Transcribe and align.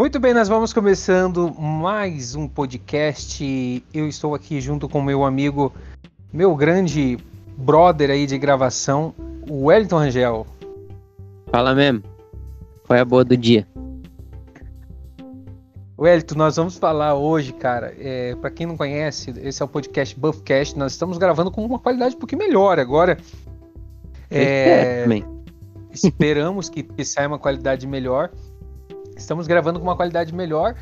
Muito 0.00 0.18
bem, 0.18 0.32
nós 0.32 0.48
vamos 0.48 0.72
começando 0.72 1.54
mais 1.60 2.34
um 2.34 2.48
podcast. 2.48 3.84
Eu 3.92 4.08
estou 4.08 4.34
aqui 4.34 4.58
junto 4.58 4.88
com 4.88 5.02
meu 5.02 5.24
amigo, 5.24 5.74
meu 6.32 6.56
grande 6.56 7.18
brother 7.54 8.08
aí 8.08 8.24
de 8.24 8.38
gravação, 8.38 9.14
o 9.46 9.66
Wellington 9.66 9.98
Rangel. 9.98 10.46
Fala 11.50 11.74
mesmo. 11.74 12.02
É 12.88 13.00
a 13.00 13.04
boa 13.04 13.22
do 13.22 13.36
dia? 13.36 13.68
Wellington, 15.98 16.34
nós 16.34 16.56
vamos 16.56 16.78
falar 16.78 17.14
hoje, 17.14 17.52
cara. 17.52 17.94
É, 17.98 18.34
para 18.36 18.50
quem 18.50 18.66
não 18.66 18.78
conhece, 18.78 19.34
esse 19.42 19.60
é 19.60 19.64
o 19.66 19.68
podcast 19.68 20.18
Buffcast. 20.18 20.78
Nós 20.78 20.92
estamos 20.92 21.18
gravando 21.18 21.50
com 21.50 21.62
uma 21.62 21.78
qualidade 21.78 22.16
um 22.16 22.18
pouquinho 22.18 22.38
melhor 22.38 22.78
agora. 22.78 23.18
É, 24.30 25.04
esperamos 25.92 26.70
que, 26.70 26.84
que 26.84 27.04
saia 27.04 27.28
uma 27.28 27.38
qualidade 27.38 27.86
melhor. 27.86 28.30
Estamos 29.20 29.46
gravando 29.46 29.78
com 29.78 29.86
uma 29.86 29.96
qualidade 29.96 30.34
melhor. 30.34 30.74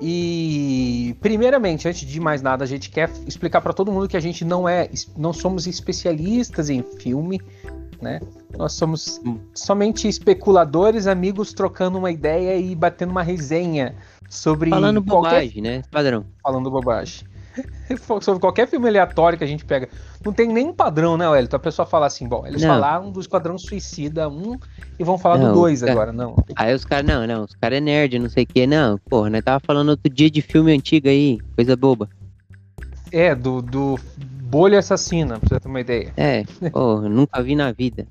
E 0.00 1.16
primeiramente, 1.20 1.88
antes 1.88 2.00
de 2.00 2.20
mais 2.20 2.42
nada, 2.42 2.64
a 2.64 2.66
gente 2.66 2.90
quer 2.90 3.08
explicar 3.26 3.60
para 3.60 3.72
todo 3.72 3.92
mundo 3.92 4.08
que 4.08 4.16
a 4.16 4.20
gente 4.20 4.44
não 4.44 4.68
é, 4.68 4.90
não 5.16 5.32
somos 5.32 5.66
especialistas 5.66 6.68
em 6.68 6.82
filme, 6.82 7.40
né? 8.02 8.20
Nós 8.56 8.72
somos 8.72 9.20
somente 9.54 10.08
especuladores, 10.08 11.06
amigos 11.06 11.52
trocando 11.52 11.98
uma 11.98 12.10
ideia 12.10 12.56
e 12.56 12.74
batendo 12.74 13.10
uma 13.10 13.22
resenha 13.22 13.94
sobre 14.28 14.70
falando 14.70 15.02
qualquer... 15.02 15.30
bobagem, 15.30 15.62
né, 15.62 15.82
padrão? 15.90 16.26
Falando 16.42 16.70
bobagem. 16.70 17.26
sobre 18.20 18.40
qualquer 18.40 18.68
filme 18.68 18.88
aleatório 18.88 19.38
que 19.38 19.44
a 19.44 19.46
gente 19.46 19.64
pega. 19.64 19.88
Não 20.24 20.32
tem 20.32 20.48
nenhum 20.48 20.72
padrão, 20.72 21.16
né, 21.16 21.28
Wellington? 21.28 21.56
A 21.56 21.60
pessoa 21.60 21.86
fala 21.86 22.06
assim, 22.06 22.26
bom, 22.26 22.46
eles 22.46 22.62
não. 22.62 22.68
falaram 22.68 23.10
do 23.10 23.20
Esquadrão 23.20 23.58
Suicida 23.58 24.28
1 24.28 24.58
e 24.98 25.04
vão 25.04 25.18
falar 25.18 25.38
não, 25.38 25.48
do 25.48 25.60
2 25.60 25.82
agora, 25.84 26.12
não. 26.12 26.36
Aí 26.56 26.74
os 26.74 26.84
caras, 26.84 27.06
não, 27.06 27.26
não, 27.26 27.44
os 27.44 27.54
caras 27.54 27.78
é 27.78 27.80
nerd, 27.80 28.18
não 28.18 28.28
sei 28.28 28.44
o 28.44 28.46
que, 28.46 28.66
não. 28.66 28.98
Porra, 28.98 29.30
nós 29.30 29.44
tava 29.44 29.60
falando 29.60 29.90
outro 29.90 30.12
dia 30.12 30.30
de 30.30 30.42
filme 30.42 30.72
antigo 30.72 31.08
aí, 31.08 31.38
coisa 31.54 31.76
boba. 31.76 32.08
É, 33.12 33.34
do, 33.34 33.62
do 33.62 33.98
Bolha 34.42 34.78
Assassina, 34.80 35.38
pra 35.38 35.48
você 35.48 35.60
ter 35.60 35.68
uma 35.68 35.80
ideia. 35.80 36.12
É, 36.16 36.44
porra, 36.70 37.08
nunca 37.08 37.42
vi 37.42 37.54
na 37.54 37.70
vida. 37.72 38.06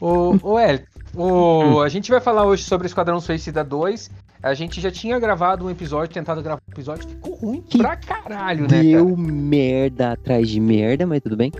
o, 0.00 0.36
o 0.42 0.58
El, 0.58 0.80
o, 1.14 1.80
a 1.80 1.88
gente 1.88 2.10
vai 2.10 2.20
falar 2.20 2.44
hoje 2.44 2.64
sobre 2.64 2.86
Esquadrão 2.86 3.20
Suicida 3.20 3.62
2 3.62 4.10
a 4.42 4.54
gente 4.54 4.80
já 4.80 4.90
tinha 4.90 5.18
gravado 5.20 5.64
um 5.64 5.70
episódio, 5.70 6.12
tentado 6.12 6.42
gravar 6.42 6.60
um 6.68 6.72
episódio, 6.72 7.08
ficou 7.08 7.34
ruim 7.34 7.62
que 7.62 7.78
pra 7.78 7.94
caralho, 7.94 8.62
né? 8.62 8.82
Deu 8.82 9.06
cara? 9.06 9.32
merda 9.32 10.12
atrás 10.12 10.48
de 10.48 10.58
merda, 10.58 11.06
mas 11.06 11.20
tudo 11.20 11.36
bem. 11.36 11.52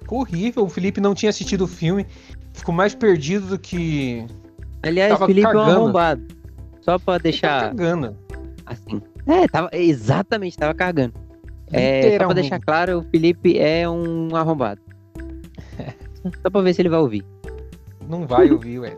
Ficou 0.00 0.20
horrível. 0.20 0.64
O 0.64 0.68
Felipe 0.68 1.00
não 1.00 1.14
tinha 1.14 1.30
assistido 1.30 1.62
o 1.62 1.66
filme, 1.66 2.06
ficou 2.52 2.74
mais 2.74 2.94
perdido 2.94 3.46
do 3.46 3.58
que. 3.58 4.26
Aliás, 4.82 5.18
o 5.18 5.26
Felipe 5.26 5.46
cagando. 5.46 5.70
é 5.70 5.72
um 5.72 5.76
arrombado. 5.76 6.22
Só 6.82 6.98
pra 6.98 7.16
deixar. 7.16 7.60
Tava 7.60 7.74
cagando. 7.74 8.16
Assim. 8.66 9.00
É, 9.26 9.48
tava. 9.48 9.70
Exatamente, 9.72 10.58
tava 10.58 10.74
cagando. 10.74 11.14
É, 11.72 12.18
só 12.18 12.26
pra 12.26 12.34
deixar 12.34 12.60
claro, 12.60 12.98
o 12.98 13.02
Felipe 13.04 13.58
é 13.58 13.88
um 13.88 14.36
arrombado. 14.36 14.82
só 16.42 16.50
pra 16.50 16.60
ver 16.60 16.74
se 16.74 16.82
ele 16.82 16.90
vai 16.90 17.00
ouvir. 17.00 17.24
Não 18.08 18.26
vai 18.26 18.50
ouvir, 18.50 18.80
ué. 18.80 18.96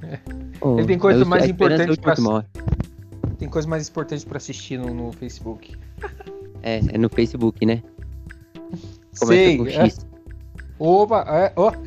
Oh, 0.60 0.76
Ele 0.76 0.88
tem 0.88 0.98
coisa 0.98 1.24
mais 1.24 1.48
importante 1.48 2.00
pra... 2.00 2.16
Tem 3.38 3.48
coisa 3.48 3.68
mais 3.68 3.88
importante 3.88 4.26
para 4.26 4.38
assistir 4.38 4.76
no, 4.76 4.92
no, 4.92 5.12
Facebook. 5.12 5.76
É, 6.62 6.78
é 6.78 6.98
no 6.98 7.08
Facebook, 7.08 7.64
né? 7.64 7.80
Começa 9.18 9.26
Sei, 9.26 9.56
com 9.56 9.68
X. 9.68 9.98
É... 9.98 10.00
Opa, 10.78 11.24
é, 11.28 11.52
ó. 11.54 11.72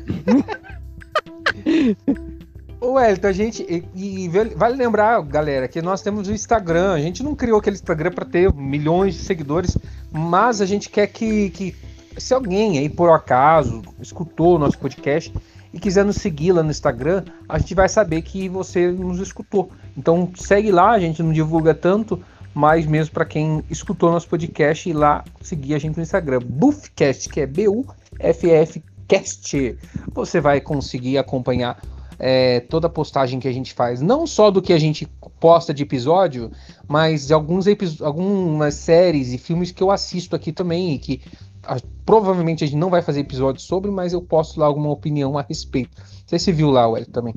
Ô, 2.80 2.98
Elton, 2.98 3.28
a 3.28 3.32
gente. 3.32 3.62
E, 3.62 3.84
e, 3.94 4.28
vale 4.56 4.76
lembrar, 4.76 5.20
galera, 5.22 5.68
que 5.68 5.80
nós 5.80 6.02
temos 6.02 6.28
o 6.28 6.32
Instagram. 6.32 6.92
A 6.92 7.00
gente 7.00 7.22
não 7.22 7.34
criou 7.34 7.58
aquele 7.58 7.76
Instagram 7.76 8.10
para 8.10 8.24
ter 8.24 8.52
milhões 8.52 9.14
de 9.14 9.20
seguidores, 9.20 9.78
mas 10.10 10.60
a 10.60 10.66
gente 10.66 10.90
quer 10.90 11.06
que, 11.06 11.50
que 11.50 11.76
se 12.18 12.34
alguém 12.34 12.78
aí 12.78 12.88
por 12.88 13.10
acaso 13.10 13.82
escutou 14.00 14.56
o 14.56 14.58
nosso 14.58 14.78
podcast 14.78 15.32
e 15.72 15.78
quiser 15.78 16.04
nos 16.04 16.16
seguir 16.16 16.52
lá 16.52 16.62
no 16.62 16.70
Instagram, 16.70 17.24
a 17.48 17.58
gente 17.58 17.74
vai 17.74 17.88
saber 17.88 18.22
que 18.22 18.48
você 18.48 18.90
nos 18.90 19.18
escutou. 19.18 19.70
Então 19.96 20.30
segue 20.36 20.70
lá, 20.70 20.90
a 20.90 21.00
gente 21.00 21.22
não 21.22 21.32
divulga 21.32 21.74
tanto, 21.74 22.22
mas 22.54 22.86
mesmo 22.86 23.14
para 23.14 23.24
quem 23.24 23.62
escutou 23.70 24.10
nosso 24.10 24.28
podcast 24.28 24.88
e 24.88 24.92
lá 24.92 25.24
seguir 25.40 25.74
a 25.74 25.78
gente 25.78 25.96
no 25.96 26.02
Instagram, 26.02 26.40
Buffcast, 26.44 27.28
que 27.28 27.40
é 27.40 27.46
B 27.46 27.68
U 27.68 27.86
F 28.18 28.50
F 28.50 28.82
Cast. 29.08 29.78
Você 30.12 30.40
vai 30.40 30.60
conseguir 30.60 31.16
acompanhar 31.18 31.80
é, 32.18 32.60
toda 32.60 32.86
a 32.86 32.90
postagem 32.90 33.40
que 33.40 33.48
a 33.48 33.52
gente 33.52 33.72
faz, 33.72 34.00
não 34.00 34.26
só 34.26 34.50
do 34.50 34.62
que 34.62 34.72
a 34.72 34.78
gente 34.78 35.08
posta 35.40 35.74
de 35.74 35.82
episódio, 35.82 36.52
mas 36.86 37.26
de 37.26 37.34
alguns 37.34 37.66
algumas 38.00 38.74
séries 38.74 39.32
e 39.32 39.38
filmes 39.38 39.72
que 39.72 39.82
eu 39.82 39.90
assisto 39.90 40.36
aqui 40.36 40.52
também 40.52 40.94
e 40.94 40.98
que 40.98 41.20
a, 41.64 41.78
provavelmente 42.04 42.64
a 42.64 42.66
gente 42.66 42.78
não 42.78 42.90
vai 42.90 43.02
fazer 43.02 43.20
episódio 43.20 43.60
sobre, 43.60 43.90
mas 43.90 44.12
eu 44.12 44.22
posto 44.22 44.58
lá 44.58 44.66
alguma 44.66 44.90
opinião 44.90 45.38
a 45.38 45.42
respeito. 45.42 46.02
Você 46.26 46.38
se 46.38 46.52
viu 46.52 46.70
lá, 46.70 46.88
Ué, 46.88 47.04
também? 47.04 47.34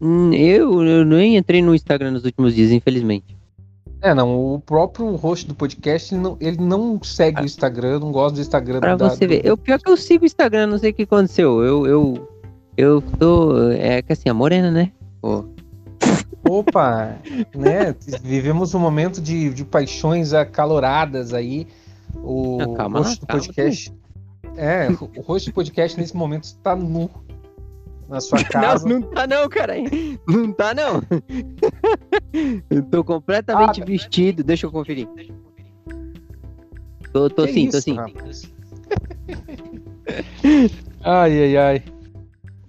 Hum, 0.00 0.32
eu, 0.32 0.82
eu 0.84 1.04
nem 1.04 1.36
entrei 1.36 1.60
no 1.60 1.74
Instagram 1.74 2.12
nos 2.12 2.24
últimos 2.24 2.54
dias, 2.54 2.70
infelizmente. 2.70 3.36
É, 4.00 4.14
não, 4.14 4.54
o 4.54 4.60
próprio 4.60 5.16
host 5.16 5.46
do 5.46 5.54
podcast, 5.54 6.14
ele 6.14 6.22
não, 6.22 6.36
ele 6.40 6.56
não 6.58 7.02
segue 7.02 7.40
ah. 7.40 7.42
o 7.42 7.44
Instagram, 7.44 7.98
não 7.98 8.12
gosta 8.12 8.36
do 8.36 8.40
Instagram. 8.40 8.78
Pra 8.78 8.94
da, 8.94 9.10
você 9.10 9.26
ver, 9.26 9.44
eu, 9.44 9.56
pior 9.56 9.80
que 9.80 9.90
eu 9.90 9.96
sigo 9.96 10.22
o 10.22 10.26
Instagram, 10.26 10.68
não 10.68 10.78
sei 10.78 10.90
o 10.90 10.94
que 10.94 11.02
aconteceu, 11.02 11.64
eu, 11.64 11.86
eu, 11.86 12.28
eu 12.76 13.02
tô, 13.18 13.70
é 13.72 14.00
que 14.00 14.12
assim, 14.12 14.28
a 14.28 14.34
morena, 14.34 14.70
né? 14.70 14.92
Pô. 15.20 15.44
Opa, 16.48 17.18
né, 17.54 17.94
vivemos 18.22 18.72
um 18.74 18.78
momento 18.78 19.20
de, 19.20 19.50
de 19.50 19.64
paixões 19.64 20.32
acaloradas 20.32 21.34
aí, 21.34 21.66
o 22.16 22.58
não, 22.58 22.74
calma, 22.74 22.98
host 23.00 23.20
do 23.20 23.26
podcast. 23.26 23.92
é, 24.56 24.88
o 25.16 25.20
host 25.22 25.50
do 25.50 25.54
podcast 25.54 25.98
nesse 25.98 26.16
momento 26.16 26.44
está 26.44 26.74
nu 26.74 27.10
na 28.08 28.20
sua 28.20 28.42
casa. 28.44 28.88
Não, 28.88 29.00
não 29.00 29.10
tá 29.10 29.26
não, 29.26 29.48
cara. 29.48 29.74
Não 30.26 30.52
tá 30.52 30.74
não. 30.74 31.02
eu 32.70 32.82
tô 32.84 33.04
completamente 33.04 33.82
ah, 33.82 33.84
vestido. 33.84 34.42
Deixa 34.42 34.66
eu 34.66 34.72
conferir. 34.72 35.08
Tô, 37.12 37.28
tô 37.30 37.46
sim, 37.46 37.68
isso, 37.68 37.72
tô 37.72 37.80
sim. 37.80 37.96
ai, 41.02 41.42
ai, 41.42 41.56
ai. 41.56 41.82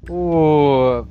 O. 0.09 1.05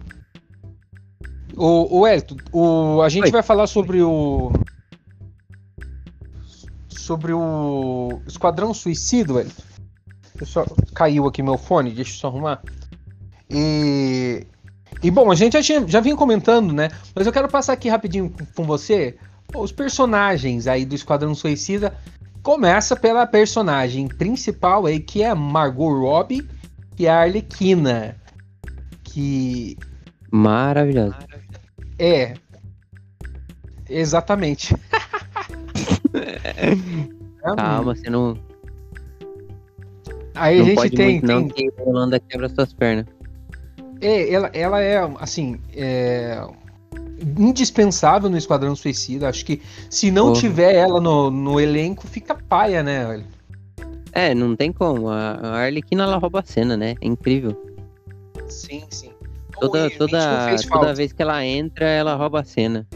O, 1.56 1.98
o 2.00 2.06
Elton, 2.06 2.36
o, 2.52 3.02
a 3.02 3.08
gente 3.08 3.24
Oi. 3.24 3.30
vai 3.32 3.42
falar 3.42 3.66
sobre 3.66 4.00
o 4.00 4.52
sobre 7.08 7.32
o 7.32 8.20
Esquadrão 8.26 8.74
Suicida, 8.74 9.32
velho. 9.32 9.50
Só... 10.42 10.66
Caiu 10.94 11.26
aqui 11.26 11.42
meu 11.42 11.56
fone, 11.56 11.90
deixa 11.90 12.12
eu 12.12 12.16
só 12.16 12.28
arrumar. 12.28 12.62
E. 13.48 14.46
E 15.02 15.10
bom, 15.10 15.30
a 15.30 15.34
gente 15.34 15.54
já, 15.54 15.62
tinha, 15.62 15.88
já 15.88 16.00
vinha 16.00 16.16
comentando, 16.16 16.72
né? 16.72 16.90
Mas 17.14 17.26
eu 17.26 17.32
quero 17.32 17.48
passar 17.48 17.72
aqui 17.72 17.88
rapidinho 17.88 18.34
com 18.54 18.64
você. 18.64 19.16
Os 19.54 19.72
personagens 19.72 20.66
aí 20.66 20.84
do 20.84 20.94
Esquadrão 20.94 21.34
Suicida. 21.34 21.96
Começa 22.42 22.94
pela 22.94 23.26
personagem 23.26 24.06
principal 24.06 24.86
aí, 24.86 25.00
que 25.00 25.22
é 25.22 25.34
Margot 25.34 25.98
Robbie 25.98 26.46
e 26.98 27.08
a 27.08 27.20
Arlequina. 27.20 28.16
Que. 29.02 29.78
Maravilhosa. 30.30 31.16
É. 31.98 32.34
Exatamente. 33.88 34.74
Calma, 37.42 37.94
você 37.94 38.10
não. 38.10 38.36
Aí 40.34 40.58
não 40.58 40.64
a 40.64 40.86
gente 40.86 40.96
tem. 40.96 41.20
Muito, 41.20 41.26
tem... 41.26 41.34
Não, 41.36 41.48
que 41.48 41.70
a 41.78 41.82
Holanda 41.82 42.20
quebra 42.20 42.48
suas 42.48 42.72
pernas. 42.72 43.06
É, 44.00 44.32
ela, 44.32 44.50
ela 44.52 44.80
é, 44.80 44.98
assim. 45.20 45.60
É... 45.74 46.42
Indispensável 47.36 48.30
no 48.30 48.38
Esquadrão 48.38 48.76
Suicida. 48.76 49.28
Acho 49.28 49.44
que 49.44 49.60
se 49.90 50.10
não 50.10 50.28
Porra. 50.28 50.40
tiver 50.40 50.74
ela 50.74 51.00
no, 51.00 51.30
no 51.30 51.60
elenco, 51.60 52.06
fica 52.06 52.34
paia, 52.34 52.82
né? 52.82 53.24
É, 54.12 54.34
não 54.34 54.54
tem 54.54 54.72
como. 54.72 55.08
A, 55.08 55.32
a 55.32 55.56
Arlequina 55.64 56.04
ela 56.04 56.16
rouba 56.16 56.40
a 56.40 56.44
cena, 56.44 56.76
né? 56.76 56.94
É 57.00 57.06
incrível. 57.06 57.56
Sim, 58.46 58.84
sim. 58.88 59.10
Toda, 59.60 59.90
toda, 59.90 60.56
toda 60.70 60.94
vez 60.94 61.12
que 61.12 61.20
ela 61.20 61.44
entra, 61.44 61.84
ela 61.86 62.14
rouba 62.14 62.40
a 62.40 62.44
cena. 62.44 62.86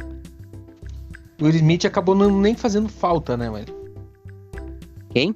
O 1.42 1.46
Will 1.46 1.56
Smith 1.56 1.84
acabou 1.84 2.14
não, 2.14 2.30
nem 2.40 2.54
fazendo 2.54 2.88
falta, 2.88 3.36
né, 3.36 3.50
velho? 3.50 3.66
Quem? 5.10 5.34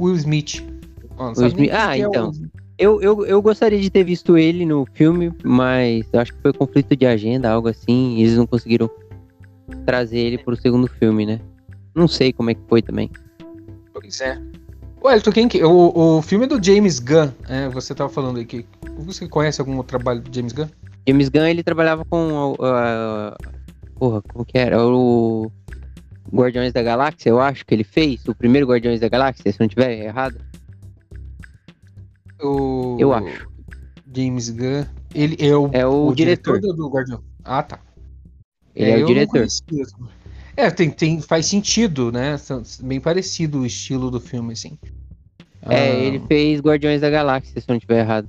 Will 0.00 0.16
Smith. 0.16 0.60
Will 1.16 1.46
Smith. 1.46 1.70
Ah, 1.72 1.96
é 1.96 2.00
então. 2.00 2.32
Eu, 2.76 3.00
eu, 3.00 3.24
eu 3.24 3.40
gostaria 3.40 3.80
de 3.80 3.88
ter 3.88 4.02
visto 4.02 4.36
ele 4.36 4.66
no 4.66 4.84
filme, 4.92 5.32
mas 5.44 6.04
acho 6.12 6.32
que 6.32 6.42
foi 6.42 6.52
conflito 6.52 6.96
de 6.96 7.06
agenda, 7.06 7.48
algo 7.48 7.68
assim, 7.68 8.16
e 8.16 8.22
eles 8.22 8.36
não 8.36 8.44
conseguiram 8.44 8.90
trazer 9.86 10.18
ele 10.18 10.38
pro 10.38 10.56
segundo 10.56 10.88
filme, 10.88 11.24
né? 11.24 11.40
Não 11.94 12.08
sei 12.08 12.32
como 12.32 12.50
é 12.50 12.54
que 12.54 12.62
foi 12.68 12.82
também. 12.82 13.08
Pois 13.92 14.20
é. 14.20 14.36
Elton, 15.04 15.30
quem 15.30 15.46
que. 15.46 15.62
O, 15.62 16.16
o 16.16 16.22
filme 16.22 16.46
é 16.46 16.48
do 16.48 16.60
James 16.60 16.98
Gunn, 16.98 17.30
é, 17.48 17.68
você 17.68 17.94
tava 17.94 18.10
falando 18.10 18.38
aí 18.38 18.44
que. 18.44 18.66
Você 18.98 19.28
conhece 19.28 19.60
algum 19.60 19.80
trabalho 19.84 20.20
do 20.20 20.34
James 20.34 20.52
Gunn? 20.52 20.66
James 21.06 21.28
Gunn, 21.28 21.46
ele 21.46 21.62
trabalhava 21.62 22.04
com. 22.04 22.54
Uh, 22.54 23.36
porra, 23.98 24.22
como 24.22 24.44
que 24.44 24.58
era? 24.58 24.84
O 24.84 25.50
Guardiões 26.32 26.72
da 26.72 26.82
Galáxia, 26.82 27.30
eu 27.30 27.40
acho 27.40 27.64
que 27.64 27.74
ele 27.74 27.84
fez. 27.84 28.26
O 28.26 28.34
primeiro 28.34 28.66
Guardiões 28.66 29.00
da 29.00 29.08
Galáxia, 29.08 29.52
se 29.52 29.60
não 29.60 29.68
tiver 29.68 30.04
errado. 30.04 30.36
O... 32.40 32.96
Eu 32.98 33.12
acho. 33.12 33.48
James 34.14 34.50
Gunn. 34.50 34.84
Ele 35.14 35.36
é 35.38 35.56
o, 35.56 35.70
é 35.72 35.86
o, 35.86 36.08
o 36.08 36.14
diretor. 36.14 36.60
diretor 36.60 36.76
do 36.76 36.88
Guardião. 36.88 37.22
Ah, 37.44 37.62
tá. 37.62 37.78
Ele 38.74 38.90
é, 38.90 39.00
é 39.00 39.02
o 39.02 39.06
diretor. 39.06 39.46
É, 40.56 40.70
tem, 40.70 40.90
tem, 40.90 41.20
faz 41.20 41.46
sentido, 41.46 42.12
né? 42.12 42.36
Bem 42.82 43.00
parecido 43.00 43.60
o 43.60 43.66
estilo 43.66 44.10
do 44.10 44.20
filme, 44.20 44.52
assim. 44.52 44.78
É, 45.62 45.90
ah. 45.90 45.94
ele 45.94 46.20
fez 46.26 46.60
Guardiões 46.60 47.00
da 47.00 47.10
Galáxia, 47.10 47.60
se 47.60 47.68
não 47.68 47.76
estiver 47.76 48.00
errado. 48.00 48.28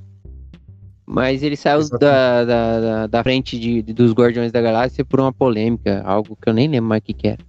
Mas 1.05 1.43
ele 1.43 1.55
saiu 1.55 1.87
da, 1.89 2.43
da, 2.43 2.79
da, 2.79 3.07
da, 3.07 3.23
frente 3.23 3.59
de, 3.59 3.81
de, 3.81 3.93
dos 3.93 4.11
Guardiões 4.11 4.51
da 4.51 4.61
Galáxia 4.61 5.05
por 5.05 5.19
uma 5.19 5.31
polêmica, 5.31 6.01
algo 6.03 6.35
que 6.41 6.49
eu 6.49 6.53
nem 6.53 6.67
lembro 6.67 6.89
mais 6.89 7.01
o 7.01 7.03
que, 7.03 7.13
que 7.13 7.27
era. 7.27 7.41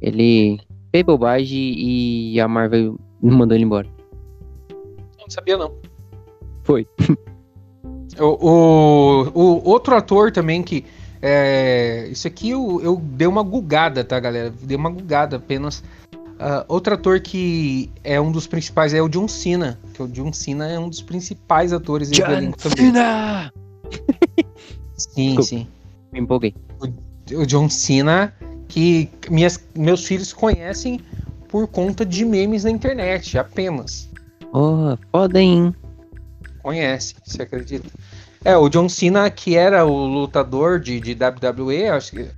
Ele 0.00 0.58
fez 0.90 1.04
bobagem 1.04 1.74
e 1.76 2.40
a 2.40 2.48
Marvel 2.48 2.98
mandou 3.20 3.54
ele 3.54 3.64
embora. 3.64 3.88
Não 5.18 5.28
sabia, 5.28 5.58
não. 5.58 5.74
Foi. 6.62 6.86
o, 8.18 8.24
o, 8.24 9.30
o 9.34 9.68
outro 9.68 9.94
ator 9.94 10.32
também 10.32 10.62
que 10.62 10.84
é, 11.26 12.06
isso 12.10 12.26
aqui 12.26 12.50
eu, 12.50 12.82
eu 12.82 12.96
dei 12.96 13.26
uma 13.26 13.42
gugada, 13.42 14.04
tá, 14.04 14.20
galera? 14.20 14.52
Dei 14.62 14.76
uma 14.76 14.90
gugada 14.90 15.36
apenas. 15.36 15.82
Uh, 16.34 16.64
outro 16.66 16.94
ator 16.94 17.20
que 17.20 17.90
é 18.02 18.20
um 18.20 18.32
dos 18.32 18.46
principais 18.46 18.92
é 18.92 19.00
o 19.00 19.08
John 19.08 19.28
Cena. 19.28 19.78
Que 19.92 20.02
o 20.02 20.08
John 20.08 20.32
Cena 20.32 20.68
é 20.68 20.78
um 20.78 20.88
dos 20.88 21.00
principais 21.00 21.72
atores 21.72 22.10
John 22.10 22.24
elenco 22.24 22.58
também. 22.58 22.86
Cena! 22.86 23.52
sim, 24.96 25.36
Desculpa, 25.36 25.42
sim. 25.42 25.66
Me 26.12 26.20
empolguei. 26.20 26.54
O, 26.80 27.40
o 27.40 27.46
John 27.46 27.68
Cena, 27.68 28.34
que 28.68 29.08
minhas, 29.30 29.64
meus 29.76 30.04
filhos 30.04 30.32
conhecem 30.32 31.00
por 31.48 31.68
conta 31.68 32.04
de 32.04 32.24
memes 32.24 32.64
na 32.64 32.70
internet, 32.70 33.38
apenas. 33.38 34.10
Oh, 34.52 34.96
hein? 35.36 35.74
Conhece, 36.62 37.14
você 37.24 37.42
acredita? 37.42 37.88
É, 38.44 38.56
o 38.56 38.68
John 38.68 38.88
Cena, 38.88 39.30
que 39.30 39.56
era 39.56 39.84
o 39.84 40.06
lutador 40.06 40.78
de, 40.78 41.00
de 41.00 41.12
WWE, 41.12 41.88
acho 41.88 42.10
que 42.10 42.28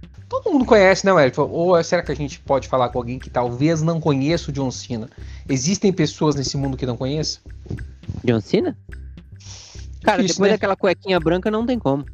todo 0.42 0.52
mundo 0.52 0.64
conhece, 0.64 1.04
né, 1.04 1.12
Wellington? 1.12 1.48
Ou 1.50 1.82
será 1.82 2.02
que 2.02 2.12
a 2.12 2.16
gente 2.16 2.40
pode 2.40 2.68
falar 2.68 2.88
com 2.90 2.98
alguém 2.98 3.18
que 3.18 3.30
talvez 3.30 3.82
não 3.82 4.00
conheça 4.00 4.50
o 4.50 4.52
John 4.52 4.70
Cena? 4.70 5.08
Existem 5.48 5.92
pessoas 5.92 6.34
nesse 6.34 6.56
mundo 6.56 6.76
que 6.76 6.86
não 6.86 6.96
conheçam? 6.96 7.42
John 8.24 8.40
Cena? 8.40 8.76
Cara, 10.02 10.22
depois 10.22 10.38
né? 10.38 10.50
daquela 10.50 10.76
cuequinha 10.76 11.18
branca 11.18 11.50
não 11.50 11.66
tem 11.66 11.78
como. 11.78 12.04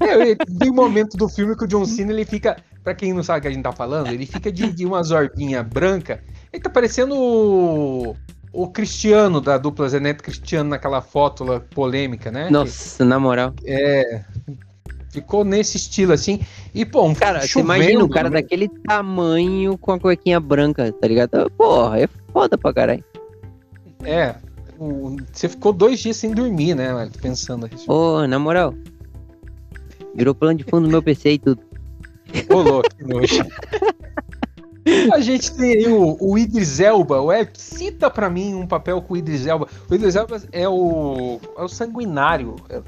é, 0.00 0.34
tem 0.34 0.70
um 0.70 0.74
momento 0.74 1.16
do 1.16 1.28
filme 1.28 1.56
que 1.56 1.64
o 1.64 1.68
John 1.68 1.84
Cena 1.84 2.12
ele 2.12 2.24
fica, 2.24 2.56
para 2.82 2.94
quem 2.94 3.12
não 3.12 3.22
sabe 3.22 3.38
o 3.38 3.42
que 3.42 3.48
a 3.48 3.52
gente 3.52 3.62
tá 3.62 3.72
falando, 3.72 4.08
ele 4.08 4.26
fica 4.26 4.50
de, 4.50 4.70
de 4.72 4.86
uma 4.86 5.02
zorbinha 5.02 5.62
branca. 5.62 6.22
Ele 6.52 6.62
tá 6.62 6.70
parecendo 6.70 8.16
o 8.56 8.68
Cristiano 8.68 9.40
da 9.40 9.58
dupla 9.58 9.88
Zeneto 9.88 10.24
Cristiano 10.24 10.70
naquela 10.70 11.02
foto 11.02 11.44
lá, 11.44 11.60
polêmica, 11.60 12.30
né? 12.30 12.48
Nossa, 12.48 12.96
que, 12.96 13.04
na 13.04 13.20
moral. 13.20 13.52
É. 13.64 14.24
Ficou 15.16 15.46
nesse 15.46 15.78
estilo 15.78 16.12
assim. 16.12 16.40
E, 16.74 16.84
pô, 16.84 17.06
um 17.06 17.14
Cara, 17.14 17.40
você 17.40 17.60
imagina 17.60 18.04
um 18.04 18.08
cara 18.08 18.28
né? 18.28 18.42
daquele 18.42 18.68
tamanho 18.68 19.78
com 19.78 19.92
a 19.92 19.98
cuequinha 19.98 20.38
branca, 20.38 20.92
tá 20.92 21.08
ligado? 21.08 21.50
Porra, 21.52 22.00
é 22.00 22.08
foda 22.30 22.58
pra 22.58 22.74
caralho. 22.74 23.02
É. 24.04 24.34
O, 24.78 25.16
você 25.32 25.48
ficou 25.48 25.72
dois 25.72 26.00
dias 26.00 26.18
sem 26.18 26.32
dormir, 26.32 26.74
né, 26.74 27.10
pensando 27.22 27.66
isso. 27.74 27.90
Ô, 27.90 28.26
na 28.26 28.38
moral. 28.38 28.74
Virou 30.14 30.34
plano 30.34 30.58
de 30.58 30.64
fundo 30.64 30.82
no 30.82 30.90
meu 30.90 31.02
PC 31.02 31.30
e 31.30 31.38
tudo. 31.38 31.62
Ô, 32.50 32.60
louco, 32.60 32.94
que 32.94 33.02
nojo. 33.02 33.42
A 35.14 35.20
gente 35.20 35.50
tem 35.56 35.72
aí 35.72 35.88
o, 35.88 36.18
o 36.20 36.36
Idris 36.36 36.78
Elba. 36.78 37.22
O 37.22 37.32
Ed, 37.32 37.50
cita 37.54 38.10
pra 38.10 38.28
mim 38.28 38.54
um 38.54 38.66
papel 38.66 39.00
com 39.00 39.14
o 39.14 39.16
Idris 39.16 39.46
Elba. 39.46 39.66
O 39.90 39.94
Idris 39.94 40.14
Elba 40.14 40.42
é 40.52 40.68
o, 40.68 41.40
é 41.56 41.62
o 41.62 41.68
sanguinário. 41.68 42.56
É 42.68 42.82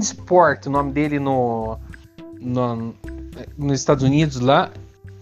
Sport, 0.00 0.66
o 0.66 0.70
nome 0.70 0.92
dele 0.92 1.18
no, 1.18 1.78
no, 2.40 2.94
nos 3.58 3.80
Estados 3.80 4.02
Unidos 4.02 4.40
lá. 4.40 4.70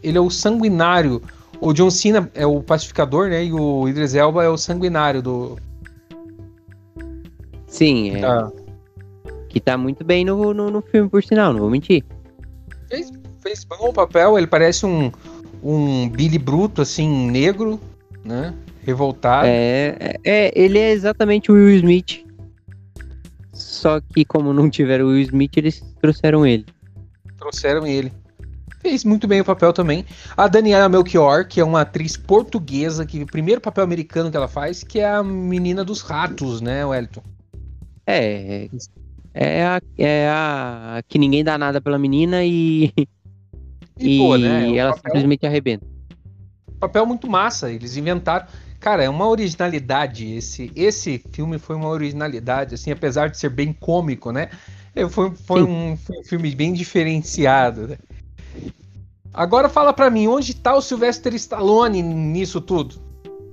Ele 0.03 0.19
é 0.19 0.21
o 0.21 0.31
sanguinário. 0.31 1.23
O 1.61 1.73
John 1.73 1.91
Cena 1.91 2.31
é 2.35 2.47
o 2.47 2.63
pacificador, 2.63 3.29
né? 3.29 3.45
E 3.45 3.53
o 3.53 3.89
Idris 3.89 4.15
Elba 4.15 4.45
é 4.45 4.49
o 4.49 4.57
sanguinário 4.57 5.23
do. 5.23 5.59
Sim, 7.67 8.17
é. 8.17 8.21
Tá. 8.21 8.53
Que 9.49 9.61
tá 9.61 9.77
muito 9.77 10.05
bem 10.05 10.25
no, 10.25 10.53
no, 10.55 10.71
no 10.71 10.83
filme, 10.83 11.09
por 11.09 11.23
sinal, 11.23 11.53
não 11.53 11.61
vou 11.61 11.71
mentir. 11.71 12.05
Fez, 12.89 13.11
fez 13.41 13.65
bom 13.65 13.93
papel, 13.93 14.39
ele 14.39 14.47
parece 14.47 14.87
um, 14.87 15.11
um 15.63 16.09
Billy 16.09 16.39
Bruto, 16.39 16.83
assim, 16.83 17.31
negro, 17.31 17.79
né? 18.25 18.55
Revoltado. 18.85 19.47
É, 19.47 19.97
é, 20.01 20.21
é, 20.25 20.53
ele 20.55 20.79
é 20.79 20.91
exatamente 20.91 21.51
o 21.51 21.55
Will 21.55 21.77
Smith. 21.77 22.22
Só 23.83 24.01
que 24.01 24.25
como 24.25 24.53
não 24.53 24.71
tiveram 24.71 25.07
o 25.07 25.09
Will 25.09 25.23
Smith, 25.23 25.57
eles 25.57 25.85
trouxeram 26.01 26.47
ele. 26.47 26.65
Trouxeram 27.37 27.85
ele. 27.85 28.13
Fez 28.81 29.05
muito 29.05 29.27
bem 29.27 29.41
o 29.41 29.45
papel 29.45 29.73
também. 29.73 30.07
A 30.37 30.47
Daniela 30.47 30.89
Melchior, 30.89 31.49
que 31.49 31.59
é 31.59 31.65
uma 31.65 31.81
atriz 31.81 32.17
portuguesa, 32.17 33.05
que 33.05 33.21
o 33.21 33.27
primeiro 33.27 33.61
papel 33.61 33.83
americano 33.83 34.31
que 34.31 34.37
ela 34.37 34.47
faz, 34.47 34.85
que 34.85 35.01
é 35.01 35.09
a 35.09 35.21
menina 35.21 35.85
dos 35.85 36.01
ratos, 36.01 36.61
né, 36.61 36.87
Wellington? 36.87 37.25
É. 38.07 38.69
É 39.35 39.65
a, 39.65 39.81
é 39.99 40.29
a 40.29 41.03
que 41.09 41.19
ninguém 41.19 41.43
dá 41.43 41.59
nada 41.59 41.81
pela 41.81 41.99
menina 41.99 42.45
e 42.45 42.93
e, 43.99 44.21
e 44.21 44.39
né, 44.39 44.71
é 44.71 44.77
ela 44.77 44.93
papel, 44.93 45.11
simplesmente 45.11 45.45
arrebenta. 45.45 45.85
Papel 46.79 47.05
muito 47.05 47.29
massa, 47.29 47.69
eles 47.73 47.97
inventaram. 47.97 48.47
Cara, 48.83 49.05
é 49.05 49.09
uma 49.09 49.29
originalidade. 49.29 50.35
Esse, 50.35 50.73
esse 50.75 51.17
filme 51.31 51.57
foi 51.57 51.77
uma 51.77 51.89
originalidade, 51.89 52.75
assim, 52.75 52.91
apesar 52.91 53.31
de 53.31 53.39
ser 53.39 53.49
bem 53.49 53.73
cômico, 53.73 54.33
né? 54.33 54.51
É, 54.95 55.09
foi, 55.09 55.31
foi, 55.31 55.63
um, 55.63 55.97
foi 55.97 56.19
um, 56.19 56.25
filme 56.25 56.53
bem 56.53 56.73
diferenciado. 56.73 57.87
Né? 57.87 57.97
Agora 59.33 59.69
fala 59.69 59.93
para 59.93 60.11
mim, 60.11 60.27
onde 60.27 60.53
tá 60.55 60.75
o 60.75 60.83
Sylvester 60.83 61.33
Stallone 61.35 62.03
nisso 62.03 62.61
tudo? 62.61 62.97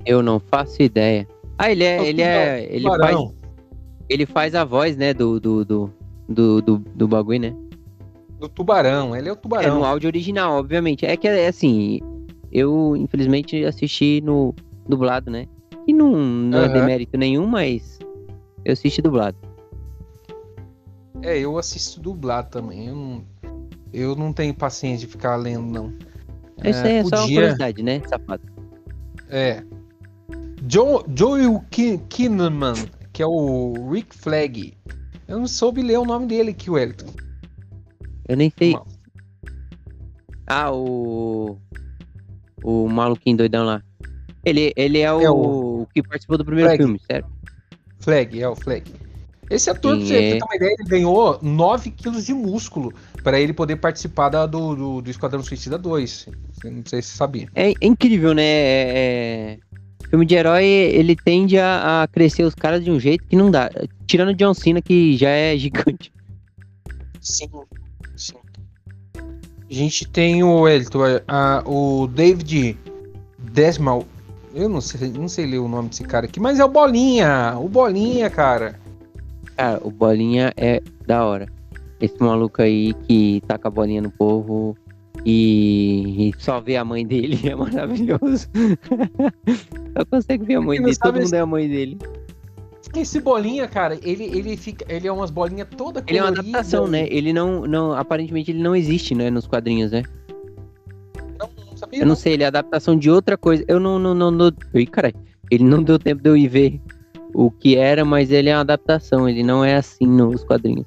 Eu 0.04 0.24
não 0.24 0.40
faço 0.40 0.82
ideia. 0.82 1.28
Ah, 1.60 1.72
ele 1.72 1.84
é, 1.84 1.98
é 1.98 2.08
ele 2.08 2.22
é, 2.24 2.68
ele 2.72 2.88
faz, 2.88 3.18
ele 4.10 4.26
faz 4.26 4.56
a 4.56 4.64
voz, 4.64 4.98
né, 4.98 5.14
do, 5.14 5.40
do, 5.40 5.64
do, 5.64 5.94
do, 6.28 6.62
do, 6.62 6.78
do 6.80 7.08
bagulho, 7.08 7.40
né? 7.40 7.56
do 8.40 8.50
tubarão. 8.50 9.16
Ele 9.16 9.30
é 9.30 9.32
o 9.32 9.36
tubarão. 9.36 9.76
É 9.76 9.80
no 9.80 9.86
áudio 9.86 10.08
original, 10.08 10.54
obviamente. 10.54 11.06
É 11.06 11.16
que 11.16 11.28
é 11.28 11.48
assim, 11.48 12.00
eu 12.52 12.96
infelizmente 12.96 13.64
assisti 13.64 14.22
no 14.22 14.56
dublado, 14.90 15.30
né? 15.32 15.48
E 15.88 15.94
não, 15.94 16.12
não 16.12 16.60
uhum. 16.60 16.66
é 16.66 16.70
demérito 16.70 17.18
nenhum, 17.18 17.46
mas 17.48 18.00
eu 18.66 18.74
assisti 18.74 19.02
dublado. 19.02 19.38
É, 21.22 21.40
eu 21.40 21.58
assisto 21.58 22.00
dublado 22.00 22.50
também. 22.50 22.88
Eu 22.88 22.96
não, 22.96 23.26
eu 23.94 24.16
não 24.16 24.34
tenho 24.34 24.54
paciência 24.54 25.06
de 25.06 25.12
ficar 25.12 25.36
lendo, 25.36 25.72
não. 25.72 25.94
Isso 26.64 26.86
é, 26.86 26.98
é 26.98 27.04
podia... 27.04 27.18
só 27.18 27.24
uma 27.24 27.34
curiosidade, 27.34 27.84
né, 27.84 28.02
safado? 28.08 28.44
É. 29.30 29.64
Joe, 30.68 31.04
Joel 31.16 31.64
Kinnaman, 32.10 32.74
que 33.14 33.22
é 33.22 33.26
o 33.26 33.90
Rick 33.92 34.16
Flag. 34.16 34.78
Eu 35.28 35.40
não 35.40 35.48
soube 35.48 35.82
ler 35.82 35.98
o 35.98 36.06
nome 36.06 36.28
dele 36.28 36.52
aqui, 36.52 36.70
Wellington. 36.70 37.14
Eu 38.28 38.38
nem 38.38 38.52
sei. 38.58 38.76
Ah, 40.46 40.72
o. 40.72 41.58
O 42.64 42.88
maluquinho 42.90 43.38
doidão 43.38 43.66
lá. 43.66 43.82
Ele, 44.44 44.74
ele 44.76 45.00
é 45.00 45.12
o, 45.12 45.22
é 45.22 45.30
o... 45.30 45.88
que 45.94 46.02
participou 46.02 46.38
do 46.38 46.46
primeiro 46.46 46.70
Flag. 46.70 46.84
filme, 46.84 47.02
certo? 47.10 47.30
Flag, 48.00 48.42
é 48.42 48.48
o 48.48 48.56
Flag. 48.56 48.84
Esse 49.50 49.70
ator, 49.70 49.94
Sim, 49.94 50.00
pra 50.00 50.08
você 50.08 50.16
é... 50.16 50.32
ter 50.36 50.44
uma 50.44 50.56
ideia, 50.56 50.76
ele 50.80 50.90
ganhou 50.90 51.40
9 51.42 51.92
quilos 51.92 52.26
de 52.26 52.34
músculo 52.34 52.94
para 53.24 53.40
ele 53.40 53.52
poder 53.52 53.78
participar 53.78 54.30
da, 54.30 54.46
do, 54.46 54.76
do, 54.76 55.02
do, 55.02 55.10
Esquadrão 55.10 55.42
Suicida 55.42 55.78
2. 55.78 56.28
Não 56.66 56.84
sei 56.86 57.02
se 57.02 57.10
você 57.10 57.18
sabia. 57.18 57.48
É, 57.56 57.72
é 57.72 57.76
incrível, 57.82 58.34
né? 58.34 58.44
É, 58.44 58.94
é... 58.96 59.58
Filme 60.10 60.26
de 60.26 60.36
herói, 60.36 60.66
ele 60.66 61.16
tende 61.16 61.58
a, 61.58 62.04
a, 62.04 62.08
crescer 62.08 62.44
os 62.44 62.56
caras 62.56 62.84
de 62.84 62.90
um 62.90 63.00
jeito 63.00 63.26
que 63.26 63.36
não 63.36 63.52
dá. 63.52 63.70
Tirando 64.08 64.30
o 64.30 64.34
John 64.34 64.54
Cena, 64.54 64.82
que 64.82 65.18
já 65.18 65.30
é 65.30 65.58
gigante. 65.58 66.12
Sim, 67.22 67.50
a 69.70 69.74
gente 69.74 70.08
tem 70.08 70.44
o 70.44 70.68
Elton, 70.68 71.02
a, 71.28 71.64
o 71.64 72.08
David 72.08 72.76
Desmal. 73.38 74.06
Eu 74.60 74.68
não 74.68 74.82
sei, 74.82 75.10
não 75.10 75.30
sei 75.30 75.46
ler 75.46 75.60
o 75.60 75.70
nome 75.70 75.88
desse 75.88 76.04
cara 76.04 76.26
aqui, 76.26 76.38
mas 76.38 76.60
é 76.60 76.66
o 76.66 76.68
Bolinha. 76.68 77.56
O 77.58 77.70
Bolinha, 77.70 78.30
cara. 78.30 78.78
Cara, 79.56 79.80
o 79.82 79.90
Bolinha 79.90 80.52
é 80.58 80.82
da 81.08 81.24
hora. 81.24 81.48
Esse 82.02 82.22
maluco 82.22 82.62
aí 82.62 82.94
que 83.08 83.42
taca 83.48 83.70
a 83.70 83.72
bolinha 83.72 84.02
no 84.02 84.12
povo 84.12 84.76
e, 85.26 86.30
e 86.30 86.34
só 86.42 86.60
vê 86.60 86.76
a 86.76 86.84
mãe 86.84 87.08
dele 87.08 87.40
é 87.48 87.56
maravilhoso. 87.56 88.50
só 89.98 90.06
consegue 90.12 90.44
ver 90.44 90.56
a 90.56 90.62
mãe 90.62 90.82
dele, 90.82 90.98
todo 90.98 91.22
mundo 91.22 91.34
é 91.34 91.40
a 91.40 91.46
mãe 91.46 91.68
dele. 91.68 91.98
Esse 92.94 93.22
bolinha, 93.22 93.66
cara, 93.68 93.98
ele, 94.04 94.26
ele 94.26 94.58
fica. 94.58 94.86
Ele 94.94 95.08
é 95.08 95.12
umas 95.12 95.30
bolinhas 95.30 95.68
toda 95.78 96.04
Ele 96.06 96.18
é 96.18 96.22
uma 96.22 96.30
adaptação, 96.32 96.88
né? 96.88 97.08
Ele 97.10 97.32
não, 97.32 97.62
não. 97.68 97.94
Aparentemente 97.94 98.52
ele 98.52 98.62
não 98.62 98.76
existe, 98.76 99.14
né, 99.16 99.30
nos 99.30 99.48
quadrinhos, 99.48 99.92
né? 99.92 100.04
Sabia. 101.90 102.04
Eu 102.04 102.06
não, 102.06 102.16
sei, 102.16 102.34
ele 102.34 102.44
é 102.44 102.48
adaptação 102.48 102.96
de 102.96 103.10
outra 103.10 103.36
coisa. 103.36 103.66
Eu 103.68 103.80
não. 103.80 103.98
não, 103.98 104.14
não, 104.14 104.30
não... 104.30 104.52
Ih, 104.76 104.86
caralho. 104.86 105.16
Ele 105.50 105.64
não 105.64 105.82
deu 105.82 105.98
tempo 105.98 106.22
de 106.22 106.30
eu 106.30 106.38
ir 106.38 106.48
ver 106.48 106.80
o 107.34 107.50
que 107.50 107.76
era, 107.76 108.06
mas 108.06 108.32
ele 108.32 108.50
é 108.50 108.56
uma 108.56 108.62
adaptação. 108.62 109.28
Ele 109.28 109.42
não 109.42 109.66
é 109.66 109.76
assim 109.76 110.06
nos 110.06 110.44
quadrinhos. 110.44 110.86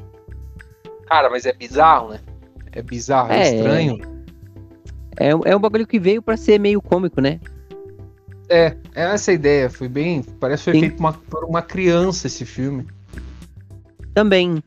Cara, 1.06 1.28
mas 1.28 1.44
é 1.44 1.52
bizarro, 1.52 2.10
né? 2.10 2.20
É 2.70 2.80
bizarro, 2.80 3.32
é, 3.32 3.48
é 3.48 3.56
estranho. 3.56 3.98
É, 5.18 5.30
é 5.30 5.56
um 5.56 5.60
bagulho 5.60 5.86
que 5.86 5.98
veio 5.98 6.22
para 6.22 6.36
ser 6.36 6.58
meio 6.58 6.80
cômico, 6.80 7.20
né? 7.20 7.40
É, 8.48 8.76
é 8.94 9.02
essa 9.12 9.32
a 9.32 9.34
ideia. 9.34 9.68
Foi 9.68 9.88
bem. 9.88 10.22
Parece 10.38 10.64
que 10.64 10.70
foi 10.70 10.74
Sim. 10.74 10.86
feito 10.86 11.00
uma, 11.00 11.12
por 11.12 11.44
uma 11.44 11.62
criança 11.62 12.28
esse 12.28 12.44
filme. 12.44 12.86
Também. 14.14 14.62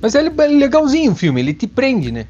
Mas 0.00 0.14
ele 0.14 0.30
é 0.36 0.46
legalzinho 0.46 1.12
o 1.12 1.16
filme, 1.16 1.40
ele 1.40 1.54
te 1.54 1.66
prende, 1.66 2.12
né? 2.12 2.26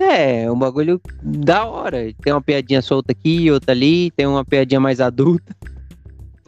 É, 0.00 0.42
é 0.42 0.50
um 0.50 0.58
bagulho 0.58 1.00
da 1.22 1.66
hora. 1.66 2.12
Tem 2.22 2.32
uma 2.32 2.42
piadinha 2.42 2.80
solta 2.80 3.12
aqui, 3.12 3.50
outra 3.50 3.72
ali, 3.72 4.10
tem 4.12 4.26
uma 4.26 4.44
piadinha 4.44 4.80
mais 4.80 5.00
adulta. 5.00 5.54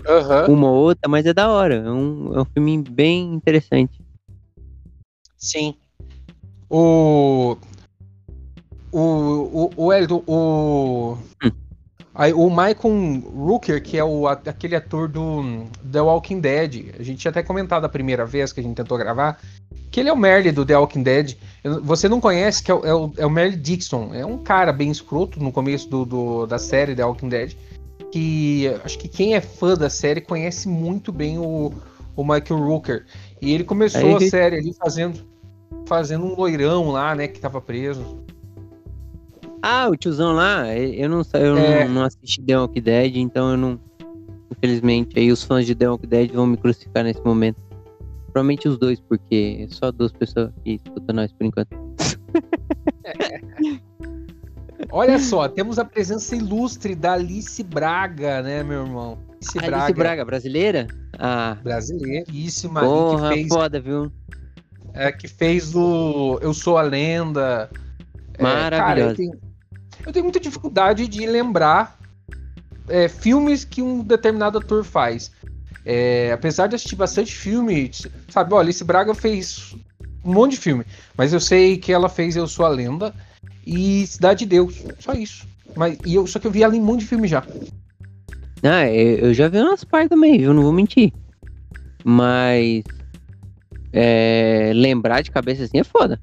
Uhum. 0.09 0.55
Uma 0.55 0.71
ou 0.71 0.77
outra, 0.85 1.09
mas 1.09 1.27
é 1.27 1.35
da 1.35 1.51
hora. 1.51 1.75
É 1.75 1.91
um, 1.91 2.35
é 2.35 2.41
um 2.41 2.45
filme 2.45 2.83
bem 2.83 3.35
interessante. 3.35 4.01
Sim. 5.37 5.75
O. 6.69 7.57
O. 8.93 8.99
O, 8.99 9.71
o 9.77 9.93
Elton, 9.93 10.23
o. 10.27 11.19
Hum. 11.45 11.51
Aí, 12.15 12.33
o 12.33 12.51
Michael 12.51 13.23
Rooker, 13.35 13.83
que 13.83 13.97
é 13.97 14.05
o, 14.05 14.27
aquele 14.27 14.75
ator 14.75 15.09
do 15.09 15.65
The 15.91 16.01
Walking 16.01 16.41
Dead, 16.41 16.95
a 16.99 17.03
gente 17.03 17.19
tinha 17.19 17.31
até 17.31 17.43
comentado 17.43 17.85
a 17.85 17.89
primeira 17.89 18.27
vez 18.27 18.53
que 18.53 18.59
a 18.59 18.63
gente 18.63 18.75
tentou 18.75 18.99
gravar, 18.99 19.41
que 19.91 20.01
ele 20.01 20.09
é 20.09 20.13
o 20.13 20.17
Merle 20.17 20.51
do 20.51 20.67
The 20.67 20.77
Walking 20.77 21.03
Dead. 21.03 21.37
Você 21.83 22.09
não 22.09 22.21
conhece, 22.21 22.63
que 22.63 22.71
é 22.71 22.75
o, 22.75 22.85
é 22.85 22.95
o, 22.95 23.13
é 23.17 23.27
o 23.27 23.31
Merle 23.31 23.57
Dixon. 23.57 24.13
É 24.15 24.25
um 24.25 24.39
cara 24.39 24.73
bem 24.73 24.91
escroto 24.91 25.43
no 25.43 25.53
começo 25.53 25.89
do, 25.89 26.05
do, 26.05 26.47
da 26.47 26.59
série 26.59 26.95
The 26.95 27.05
Walking 27.05 27.29
Dead. 27.29 27.57
Que 28.13 28.69
acho 28.85 28.99
que 28.99 29.09
quem 29.09 29.35
é 29.35 29.41
fã 29.41 29.75
da 29.75 29.89
série 29.89 30.21
conhece 30.21 30.69
muito 30.69 31.13
bem 31.13 31.39
o, 31.39 31.73
o 32.17 32.23
Michael 32.23 32.61
Rooker. 32.61 33.05
E 33.41 33.53
ele 33.53 33.65
começou 33.65 34.17
Aí, 34.19 34.27
a 34.27 34.31
série 34.31 34.57
ali 34.57 34.75
fazendo, 34.75 35.21
fazendo 35.87 36.25
um 36.25 36.35
loirão 36.35 36.91
lá, 36.91 37.15
né, 37.15 37.29
que 37.29 37.41
tava 37.41 37.61
preso. 37.61 38.25
Ah, 39.63 39.89
o 39.89 39.97
tiozão 39.97 40.33
lá, 40.33 40.75
eu 40.75 41.09
não 41.09 41.23
eu 41.35 41.57
é... 41.59 41.85
não, 41.85 41.95
não 41.95 42.05
assisti 42.05 42.43
The 42.43 42.59
Walking 42.59 42.83
Dead, 42.83 43.17
então 43.17 43.51
eu 43.51 43.57
não. 43.57 43.81
Infelizmente, 44.51 45.19
aí 45.19 45.31
os 45.31 45.45
fãs 45.45 45.67
de 45.67 45.75
The 45.75 45.89
Walking 45.89 46.09
Dead 46.09 46.33
vão 46.33 46.47
me 46.47 46.57
crucificar 46.57 47.05
nesse 47.05 47.23
momento. 47.23 47.61
Provavelmente 48.33 48.69
os 48.69 48.79
dois, 48.79 49.01
porque 49.01 49.67
só 49.71 49.91
duas 49.91 50.13
pessoas 50.13 50.51
que 50.65 50.73
escutam 50.73 51.17
nós 51.17 51.33
por 51.33 51.45
enquanto. 51.45 51.77
É. 53.05 53.41
Olha 54.93 55.19
só, 55.19 55.49
temos 55.49 55.79
a 55.79 55.85
presença 55.85 56.35
ilustre 56.35 56.95
da 56.95 57.13
Alice 57.13 57.63
Braga, 57.63 58.43
né, 58.43 58.63
meu 58.63 58.85
irmão? 58.85 59.19
Alice 59.35 59.59
Braga. 59.59 59.77
Alice 59.77 59.93
Braga, 59.95 60.25
brasileira? 60.25 60.87
Ah. 61.19 61.57
Brasileiríssima. 61.63 62.81
Porra, 62.81 63.29
que 63.29 63.35
fez, 63.35 63.49
foda, 63.49 63.81
viu? 63.81 64.11
É, 64.95 65.13
que 65.13 65.29
fez 65.29 65.75
o 65.75 66.39
Eu 66.41 66.55
Sou 66.55 66.79
a 66.79 66.83
Lenda. 66.83 67.71
Maravilhoso. 68.41 69.23
É, 69.23 69.27
cara, 69.27 69.39
eu 70.05 70.13
tenho 70.13 70.25
muita 70.25 70.41
dificuldade 70.41 71.07
de 71.07 71.27
lembrar 71.27 71.99
é, 72.89 73.09
filmes 73.09 73.65
que 73.65 73.81
um 73.83 74.03
determinado 74.03 74.59
ator 74.59 74.85
faz. 74.85 75.31
É, 75.85 76.31
apesar 76.33 76.67
de 76.67 76.75
assistir 76.75 76.97
bastante 76.97 77.35
filme, 77.35 77.91
sabe, 78.29 78.53
olha, 78.53 78.65
Alice 78.65 78.85
Braga 78.85 79.15
fez 79.15 79.75
um 80.25 80.33
monte 80.33 80.53
de 80.53 80.59
filme, 80.59 80.85
mas 81.17 81.33
eu 81.33 81.41
sei 81.41 81.79
que 81.79 81.93
ela 81.93 82.09
fez 82.09 82.37
Eu 82.37 82.47
Sou 82.47 82.67
a 82.67 82.69
Lenda 82.69 83.15
e 83.67 84.07
Cidade 84.07 84.41
de 84.41 84.47
Deus, 84.47 84.85
só 84.99 85.13
isso. 85.13 85.47
Mas, 85.75 85.99
e 86.05 86.15
eu, 86.15 86.27
só 86.27 86.39
que 86.39 86.47
eu 86.47 86.51
vi 86.51 86.63
ela 86.63 86.77
em 86.77 86.81
um 86.81 86.85
monte 86.85 87.01
de 87.01 87.07
filme 87.07 87.27
já. 87.27 87.45
Ah, 88.63 88.87
eu 88.87 89.33
já 89.33 89.49
vi 89.49 89.59
umas 89.59 89.85
partes 89.85 90.11
também, 90.11 90.39
viu? 90.39 90.53
Não 90.53 90.63
vou 90.63 90.73
mentir. 90.73 91.13
Mas 92.05 92.83
é, 93.93 94.73
lembrar 94.75 95.23
de 95.23 95.31
cabeça 95.31 95.65
assim 95.65 95.79
é 95.79 95.85
foda. 95.85 96.21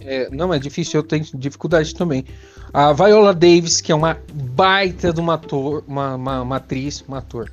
É, 0.00 0.30
não, 0.30 0.52
é 0.52 0.58
difícil, 0.58 1.00
eu 1.00 1.04
tenho 1.04 1.24
dificuldade 1.34 1.94
também. 1.94 2.24
A 2.72 2.92
Viola 2.92 3.34
Davis, 3.34 3.80
que 3.80 3.92
é 3.92 3.94
uma 3.94 4.16
baita 4.32 5.12
de 5.12 5.20
uma 5.20 5.34
ator, 5.34 5.84
uma, 5.86 6.14
uma, 6.14 6.42
uma 6.42 6.56
atriz, 6.56 7.02
uma 7.06 7.18
ator, 7.18 7.50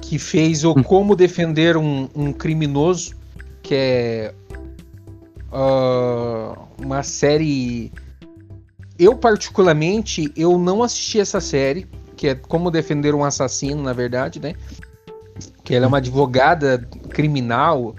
que 0.00 0.18
fez 0.18 0.64
o 0.64 0.74
Como 0.82 1.14
Defender 1.14 1.76
um, 1.76 2.08
um 2.14 2.32
Criminoso, 2.32 3.14
que 3.62 3.74
é 3.74 4.34
uh, 5.52 6.56
uma 6.82 7.02
série. 7.02 7.92
Eu, 8.98 9.14
particularmente, 9.14 10.32
eu 10.36 10.56
não 10.56 10.82
assisti 10.82 11.20
essa 11.20 11.40
série, 11.40 11.86
que 12.16 12.28
é 12.28 12.34
Como 12.34 12.70
Defender 12.70 13.14
um 13.14 13.24
Assassino, 13.24 13.82
na 13.82 13.92
verdade, 13.92 14.40
né? 14.40 14.54
Que 15.62 15.74
ela 15.74 15.84
é 15.84 15.88
uma 15.88 15.98
advogada 15.98 16.78
criminal. 17.10 17.94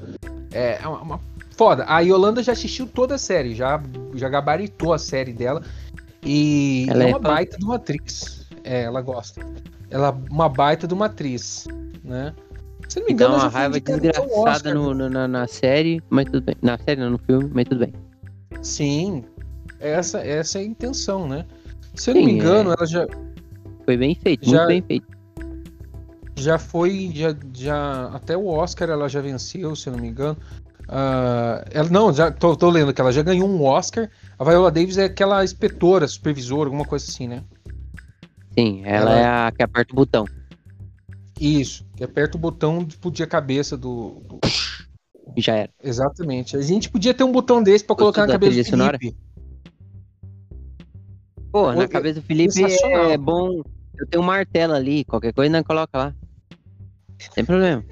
É, 0.51 0.79
é 0.81 0.87
uma 0.87 1.19
foda. 1.57 1.83
A 1.87 1.99
Yolanda 1.99 2.41
já 2.41 2.53
assistiu 2.53 2.87
toda 2.87 3.15
a 3.15 3.17
série, 3.17 3.53
já, 3.53 3.81
já 4.13 4.29
gabaritou 4.29 4.93
a 4.93 4.97
série 4.97 5.33
dela. 5.33 5.61
E 6.23 6.87
ela 6.89 7.03
é 7.03 7.07
uma 7.07 7.19
baita 7.19 7.57
de 7.57 7.65
uma 7.65 7.75
atriz. 7.75 8.47
É, 8.63 8.83
ela 8.83 9.01
gosta. 9.01 9.41
Ela 9.89 10.09
é 10.09 10.31
uma 10.31 10.47
baita 10.47 10.87
de 10.87 10.93
uma 10.93 11.07
atriz 11.07 11.67
né? 12.07 12.33
Se 12.87 12.99
não 12.99 13.07
me 13.07 13.13
engano, 13.13 13.35
Dá 13.35 13.43
uma 13.43 13.49
raiva 13.49 13.79
desgraçada 13.79 14.73
no, 14.73 14.93
no, 14.93 15.09
na, 15.09 15.27
na, 15.27 15.45
série, 15.45 16.01
mas 16.09 16.25
tudo 16.25 16.41
bem. 16.41 16.55
Na 16.61 16.77
série, 16.77 17.01
não, 17.01 17.11
no 17.11 17.17
filme, 17.17 17.51
mas 17.53 17.65
tudo 17.65 17.79
bem. 17.79 17.93
Sim, 18.61 19.25
essa, 19.79 20.19
essa 20.19 20.57
é 20.57 20.61
a 20.61 20.65
intenção, 20.65 21.27
né? 21.27 21.45
Se 21.95 22.11
eu 22.11 22.15
Sim, 22.15 22.21
não 22.21 22.27
me 22.27 22.33
engano, 22.33 22.71
é... 22.71 22.73
ela 22.77 22.87
já. 22.87 23.05
Foi 23.83 23.97
bem 23.97 24.15
feito, 24.15 24.49
já... 24.49 24.57
muito 24.59 24.67
bem 24.67 24.81
feito. 24.81 25.17
Já 26.35 26.57
foi, 26.57 27.11
já, 27.13 27.35
já. 27.53 28.05
Até 28.13 28.37
o 28.37 28.45
Oscar 28.45 28.89
ela 28.89 29.09
já 29.09 29.19
venceu, 29.19 29.75
se 29.75 29.89
eu 29.89 29.93
não 29.93 29.99
me 29.99 30.07
engano. 30.07 30.37
Uh, 30.87 31.67
ela, 31.71 31.89
não, 31.89 32.13
já 32.13 32.31
tô, 32.31 32.55
tô, 32.55 32.69
lendo 32.69 32.93
que 32.93 33.01
ela 33.01 33.11
já 33.11 33.21
ganhou 33.21 33.47
um 33.47 33.63
Oscar. 33.63 34.09
A 34.39 34.43
Viola 34.43 34.71
Davis 34.71 34.97
é 34.97 35.05
aquela 35.05 35.43
inspetora, 35.43 36.07
supervisora, 36.07 36.69
alguma 36.69 36.85
coisa 36.85 37.05
assim, 37.05 37.27
né? 37.27 37.43
Sim, 38.57 38.81
ela, 38.85 39.11
ela... 39.11 39.19
é 39.19 39.25
a 39.25 39.51
que 39.51 39.63
aperta 39.63 39.93
o 39.93 39.95
botão. 39.95 40.25
Isso, 41.39 41.85
que 41.95 42.03
aperta 42.03 42.37
o 42.37 42.39
botão 42.39 42.83
de 42.83 42.93
explodir 42.93 43.25
a 43.25 43.29
cabeça 43.29 43.77
do, 43.77 44.21
do... 44.25 44.39
Já 45.37 45.55
era. 45.55 45.69
Exatamente. 45.83 46.55
A 46.55 46.61
gente 46.61 46.89
podia 46.89 47.13
ter 47.13 47.23
um 47.23 47.31
botão 47.31 47.61
desse 47.61 47.83
para 47.83 47.95
colocar 47.95 48.25
na 48.25 48.33
cabeça 48.33 48.75
do 48.75 48.83
Felipe. 48.83 49.17
Pô, 51.51 51.71
na 51.73 51.87
cabeça 51.87 52.21
do 52.21 52.25
Felipe 52.25 52.63
é 52.63 53.17
bom. 53.17 53.61
Eu 53.97 54.07
tenho 54.07 54.23
um 54.23 54.25
martelo 54.25 54.73
ali, 54.73 55.03
qualquer 55.03 55.33
coisa 55.33 55.51
não 55.51 55.63
coloca 55.63 55.97
lá. 55.97 56.15
Sem 57.33 57.43
problema. 57.43 57.83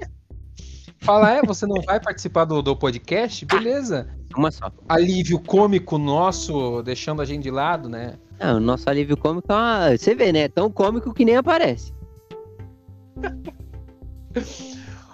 Fala, 1.05 1.33
é, 1.33 1.41
você 1.43 1.67
não 1.67 1.79
vai 1.83 1.99
participar 1.99 2.45
do, 2.45 2.63
do 2.63 2.75
podcast? 2.75 3.45
Beleza. 3.45 4.09
Uma 4.35 4.49
só. 4.49 4.71
Alívio 4.89 5.39
cômico 5.39 5.99
nosso, 5.99 6.81
deixando 6.81 7.21
a 7.21 7.25
gente 7.25 7.43
de 7.43 7.51
lado, 7.51 7.87
né? 7.87 8.15
Não, 8.39 8.57
o 8.57 8.59
nosso 8.59 8.89
alívio 8.89 9.15
cômico 9.15 9.51
é 9.51 9.55
uma... 9.55 9.95
Você 9.95 10.15
vê, 10.15 10.33
né? 10.33 10.39
É 10.39 10.47
tão 10.49 10.69
cômico 10.71 11.13
que 11.13 11.23
nem 11.23 11.35
aparece. 11.35 11.93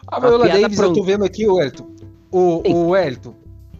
A 0.08 0.20
Viola 0.20 0.46
a 0.46 0.48
Davis, 0.48 0.78
pronta. 0.78 0.92
eu 0.92 1.02
tô 1.02 1.04
vendo 1.04 1.26
aqui, 1.26 1.46
o 1.46 1.62
Elton. 1.62 1.92
O, 2.32 2.88
o 2.88 2.96
Elton. 2.96 3.36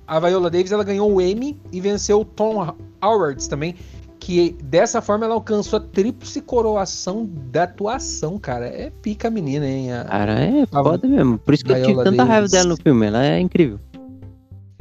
A 0.06 0.20
Viola 0.20 0.50
Davis, 0.50 0.74
ela 0.74 0.84
ganhou 0.84 1.10
o 1.10 1.22
Emmy 1.22 1.62
e 1.72 1.80
venceu 1.80 2.20
o 2.20 2.26
Tom 2.26 2.76
Awards 3.00 3.48
também. 3.48 3.76
Que 4.22 4.56
dessa 4.64 5.02
forma 5.02 5.26
ela 5.26 5.34
alcançou 5.34 5.78
a 5.78 5.80
tríplice 5.82 6.42
coroação 6.42 7.28
da 7.52 7.64
atuação, 7.64 8.38
cara. 8.38 8.68
É 8.68 8.92
pica 9.02 9.30
a 9.30 9.32
menina, 9.32 9.66
hein? 9.66 9.92
A, 9.92 10.06
cara, 10.06 10.40
é 10.40 10.66
foda 10.68 11.08
mesmo. 11.08 11.40
Por 11.40 11.56
isso 11.56 11.66
que 11.66 11.72
eu 11.72 11.82
tive 11.82 11.96
tanta 11.96 12.12
Davis. 12.12 12.30
raiva 12.30 12.48
dela 12.48 12.70
no 12.70 12.78
filme. 12.78 13.08
Ela 13.08 13.26
é 13.26 13.40
incrível. 13.40 13.80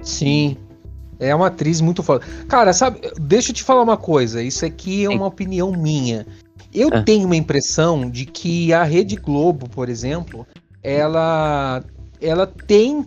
Sim. 0.02 0.59
É 1.18 1.35
uma 1.35 1.47
atriz 1.47 1.80
muito 1.80 2.02
foda. 2.02 2.25
Cara, 2.49 2.75
sabe, 2.75 3.00
deixa 3.18 3.50
eu 3.50 3.54
te 3.54 3.62
falar 3.62 3.82
uma 3.82 3.97
coisa. 3.97 4.42
Isso 4.42 4.64
aqui 4.64 5.06
é 5.06 5.09
uma 5.09 5.26
opinião 5.26 5.73
minha. 5.73 6.26
Eu 6.73 6.90
ah. 6.92 7.02
tenho 7.02 7.25
uma 7.25 7.37
impressão 7.37 8.11
de 8.11 8.26
que 8.26 8.75
a 8.75 8.85
Rede 8.85 9.16
Globo, 9.16 9.68
por 9.70 9.88
exemplo, 9.88 10.47
ela, 10.82 11.82
ela 12.20 12.47
tem 12.47 13.06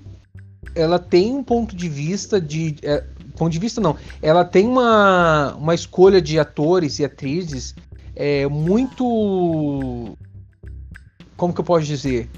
ela 0.76 0.98
tem 0.98 1.34
um 1.34 1.44
ponto 1.44 1.76
de 1.76 1.88
vista 1.88 2.42
de 2.42 2.76
é, 2.82 3.04
ponto 3.44 3.54
de 3.54 3.60
vista 3.60 3.80
não, 3.80 3.96
ela 4.22 4.44
tem 4.44 4.68
uma, 4.68 5.56
uma 5.56 5.76
escolha 5.76 6.22
de 6.22 6.40
atores 6.40 7.00
e 7.00 7.06
atrizes 7.06 7.76
é, 8.16 8.48
muito 8.48 10.18
como 11.36 11.54
que 11.54 11.62
eu 11.62 11.66
posso 11.66 11.86
dizer 11.86 12.30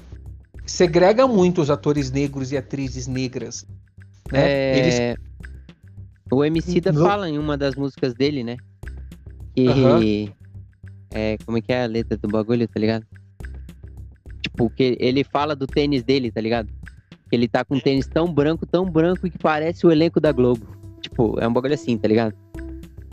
segrega 0.64 1.26
muito 1.26 1.60
os 1.60 1.70
atores 1.70 2.10
negros 2.10 2.52
e 2.52 2.56
atrizes 2.56 3.06
negras 3.06 3.66
né? 4.32 4.40
É... 4.40 4.78
Eles... 4.78 5.26
O 6.32 6.44
MC 6.44 6.80
da 6.80 6.92
fala 6.92 7.30
em 7.30 7.38
uma 7.38 7.56
das 7.56 7.76
músicas 7.76 8.12
dele, 8.12 8.42
né? 8.42 8.56
Que 9.54 10.34
é, 11.12 11.36
como 11.46 11.56
é 11.56 11.60
que 11.60 11.72
é 11.72 11.84
a 11.84 11.86
letra 11.86 12.16
do 12.16 12.26
bagulho, 12.26 12.66
tá 12.66 12.80
ligado? 12.80 13.06
Tipo, 14.42 14.56
Tipo, 14.56 14.70
que 14.70 14.96
ele 14.98 15.22
fala 15.22 15.54
do 15.54 15.66
tênis 15.66 16.02
dele, 16.02 16.32
tá 16.32 16.40
ligado? 16.40 16.68
Ele 17.30 17.46
tá 17.46 17.64
com 17.64 17.76
um 17.76 17.80
tênis 17.80 18.06
tão 18.06 18.32
branco, 18.32 18.64
tão 18.64 18.88
branco 18.90 19.28
que 19.28 19.38
parece 19.38 19.86
o 19.86 19.92
elenco 19.92 20.18
da 20.18 20.32
Globo. 20.32 20.66
Tipo, 21.00 21.38
é 21.38 21.46
um 21.46 21.52
bagulho 21.52 21.74
assim, 21.74 21.96
tá 21.96 22.08
ligado? 22.08 22.34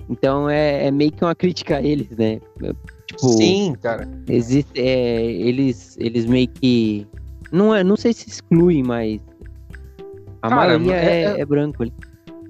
Então 0.09 0.49
é, 0.49 0.87
é 0.87 0.91
meio 0.91 1.11
que 1.11 1.23
uma 1.23 1.35
crítica 1.35 1.77
a 1.77 1.81
eles, 1.81 2.09
né? 2.11 2.39
Tipo, 3.07 3.29
Sim, 3.29 3.75
cara. 3.81 4.09
Existe, 4.27 4.79
é, 4.79 5.23
eles, 5.23 5.97
eles 5.99 6.25
meio 6.25 6.47
que. 6.47 7.07
Não, 7.51 7.73
é, 7.73 7.83
não 7.83 7.95
sei 7.95 8.13
se 8.13 8.27
excluem, 8.27 8.83
mas. 8.83 9.19
A 10.41 10.49
cara, 10.49 10.55
maioria 10.55 10.95
é, 10.95 11.23
é, 11.23 11.41
é 11.41 11.45
branco 11.45 11.83
ali. 11.83 11.93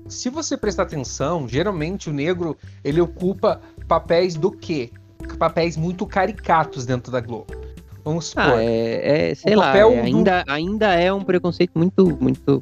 Se 0.08 0.30
você 0.30 0.58
prestar 0.58 0.84
atenção, 0.84 1.48
geralmente 1.48 2.10
o 2.10 2.14
negro 2.14 2.58
ele 2.84 3.00
ocupa 3.00 3.62
papéis 3.88 4.36
do 4.36 4.52
quê? 4.52 4.92
Papéis 5.38 5.78
muito 5.78 6.06
caricatos 6.06 6.86
dentro 6.86 7.12
da 7.12 7.22
Globo. 7.22 7.54
Vamos 8.04 8.26
supor. 8.26 8.44
Ah, 8.44 8.64
é, 8.64 9.32
é 9.32 9.36
sei 9.36 9.56
lá, 9.56 9.76
é, 9.76 9.84
ainda, 9.84 10.44
do... 10.44 10.52
ainda 10.52 10.94
é 10.94 11.14
um 11.14 11.24
preconceito 11.24 11.72
muito, 11.76 12.18
muito 12.20 12.62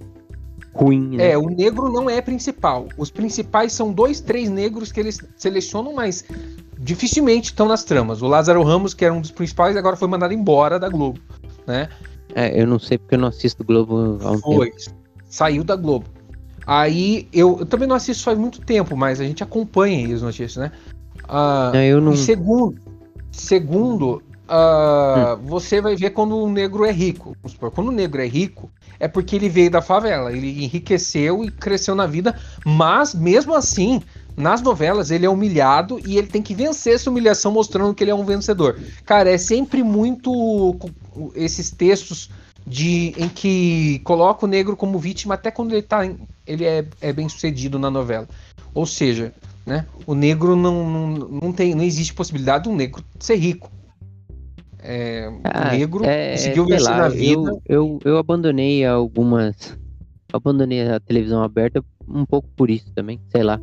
ruim. 0.73 1.17
Né? 1.17 1.31
É, 1.31 1.37
o 1.37 1.49
negro 1.49 1.91
não 1.91 2.09
é 2.09 2.21
principal. 2.21 2.87
Os 2.97 3.11
principais 3.11 3.73
são 3.73 3.91
dois, 3.91 4.19
três 4.19 4.49
negros 4.49 4.91
que 4.91 4.99
eles 4.99 5.19
selecionam, 5.35 5.93
mas 5.93 6.23
dificilmente 6.79 7.49
estão 7.49 7.67
nas 7.67 7.83
tramas. 7.83 8.21
O 8.21 8.27
Lázaro 8.27 8.63
Ramos, 8.63 8.93
que 8.93 9.05
era 9.05 9.13
um 9.13 9.21
dos 9.21 9.31
principais, 9.31 9.75
agora 9.77 9.95
foi 9.95 10.07
mandado 10.07 10.33
embora 10.33 10.79
da 10.79 10.89
Globo, 10.89 11.19
né? 11.67 11.89
É, 12.33 12.59
eu 12.59 12.65
não 12.65 12.79
sei 12.79 12.97
porque 12.97 13.15
eu 13.15 13.19
não 13.19 13.27
assisto 13.27 13.63
Globo 13.63 14.17
há 14.21 14.31
um 14.31 14.39
foi. 14.39 14.71
tempo. 14.71 14.95
Saiu 15.29 15.63
da 15.63 15.75
Globo. 15.75 16.05
Aí 16.65 17.27
eu, 17.33 17.57
eu, 17.59 17.65
também 17.65 17.87
não 17.87 17.95
assisto 17.95 18.23
faz 18.23 18.37
muito 18.37 18.61
tempo, 18.61 18.95
mas 18.95 19.19
a 19.19 19.23
gente 19.23 19.43
acompanha 19.43 20.13
as 20.13 20.21
notícias, 20.21 20.57
né? 20.57 20.71
Uh, 21.27 21.75
eu 21.75 22.01
não... 22.01 22.15
segundo, 22.15 22.79
segundo 23.31 24.21
uh, 24.47 25.35
hum. 25.35 25.45
você 25.45 25.81
vai 25.81 25.95
ver 25.95 26.11
quando 26.11 26.37
o 26.37 26.49
negro 26.49 26.85
é 26.85 26.91
rico. 26.91 27.35
Quando 27.73 27.87
o 27.87 27.91
negro 27.91 28.21
é 28.21 28.27
rico, 28.27 28.69
é 29.01 29.07
porque 29.07 29.35
ele 29.35 29.49
veio 29.49 29.71
da 29.71 29.81
favela, 29.81 30.31
ele 30.31 30.63
enriqueceu 30.63 31.43
e 31.43 31.49
cresceu 31.49 31.95
na 31.95 32.05
vida, 32.05 32.39
mas 32.63 33.15
mesmo 33.15 33.55
assim, 33.55 33.99
nas 34.37 34.61
novelas 34.61 35.09
ele 35.09 35.25
é 35.25 35.29
humilhado 35.29 35.99
e 36.05 36.19
ele 36.19 36.27
tem 36.27 36.41
que 36.41 36.53
vencer 36.53 36.93
essa 36.93 37.09
humilhação 37.09 37.51
mostrando 37.51 37.95
que 37.95 38.03
ele 38.03 38.11
é 38.11 38.15
um 38.15 38.23
vencedor. 38.23 38.79
Cara, 39.03 39.31
é 39.31 39.39
sempre 39.39 39.81
muito 39.81 40.75
esses 41.33 41.71
textos 41.71 42.29
de 42.65 43.15
em 43.17 43.27
que 43.27 43.99
coloca 44.03 44.45
o 44.45 44.47
negro 44.47 44.77
como 44.77 44.99
vítima 44.99 45.33
até 45.33 45.49
quando 45.49 45.71
ele 45.71 45.81
tá 45.81 46.07
ele 46.45 46.63
é, 46.63 46.85
é 47.01 47.11
bem 47.11 47.27
sucedido 47.27 47.79
na 47.79 47.89
novela. 47.89 48.29
Ou 48.71 48.85
seja, 48.85 49.33
né, 49.65 49.87
o 50.05 50.13
negro 50.13 50.55
não, 50.55 50.87
não, 50.87 51.07
não 51.41 51.51
tem 51.51 51.73
não 51.73 51.83
existe 51.83 52.13
possibilidade 52.13 52.65
de 52.65 52.69
um 52.69 52.75
negro 52.75 53.03
ser 53.19 53.35
rico. 53.37 53.71
É, 54.83 55.31
ah, 55.43 55.71
negro 55.71 56.03
é, 56.05 56.31
conseguiu 56.31 56.65
vencer 56.65 56.89
lá, 56.89 56.97
na 56.97 57.09
vida. 57.09 57.51
Eu, 57.51 57.61
eu, 57.67 57.99
eu 58.03 58.17
abandonei 58.17 58.85
algumas. 58.85 59.77
Abandonei 60.33 60.87
a 60.87 60.99
televisão 60.99 61.43
aberta 61.43 61.83
um 62.07 62.25
pouco 62.25 62.47
por 62.55 62.69
isso 62.69 62.91
também, 62.93 63.19
sei 63.29 63.43
lá. 63.43 63.61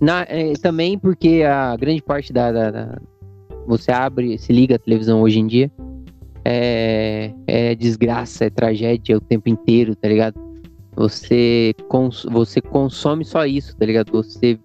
Na, 0.00 0.22
é, 0.22 0.52
também 0.54 0.98
porque 0.98 1.42
a 1.42 1.76
grande 1.76 2.02
parte 2.02 2.32
da, 2.32 2.52
da, 2.52 2.70
da, 2.70 2.98
Você 3.66 3.90
abre, 3.90 4.38
se 4.38 4.52
liga 4.52 4.76
a 4.76 4.78
televisão 4.78 5.20
hoje 5.20 5.38
em 5.38 5.46
dia. 5.46 5.70
É, 6.44 7.32
é 7.46 7.74
desgraça, 7.74 8.46
é 8.46 8.50
tragédia 8.50 9.16
o 9.16 9.20
tempo 9.20 9.48
inteiro, 9.48 9.94
tá 9.94 10.08
ligado? 10.08 10.40
Você, 10.96 11.74
cons, 11.88 12.26
você 12.30 12.60
consome 12.60 13.24
só 13.24 13.44
isso, 13.44 13.76
tá 13.76 13.84
ligado? 13.84 14.10
Você, 14.12 14.58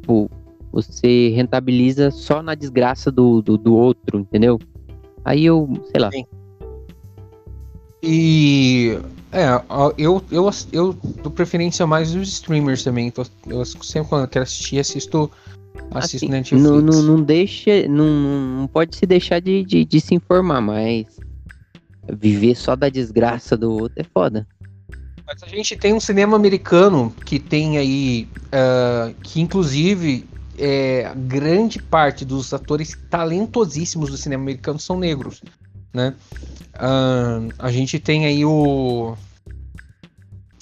tipo, 0.00 0.30
você 0.72 1.28
rentabiliza 1.28 2.10
só 2.10 2.42
na 2.42 2.54
desgraça 2.54 3.10
do, 3.10 3.40
do, 3.40 3.56
do 3.56 3.74
outro, 3.74 4.18
entendeu? 4.18 4.58
Aí 5.24 5.44
eu, 5.44 5.68
sei 5.90 6.00
lá. 6.00 6.10
Sim. 6.10 6.24
E 8.02 8.98
é, 9.32 9.46
eu, 9.96 10.22
eu, 10.30 10.50
eu 10.72 10.92
dou 11.22 11.32
preferência 11.32 11.86
mais 11.86 12.12
dos 12.12 12.28
streamers 12.28 12.84
também. 12.84 13.12
eu 13.46 13.64
sempre 13.64 14.08
quando 14.08 14.22
eu 14.22 14.28
quero 14.28 14.42
assistir, 14.42 14.78
assisto, 14.78 15.30
assisto 15.90 16.16
assim, 16.16 16.28
Netflix. 16.28 16.62
Não, 16.62 16.80
não, 16.80 17.02
não 17.02 17.22
deixa. 17.22 17.88
Não, 17.88 18.06
não 18.06 18.66
pode 18.66 18.96
se 18.96 19.06
deixar 19.06 19.40
de, 19.40 19.64
de, 19.64 19.84
de, 19.84 20.00
se 20.00 20.14
informar, 20.14 20.60
mas 20.60 21.06
viver 22.12 22.56
só 22.56 22.76
da 22.76 22.88
desgraça 22.88 23.56
do 23.56 23.72
outro 23.72 24.00
é 24.00 24.04
foda. 24.04 24.46
Mas 25.24 25.42
a 25.42 25.46
gente 25.46 25.76
tem 25.76 25.94
um 25.94 26.00
cinema 26.00 26.36
americano 26.36 27.14
que 27.24 27.38
tem 27.38 27.78
aí. 27.78 28.28
Uh, 28.48 29.14
que 29.22 29.40
inclusive 29.40 30.26
é, 30.58 31.12
grande 31.14 31.80
parte 31.80 32.24
dos 32.24 32.52
atores 32.52 32.98
talentosíssimos 33.10 34.10
do 34.10 34.16
cinema 34.16 34.42
americano 34.42 34.78
são 34.78 34.98
negros, 34.98 35.42
né? 35.92 36.14
Uh, 36.74 37.52
a 37.58 37.70
gente 37.70 37.98
tem 37.98 38.26
aí 38.26 38.44
o... 38.44 39.16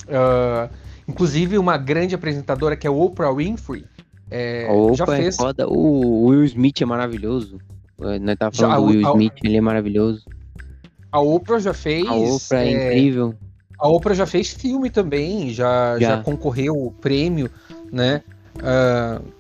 Uh, 0.07 0.69
inclusive 1.07 1.59
uma 1.59 1.77
grande 1.77 2.15
apresentadora 2.15 2.77
que 2.77 2.87
é 2.87 2.91
Oprah 2.91 3.33
Winfrey. 3.33 3.85
É, 4.31 4.69
Opa, 4.71 4.95
já 4.95 5.05
é 5.05 5.17
fez... 5.17 5.35
É 5.35 5.39
foda. 5.39 5.69
O 5.69 6.27
Will 6.27 6.45
Smith 6.45 6.81
é 6.81 6.85
maravilhoso. 6.85 7.59
Nós 7.99 8.37
tava 8.39 8.57
falando 8.57 8.73
já, 8.73 8.79
do 8.79 8.87
Will 8.87 9.07
a, 9.07 9.11
Smith, 9.11 9.35
ele 9.45 9.57
é 9.57 9.61
maravilhoso. 9.61 10.25
A 11.13 11.21
Oprah 11.21 11.59
já 11.59 11.75
fez. 11.75 12.07
A 12.07 12.15
Oprah 12.15 12.65
é, 12.65 12.73
é 12.73 12.87
incrível. 12.89 13.35
A 13.79 13.89
Oprah 13.89 14.15
já 14.15 14.27
fez 14.27 14.53
filme 14.53 14.91
também, 14.91 15.51
já, 15.51 15.99
já. 15.99 16.17
já 16.17 16.23
concorreu 16.23 16.75
o 16.77 16.91
prêmio, 16.91 17.51
né? 17.91 18.23
Uh, 18.57 19.40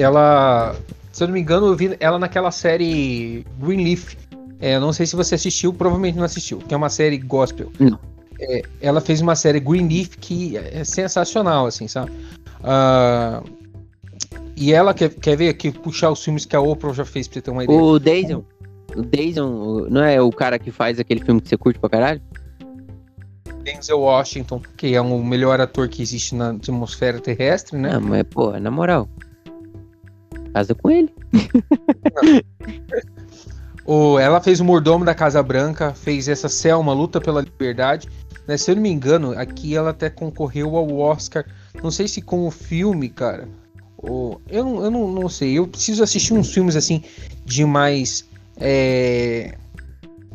ela, 0.00 0.76
se 1.12 1.22
eu 1.22 1.28
não 1.28 1.34
me 1.34 1.40
engano, 1.40 1.66
eu 1.66 1.76
vi 1.76 1.96
ela 1.98 2.18
naquela 2.18 2.50
série 2.50 3.44
Greenleaf. 3.58 4.14
É, 4.58 4.78
não 4.78 4.92
sei 4.92 5.06
se 5.06 5.16
você 5.16 5.34
assistiu, 5.34 5.72
provavelmente 5.72 6.16
não 6.16 6.24
assistiu, 6.24 6.58
que 6.58 6.72
é 6.72 6.76
uma 6.76 6.88
série 6.88 7.18
gospel. 7.18 7.70
Não. 7.78 7.98
É, 8.38 8.62
ela 8.80 9.00
fez 9.00 9.20
uma 9.20 9.34
série 9.34 9.60
Greenleaf 9.60 10.16
que 10.18 10.56
é 10.56 10.84
sensacional, 10.84 11.66
assim, 11.66 11.88
sabe? 11.88 12.12
Uh, 12.60 13.48
e 14.56 14.72
ela 14.72 14.94
quer, 14.94 15.10
quer 15.10 15.36
ver 15.36 15.48
aqui, 15.48 15.70
puxar 15.70 16.10
os 16.10 16.22
filmes 16.22 16.46
que 16.46 16.56
a 16.56 16.60
Oprah 16.60 16.92
já 16.92 17.04
fez 17.04 17.28
pra 17.28 17.34
você 17.34 17.42
ter 17.42 17.50
uma 17.50 17.64
ideia. 17.64 17.78
O 17.78 17.98
Dayson, 17.98 18.44
o 18.94 19.02
Dayson, 19.02 19.86
não 19.90 20.02
é 20.02 20.20
o 20.20 20.30
cara 20.30 20.58
que 20.58 20.70
faz 20.70 20.98
aquele 20.98 21.22
filme 21.22 21.40
que 21.40 21.48
você 21.48 21.56
curte 21.56 21.78
pra 21.78 21.90
caralho? 21.90 22.22
Denzel 23.62 24.00
Washington, 24.00 24.62
que 24.76 24.94
é 24.94 25.00
o 25.00 25.22
melhor 25.22 25.60
ator 25.60 25.88
que 25.88 26.00
existe 26.00 26.34
na 26.34 26.50
atmosfera 26.50 27.20
terrestre, 27.20 27.76
né? 27.76 27.92
Não, 27.92 28.00
mas, 28.00 28.22
pô, 28.22 28.52
na 28.52 28.70
moral, 28.70 29.08
casa 30.56 30.74
com 30.74 30.90
ele. 30.90 31.12
o, 33.84 34.18
ela 34.18 34.40
fez 34.40 34.58
o 34.58 34.64
Mordomo 34.64 35.04
da 35.04 35.14
Casa 35.14 35.42
Branca, 35.42 35.92
fez 35.92 36.28
essa 36.28 36.48
Selma, 36.48 36.94
Luta 36.94 37.20
pela 37.20 37.42
Liberdade. 37.42 38.08
Né? 38.48 38.56
Se 38.56 38.70
eu 38.70 38.76
não 38.76 38.82
me 38.82 38.90
engano, 38.90 39.38
aqui 39.38 39.76
ela 39.76 39.90
até 39.90 40.08
concorreu 40.08 40.74
ao 40.76 40.96
Oscar. 40.96 41.44
Não 41.82 41.90
sei 41.90 42.08
se 42.08 42.22
com 42.22 42.46
o 42.46 42.50
filme, 42.50 43.10
cara. 43.10 43.46
Ou, 43.98 44.40
eu 44.48 44.64
não, 44.64 44.84
eu 44.84 44.90
não, 44.90 45.12
não 45.12 45.28
sei. 45.28 45.58
Eu 45.58 45.68
preciso 45.68 46.02
assistir 46.02 46.32
uns 46.32 46.52
filmes 46.52 46.74
assim 46.74 47.02
de 47.44 47.64
mais. 47.66 48.24
É, 48.56 49.56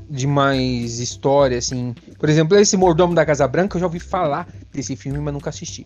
de 0.08 0.28
mais 0.28 1.00
história, 1.00 1.58
assim. 1.58 1.96
Por 2.20 2.30
exemplo, 2.30 2.56
esse 2.58 2.78
Mordomo 2.78 3.16
da 3.16 3.26
Casa 3.26 3.48
Branca, 3.48 3.78
eu 3.78 3.80
já 3.80 3.88
ouvi 3.88 4.00
falar 4.00 4.48
desse 4.72 4.96
filme, 4.96 5.18
mas 5.20 5.34
nunca 5.34 5.50
assisti. 5.50 5.86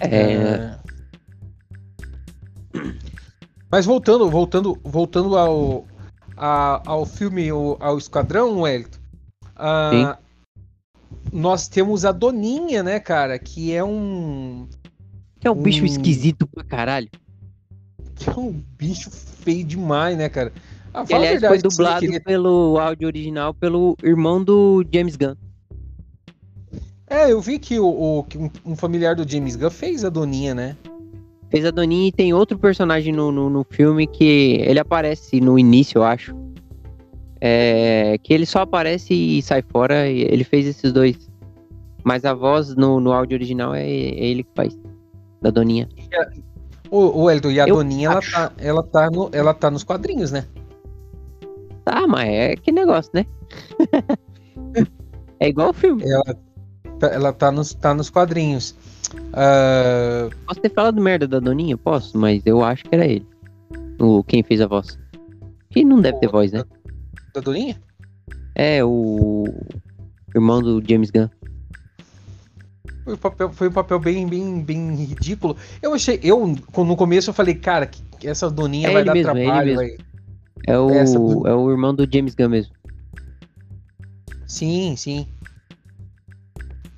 É. 0.00 0.74
Mas 3.70 3.86
voltando, 3.86 4.28
voltando, 4.28 4.78
voltando 4.84 5.36
ao, 5.36 5.86
a, 6.36 6.82
ao 6.84 7.06
filme, 7.06 7.48
ao, 7.48 7.76
ao 7.82 7.96
Esquadrão, 7.96 8.60
Wellington. 8.60 8.98
Uh, 9.56 10.16
nós 11.32 11.68
temos 11.68 12.04
a 12.04 12.12
Doninha, 12.12 12.82
né, 12.82 13.00
cara? 13.00 13.38
Que 13.38 13.72
é 13.72 13.82
um. 13.82 14.68
Que 15.40 15.48
é 15.48 15.50
um, 15.50 15.58
um 15.58 15.62
bicho 15.62 15.84
esquisito 15.84 16.46
pra 16.46 16.62
caralho. 16.62 17.08
Que 18.14 18.28
é 18.28 18.32
um 18.34 18.62
bicho 18.76 19.10
feio 19.10 19.64
demais, 19.64 20.18
né, 20.18 20.28
cara? 20.28 20.52
Ah, 20.92 21.04
que, 21.04 21.14
aliás, 21.14 21.40
foi 21.40 21.58
dublado 21.58 22.00
queria... 22.00 22.20
pelo 22.20 22.78
áudio 22.78 23.06
original 23.06 23.54
pelo 23.54 23.96
irmão 24.02 24.44
do 24.44 24.84
James 24.92 25.16
Gunn. 25.16 25.34
É, 27.08 27.32
eu 27.32 27.40
vi 27.40 27.58
que 27.58 27.78
o, 27.78 27.86
o 27.86 28.26
um 28.64 28.76
familiar 28.76 29.16
do 29.16 29.28
James 29.28 29.56
Gunn 29.56 29.70
fez 29.70 30.04
a 30.04 30.10
Doninha, 30.10 30.54
né? 30.54 30.76
Fez 31.52 31.66
a 31.66 31.70
Doninha 31.70 32.08
e 32.08 32.12
tem 32.12 32.32
outro 32.32 32.58
personagem 32.58 33.12
no, 33.12 33.30
no, 33.30 33.50
no, 33.50 33.62
filme 33.62 34.06
que 34.06 34.56
ele 34.62 34.80
aparece 34.80 35.38
no 35.38 35.58
início, 35.58 35.98
eu 35.98 36.02
acho. 36.02 36.34
É, 37.38 38.16
que 38.22 38.32
ele 38.32 38.46
só 38.46 38.60
aparece 38.60 39.12
e 39.12 39.42
sai 39.42 39.62
fora. 39.62 40.08
E 40.08 40.22
ele 40.22 40.44
fez 40.44 40.66
esses 40.66 40.90
dois. 40.90 41.30
Mas 42.02 42.24
a 42.24 42.32
voz 42.32 42.74
no, 42.74 42.98
no 43.00 43.12
áudio 43.12 43.36
original 43.36 43.74
é, 43.74 43.86
é 43.86 44.24
ele 44.24 44.44
que 44.44 44.50
faz. 44.56 44.78
Da 45.42 45.50
Doninha. 45.50 45.90
O, 46.90 47.24
o 47.24 47.30
Elton, 47.30 47.50
e 47.50 47.60
a 47.60 47.68
eu 47.68 47.76
Doninha, 47.76 48.08
ela 48.08 48.22
tá, 48.22 48.52
ela, 48.56 48.82
tá 48.82 49.10
no, 49.10 49.28
ela 49.30 49.52
tá 49.52 49.70
nos 49.70 49.84
quadrinhos, 49.84 50.32
né? 50.32 50.46
Tá, 51.84 52.06
mas 52.06 52.30
é 52.30 52.56
que 52.56 52.72
negócio, 52.72 53.10
né? 53.12 53.26
é 55.38 55.48
igual 55.48 55.68
o 55.68 55.74
filme. 55.74 56.02
Ela, 56.02 56.36
tá, 56.98 57.06
ela 57.08 57.32
tá, 57.34 57.52
nos, 57.52 57.74
tá 57.74 57.92
nos 57.92 58.08
quadrinhos. 58.08 58.74
Uh... 59.14 60.34
Posso 60.46 60.60
ter 60.60 60.70
falado 60.70 61.00
merda 61.00 61.26
da 61.26 61.40
Doninha? 61.40 61.76
Posso, 61.76 62.16
mas 62.16 62.42
eu 62.46 62.62
acho 62.64 62.84
que 62.84 62.94
era 62.94 63.06
ele. 63.06 63.26
O, 64.00 64.22
quem 64.24 64.42
fez 64.42 64.60
a 64.60 64.66
voz. 64.66 64.98
Que 65.70 65.84
não 65.84 66.00
deve 66.00 66.18
ter 66.18 66.28
voz, 66.28 66.52
né? 66.52 66.64
Da 67.34 67.40
Doninha? 67.40 67.80
É, 68.54 68.84
o 68.84 69.46
irmão 70.34 70.60
do 70.62 70.82
James 70.86 71.10
Gunn. 71.10 71.28
Foi 73.04 73.14
um 73.14 73.16
papel, 73.16 73.52
foi 73.52 73.68
um 73.68 73.72
papel 73.72 73.98
bem, 73.98 74.26
bem, 74.26 74.62
bem 74.62 74.94
ridículo. 74.94 75.56
Eu 75.80 75.94
achei, 75.94 76.20
eu 76.22 76.46
no 76.46 76.96
começo 76.96 77.30
eu 77.30 77.34
falei, 77.34 77.54
cara, 77.54 77.86
que 77.86 78.28
essa 78.28 78.50
Doninha 78.50 78.88
é 78.88 78.92
vai 78.92 79.04
dar 79.04 79.14
mesmo, 79.14 79.30
é 79.36 79.44
trabalho, 79.44 79.74
vai. 79.74 79.96
É 80.66 80.78
o, 80.78 80.90
Essa 80.90 81.16
é 81.16 81.54
o 81.54 81.70
irmão 81.70 81.94
do 81.94 82.08
James 82.10 82.34
Gunn 82.34 82.50
mesmo. 82.50 82.72
Sim, 84.46 84.94
sim. 84.96 85.26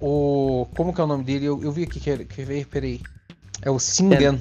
O. 0.07 0.67
Como 0.77 0.93
que 0.93 1.01
é 1.01 1.05
o 1.05 1.07
nome 1.07 1.25
dele? 1.25 1.47
Eu, 1.47 1.63
eu 1.63 1.73
vi 1.73 1.85
aqui 1.85 1.99
que 1.99 2.11
era. 2.11 2.23
Que 2.27 2.45
veio, 2.45 2.67
peraí. 2.67 3.01
É 3.63 3.71
o 3.71 3.79
Singan. 3.79 4.39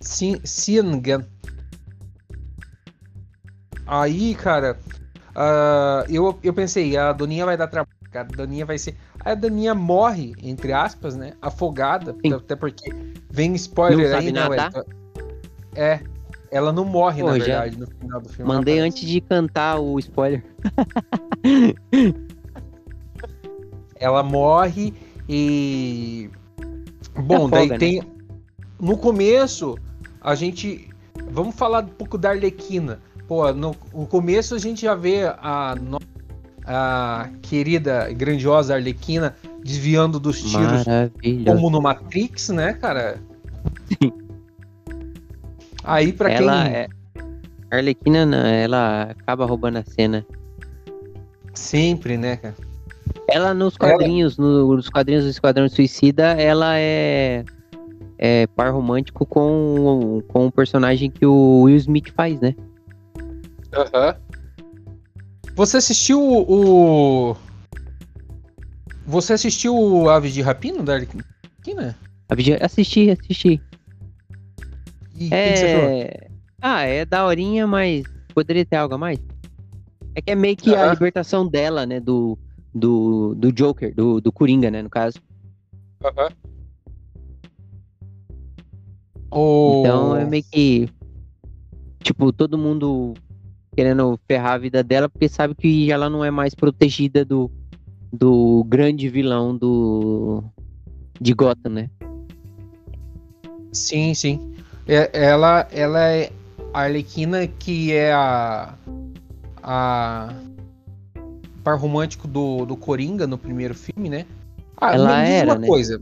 Sin, 0.00 0.40
Singan. 0.42 1.26
Aí, 3.86 4.34
cara. 4.34 4.78
ah, 5.34 6.06
eu, 6.08 6.38
eu 6.42 6.54
pensei, 6.54 6.96
a 6.96 7.12
Doninha 7.12 7.44
vai 7.44 7.54
dar 7.54 7.66
trabalho. 7.66 7.94
cara, 8.10 8.26
A 8.32 8.34
Doninha 8.34 8.64
vai 8.64 8.78
ser. 8.78 8.96
A 9.20 9.34
Doninha 9.34 9.74
morre, 9.74 10.34
entre 10.42 10.72
aspas, 10.72 11.14
né? 11.16 11.34
Afogada. 11.42 12.16
Sim. 12.24 12.32
Até 12.32 12.56
porque 12.56 12.90
vem 13.30 13.54
spoiler 13.56 14.10
Não 14.10 14.18
aí, 14.18 14.32
nadar? 14.32 14.72
Wellington? 14.72 14.84
É. 15.74 16.00
Ela 16.50 16.72
não 16.72 16.86
morre, 16.86 17.20
Pô, 17.20 17.26
na 17.26 17.32
verdade, 17.34 17.76
no 17.78 17.86
final 17.86 18.22
do 18.22 18.28
filme. 18.30 18.50
Mandei 18.50 18.78
antes 18.78 19.06
de 19.06 19.20
cantar 19.20 19.78
o 19.80 19.98
spoiler. 19.98 20.42
ela 24.04 24.22
morre 24.22 24.92
e 25.28 26.28
bom, 27.16 27.48
daí 27.48 27.68
né? 27.70 27.78
tem 27.78 28.02
no 28.78 28.98
começo 28.98 29.76
a 30.20 30.34
gente 30.34 30.88
vamos 31.30 31.54
falar 31.54 31.84
um 31.84 31.88
pouco 31.88 32.18
da 32.18 32.30
Arlequina. 32.30 33.00
Pô, 33.26 33.50
no, 33.54 33.74
no 33.94 34.06
começo 34.06 34.54
a 34.54 34.58
gente 34.58 34.82
já 34.82 34.94
vê 34.94 35.22
a 35.38 35.74
no- 35.80 35.98
a 36.66 37.30
querida 37.40 38.10
e 38.10 38.14
grandiosa 38.14 38.74
Arlequina 38.74 39.34
desviando 39.62 40.20
dos 40.20 40.42
tiros 40.42 40.84
como 41.46 41.70
no 41.70 41.80
Matrix, 41.80 42.50
né, 42.50 42.74
cara? 42.74 43.18
Aí 45.82 46.12
pra 46.12 46.28
quem 46.36 46.46
é. 46.68 46.88
A 47.70 47.76
Arlequina, 47.76 48.26
né, 48.26 48.62
ela 48.64 49.02
acaba 49.10 49.46
roubando 49.46 49.78
a 49.78 49.84
cena. 49.84 50.24
sempre, 51.54 52.16
né, 52.18 52.36
cara? 52.36 52.54
Ela 53.28 53.52
nos 53.54 53.76
quadrinhos, 53.76 54.36
no- 54.36 54.76
nos 54.76 54.88
quadrinhos 54.88 55.24
do 55.24 55.30
Esquadrão 55.30 55.68
Suicida, 55.68 56.32
ela 56.32 56.78
é, 56.78 57.44
é 58.18 58.46
par 58.48 58.72
romântico 58.72 59.24
com, 59.26 60.22
com 60.28 60.46
o 60.46 60.52
personagem 60.52 61.10
que 61.10 61.24
o 61.26 61.62
Will 61.62 61.76
Smith 61.76 62.10
faz, 62.14 62.38
né? 62.40 62.54
Aham. 63.72 64.16
Você 65.56 65.76
assistiu 65.78 66.20
o. 66.20 67.36
Você 69.06 69.34
assistiu 69.34 69.76
o 69.76 70.08
Aves 70.08 70.32
de 70.34 70.40
Rapina 70.42 70.82
da 70.82 70.94
Arlequina? 70.94 71.24
Vigi- 72.34 72.58
Assisti, 72.60 73.10
assisti. 73.10 73.60
E 75.16 75.26
o 75.26 75.30
que 75.30 75.52
que 75.52 75.56
você 75.56 75.64
achou? 75.66 75.88
É. 75.88 76.26
Ah, 76.60 76.82
é 76.82 77.04
daorinha, 77.04 77.66
mas 77.66 78.04
poderia 78.34 78.64
ter 78.64 78.76
algo 78.76 78.94
a 78.94 78.98
mais. 78.98 79.18
É 80.14 80.20
que 80.22 80.30
é 80.30 80.34
meio 80.34 80.56
que 80.56 80.74
a 80.74 80.90
libertação 80.92 81.46
dela, 81.46 81.84
né? 81.86 82.00
Do, 82.00 82.36
do, 82.74 83.34
do 83.34 83.52
Joker, 83.52 83.94
do, 83.94 84.20
do 84.20 84.32
Coringa, 84.32 84.70
né? 84.70 84.82
No 84.82 84.90
caso. 84.90 85.18
Então 89.80 90.16
é 90.16 90.24
meio 90.24 90.44
que. 90.50 90.88
Tipo, 92.02 92.32
todo 92.32 92.58
mundo 92.58 93.14
querendo 93.74 94.18
ferrar 94.28 94.52
a 94.52 94.58
vida 94.58 94.82
dela 94.82 95.08
porque 95.08 95.28
sabe 95.28 95.54
que 95.54 95.90
ela 95.90 96.08
não 96.10 96.24
é 96.24 96.30
mais 96.30 96.54
protegida 96.54 97.24
do, 97.24 97.50
do 98.12 98.64
grande 98.64 99.08
vilão 99.08 99.56
do. 99.56 100.42
De 101.20 101.32
Gotham, 101.32 101.72
né? 101.72 101.90
Sim, 103.72 104.14
sim. 104.14 104.54
É- 104.86 105.10
ela, 105.12 105.66
ela 105.72 106.08
é 106.08 106.30
a 106.72 106.82
Arlequina 106.82 107.46
que 107.46 107.92
é 107.92 108.12
a. 108.12 108.74
A. 109.62 110.34
Par 111.64 111.76
romântico 111.78 112.28
do, 112.28 112.64
do 112.66 112.76
Coringa 112.76 113.26
no 113.26 113.36
primeiro 113.38 113.74
filme, 113.74 114.08
né? 114.10 114.26
Ah, 114.76 114.94
Ela 114.94 115.16
me 115.16 115.22
diz 115.24 115.30
era, 115.34 115.52
uma 115.52 115.58
né? 115.58 115.66
coisa. 115.66 115.98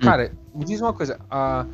Cara, 0.00 0.32
me 0.54 0.64
diz 0.64 0.80
uma 0.80 0.92
coisa. 0.92 1.18
A, 1.28 1.66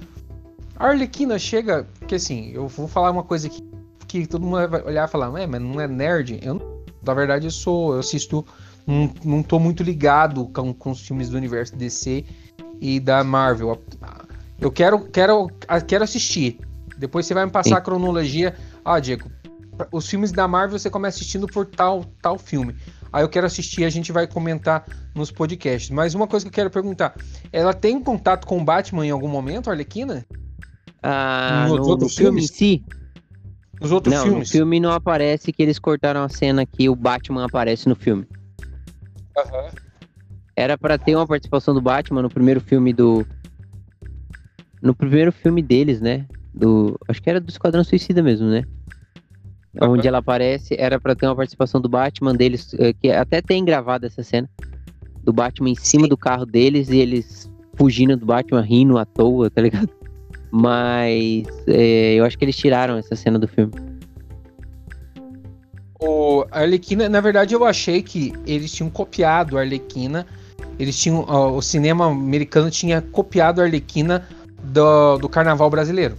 a 0.77 0.87
Arlequina 0.89 1.39
chega. 1.39 1.87
Porque 1.99 2.15
assim, 2.15 2.51
eu 2.53 2.67
vou 2.67 2.89
falar 2.89 3.11
uma 3.11 3.23
coisa 3.23 3.49
que, 3.49 3.63
que 4.09 4.27
todo 4.27 4.43
mundo 4.45 4.67
vai 4.69 4.83
olhar 4.83 5.07
e 5.07 5.11
falar, 5.11 5.27
é, 5.41 5.47
mas 5.47 5.61
não 5.61 5.81
é 5.81 5.87
nerd? 5.87 6.41
Eu, 6.43 6.55
não- 6.55 6.77
na 7.05 7.15
verdade, 7.15 7.47
eu 7.47 7.51
sou. 7.51 7.93
Eu 7.95 8.01
assisto. 8.01 8.45
Não, 8.87 9.11
não 9.25 9.43
tô 9.43 9.59
muito 9.59 9.83
ligado 9.83 10.47
com, 10.47 10.73
com 10.73 10.91
os 10.93 11.01
filmes 11.07 11.29
do 11.29 11.37
universo 11.37 11.77
DC 11.77 12.25
e 12.81 12.99
da 13.01 13.23
Marvel. 13.23 13.81
Eu 14.61 14.71
quero, 14.73 15.01
quero, 15.01 15.51
quero 15.87 16.05
assistir. 16.05 16.59
Depois 16.97 17.27
você 17.27 17.35
vai 17.35 17.45
me 17.45 17.51
passar 17.53 17.71
Sim. 17.71 17.75
a 17.75 17.81
cronologia. 17.81 18.55
Ah, 18.85 18.99
Diego, 19.01 19.31
os 19.93 20.09
filmes 20.09 20.33
da 20.33 20.47
Marvel 20.49 20.79
você 20.79 20.89
começa 20.89 21.19
assistindo 21.19 21.47
por 21.47 21.67
tal, 21.67 22.05
tal 22.23 22.39
filme. 22.39 22.75
Aí 23.13 23.23
eu 23.23 23.29
quero 23.29 23.47
assistir 23.47 23.83
e 23.83 23.85
a 23.85 23.91
gente 23.91 24.13
vai 24.13 24.27
comentar 24.27 24.85
nos 25.15 25.31
podcasts. 25.31 25.91
Mas 25.91 26.15
uma 26.15 26.27
coisa 26.27 26.45
que 26.45 26.49
eu 26.51 26.55
quero 26.55 26.71
perguntar: 26.71 27.15
ela 27.53 27.73
tem 27.73 28.01
contato 28.03 28.47
com 28.47 28.59
o 28.59 28.65
Batman 28.65 29.07
em 29.07 29.11
algum 29.11 29.29
momento, 29.29 29.69
a 29.69 29.73
Arlequina? 29.73 30.25
Ah, 31.03 31.67
Nos 31.69 31.71
no, 31.71 31.77
no 31.85 31.89
outros 31.91 32.15
filme 32.17 32.43
em 32.43 32.49
filmes? 32.49 32.57
si? 32.57 32.85
Nos 33.81 33.93
outros 33.93 34.15
Não, 34.15 34.23
filmes? 34.25 34.49
no 34.49 34.53
filme 34.53 34.81
não 34.81 34.91
aparece 34.93 35.53
que 35.53 35.63
eles 35.63 35.79
cortaram 35.79 36.23
a 36.23 36.29
cena 36.29 36.65
que 36.67 36.89
o 36.89 36.97
Batman 36.97 37.45
aparece 37.45 37.89
no 37.89 37.95
filme. 37.95 38.27
Aham. 39.37 39.71
Era 40.57 40.79
pra 40.79 40.97
ter 40.97 41.15
uma 41.15 41.27
participação 41.27 41.75
do 41.75 41.81
Batman 41.83 42.23
no 42.23 42.31
primeiro 42.31 42.61
filme 42.61 42.93
do. 42.93 43.27
No 44.81 44.95
primeiro 44.95 45.31
filme 45.31 45.63
deles, 45.63 46.01
né? 46.01 46.25
Do. 46.55 46.99
Acho 47.07 47.23
que 47.23 47.29
era 47.29 47.39
do 47.41 47.51
Esquadrão 47.51 47.85
Suicida 47.85 48.23
mesmo, 48.23 48.49
né? 48.49 48.65
Onde 49.81 50.09
ela 50.09 50.19
aparece, 50.19 50.75
era 50.79 50.99
pra 50.99 51.15
ter 51.15 51.27
uma 51.27 51.37
participação 51.37 51.81
do 51.81 51.89
Batman 51.89 52.35
deles, 52.35 52.75
eh, 52.79 52.93
que 52.95 53.11
até 53.11 53.43
tem 53.43 53.65
gravado 53.65 54.07
essa 54.07 54.23
cena. 54.23 54.49
Do 55.23 55.33
Batman 55.33 55.71
em 55.71 55.75
cima 55.75 56.05
Sim. 56.05 56.09
do 56.09 56.17
carro 56.17 56.47
deles 56.47 56.89
e 56.89 56.99
eles 56.99 57.51
fugindo 57.75 58.17
do 58.17 58.25
Batman, 58.25 58.63
rindo 58.63 58.97
à 58.97 59.05
toa, 59.05 59.51
tá 59.51 59.61
ligado? 59.61 59.89
Mas 60.51 61.47
eh, 61.67 62.15
eu 62.15 62.25
acho 62.25 62.39
que 62.39 62.45
eles 62.45 62.57
tiraram 62.57 62.97
essa 62.97 63.15
cena 63.15 63.39
do 63.39 63.47
filme. 63.47 63.73
O 66.01 66.47
Arlequina, 66.51 67.09
na 67.09 67.21
verdade, 67.21 67.55
eu 67.55 67.65
achei 67.65 68.03
que 68.03 68.33
eles 68.47 68.73
tinham 68.73 68.91
copiado 68.91 69.59
a 69.59 69.63
Arlequina. 69.63 70.27
Eles 70.79 70.99
tinham. 70.99 71.25
ó, 71.27 71.51
o 71.53 71.63
cinema 71.63 72.07
americano 72.07 72.71
tinha 72.71 73.01
copiado 73.01 73.61
a 73.61 73.65
Arlequina 73.65 74.27
do, 74.63 75.19
do 75.19 75.29
carnaval 75.29 75.71
brasileiro. 75.71 76.17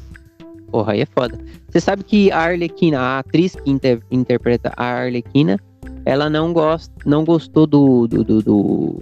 Porra, 0.71 0.93
aí 0.93 1.01
é 1.01 1.05
foda. 1.05 1.39
Você 1.77 1.81
sabe 1.81 2.03
que 2.03 2.31
a 2.31 2.39
Arlequina, 2.39 2.99
a 2.99 3.19
atriz 3.19 3.55
que 3.55 3.69
inter- 3.69 4.01
interpreta 4.09 4.73
a 4.75 4.83
Arlequina, 4.83 5.59
ela 6.05 6.27
não, 6.27 6.51
gosta, 6.51 6.91
não 7.05 7.23
gostou 7.23 7.67
do, 7.67 8.07
do, 8.07 8.23
do- 8.23 8.41
do- 8.41 8.99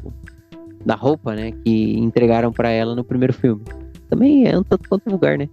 da 0.85 0.93
roupa, 0.93 1.33
né? 1.33 1.53
Que 1.63 1.97
entregaram 1.97 2.51
pra 2.51 2.69
ela 2.69 2.93
no 2.93 3.01
primeiro 3.01 3.31
filme. 3.31 3.63
Também 4.09 4.45
é 4.45 4.59
um 4.59 4.61
tanto 4.63 4.89
quanto 4.89 5.09
vulgar, 5.09 5.37
né? 5.37 5.47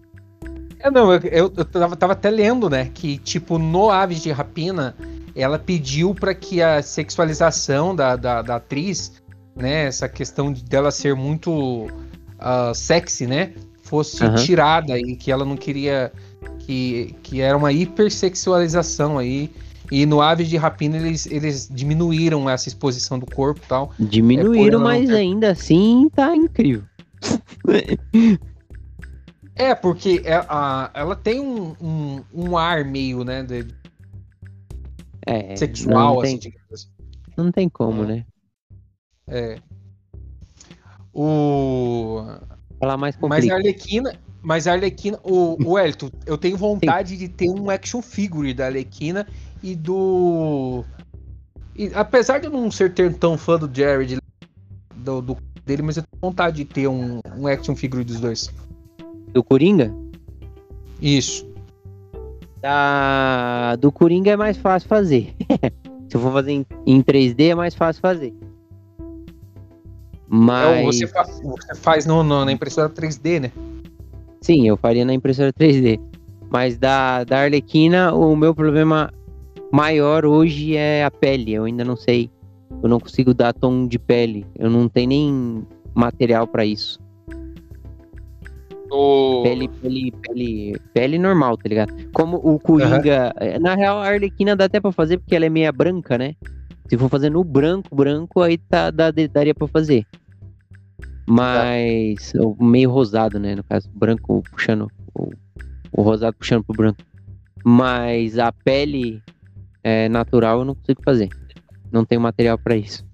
É, 0.80 0.90
não, 0.90 1.12
eu, 1.12 1.20
eu, 1.20 1.52
eu 1.56 1.64
tava, 1.64 1.94
tava 1.94 2.12
até 2.14 2.28
lendo, 2.28 2.68
né? 2.68 2.90
Que, 2.92 3.18
tipo, 3.18 3.56
no 3.56 3.88
Aves 3.88 4.20
de 4.20 4.32
Rapina, 4.32 4.92
ela 5.36 5.60
pediu 5.60 6.16
para 6.16 6.34
que 6.34 6.60
a 6.60 6.82
sexualização 6.82 7.94
da, 7.94 8.16
da, 8.16 8.42
da 8.42 8.56
atriz, 8.56 9.12
né? 9.54 9.84
Essa 9.84 10.08
questão 10.08 10.52
de- 10.52 10.64
dela 10.64 10.90
ser 10.90 11.14
muito 11.14 11.86
ah, 12.36 12.72
sexy, 12.74 13.28
né? 13.28 13.52
Fosse 13.84 14.24
Aham. 14.24 14.34
tirada 14.34 14.98
e 14.98 15.14
que 15.14 15.30
ela 15.30 15.44
não 15.44 15.56
queria. 15.56 16.10
Que, 16.60 17.14
que 17.22 17.40
era 17.40 17.56
uma 17.56 17.72
hipersexualização 17.72 19.18
aí. 19.18 19.50
E 19.90 20.06
no 20.06 20.22
Aves 20.22 20.48
de 20.48 20.56
Rapina 20.56 20.96
eles, 20.96 21.26
eles 21.26 21.68
diminuíram 21.70 22.48
essa 22.48 22.68
exposição 22.68 23.18
do 23.18 23.26
corpo 23.26 23.60
e 23.64 23.68
tal. 23.68 23.92
Diminuíram, 23.98 24.78
ela 24.78 24.78
não 24.78 24.84
mas 25.00 25.08
ter- 25.08 25.16
ainda 25.16 25.50
assim 25.50 26.08
tá 26.14 26.34
incrível. 26.34 26.84
É, 29.54 29.74
porque 29.74 30.22
é- 30.24 30.44
a- 30.48 30.90
ela 30.94 31.14
tem 31.14 31.38
um, 31.38 31.76
um, 31.80 32.24
um 32.32 32.56
ar 32.56 32.84
meio, 32.84 33.22
né? 33.22 33.42
de- 33.42 33.66
É, 35.26 35.54
sexual, 35.54 36.14
não 36.14 36.20
assim, 36.22 36.38
tem, 36.38 36.54
assim. 36.72 36.88
não 37.36 37.52
tem 37.52 37.68
como, 37.68 38.02
né? 38.04 38.24
É. 39.28 39.58
O... 41.12 42.24
Falar 42.80 42.96
mais 42.96 43.14
Mas 43.20 43.44
a. 43.44 43.50
Arlequina. 43.50 44.18
Mas 44.42 44.66
a 44.66 44.72
Arlequina. 44.72 45.18
O, 45.22 45.56
o 45.64 45.78
Elton, 45.78 46.10
eu 46.26 46.36
tenho 46.36 46.56
vontade 46.56 47.16
de 47.16 47.28
ter 47.28 47.48
um 47.48 47.70
action 47.70 48.02
figure 48.02 48.52
da 48.52 48.66
Arlequina 48.66 49.26
e 49.62 49.76
do. 49.76 50.84
e 51.76 51.90
apesar 51.94 52.38
de 52.38 52.46
eu 52.46 52.50
não 52.50 52.70
ser 52.70 52.92
tão 53.14 53.38
fã 53.38 53.56
do 53.56 53.70
Jared 53.72 54.18
do, 54.96 55.22
do- 55.22 55.36
dele, 55.64 55.82
mas 55.82 55.96
eu 55.96 56.02
tenho 56.02 56.20
vontade 56.20 56.56
de 56.56 56.64
ter 56.64 56.88
um, 56.88 57.20
um 57.36 57.46
action 57.46 57.76
figure 57.76 58.02
dos 58.02 58.18
dois. 58.18 58.50
Do 59.32 59.44
Coringa? 59.44 59.94
Isso. 61.00 61.48
Da... 62.60 63.76
Do 63.76 63.90
Coringa 63.90 64.32
é 64.32 64.36
mais 64.36 64.56
fácil 64.56 64.88
fazer. 64.88 65.34
Se 66.08 66.16
eu 66.16 66.20
for 66.20 66.32
fazer 66.32 66.52
em, 66.52 66.66
em 66.86 67.02
3D, 67.02 67.50
é 67.50 67.54
mais 67.54 67.74
fácil 67.74 68.02
fazer. 68.02 68.34
Mas. 70.28 70.78
Então, 70.78 70.92
você 70.92 71.06
faz, 71.06 71.40
você 71.40 71.74
faz 71.74 72.06
no, 72.06 72.22
no, 72.22 72.44
na 72.44 72.52
impressora 72.52 72.90
3D, 72.90 73.40
né? 73.40 73.52
Sim, 74.42 74.68
eu 74.68 74.76
faria 74.76 75.04
na 75.04 75.14
impressora 75.14 75.52
3D. 75.52 75.98
Mas 76.50 76.76
da, 76.76 77.24
da 77.24 77.38
Arlequina, 77.38 78.12
o 78.12 78.36
meu 78.36 78.54
problema 78.54 79.10
maior 79.72 80.26
hoje 80.26 80.76
é 80.76 81.04
a 81.04 81.10
pele. 81.10 81.54
Eu 81.54 81.64
ainda 81.64 81.84
não 81.84 81.96
sei. 81.96 82.28
Eu 82.82 82.88
não 82.88 83.00
consigo 83.00 83.32
dar 83.32 83.54
tom 83.54 83.86
de 83.86 83.98
pele. 83.98 84.44
Eu 84.58 84.68
não 84.68 84.88
tenho 84.88 85.08
nem 85.08 85.66
material 85.94 86.46
para 86.46 86.64
isso. 86.64 87.00
O... 88.90 89.42
Pele, 89.42 89.68
pele, 89.68 90.12
pele, 90.20 90.80
pele 90.92 91.18
normal, 91.18 91.56
tá 91.56 91.68
ligado? 91.68 91.94
Como 92.12 92.36
o 92.36 92.58
Coringa. 92.58 93.32
Uhum. 93.40 93.60
Na 93.60 93.74
real, 93.74 93.98
a 93.98 94.08
Arlequina 94.08 94.54
dá 94.54 94.66
até 94.66 94.80
pra 94.80 94.92
fazer 94.92 95.18
porque 95.18 95.34
ela 95.34 95.46
é 95.46 95.48
meia 95.48 95.72
branca, 95.72 96.18
né? 96.18 96.34
Se 96.88 96.98
for 96.98 97.08
fazer 97.08 97.30
no 97.30 97.42
branco, 97.42 97.94
branco, 97.94 98.42
aí 98.42 98.58
tá, 98.58 98.90
dá, 98.90 99.10
daria 99.10 99.54
pra 99.54 99.66
fazer. 99.66 100.04
Mas. 101.26 102.32
O 102.34 102.64
meio 102.64 102.90
rosado, 102.90 103.38
né? 103.38 103.54
No 103.54 103.64
caso, 103.64 103.88
branco 103.94 104.42
puxando. 104.50 104.90
O, 105.14 105.30
o 105.92 106.02
rosado 106.02 106.36
puxando 106.36 106.64
pro 106.64 106.76
branco. 106.76 107.02
Mas 107.64 108.38
a 108.38 108.52
pele 108.52 109.22
é, 109.82 110.08
natural 110.08 110.60
eu 110.60 110.64
não 110.64 110.74
consigo 110.74 111.02
fazer. 111.04 111.28
Não 111.90 112.04
tenho 112.04 112.20
material 112.20 112.58
para 112.58 112.76
isso. 112.76 113.04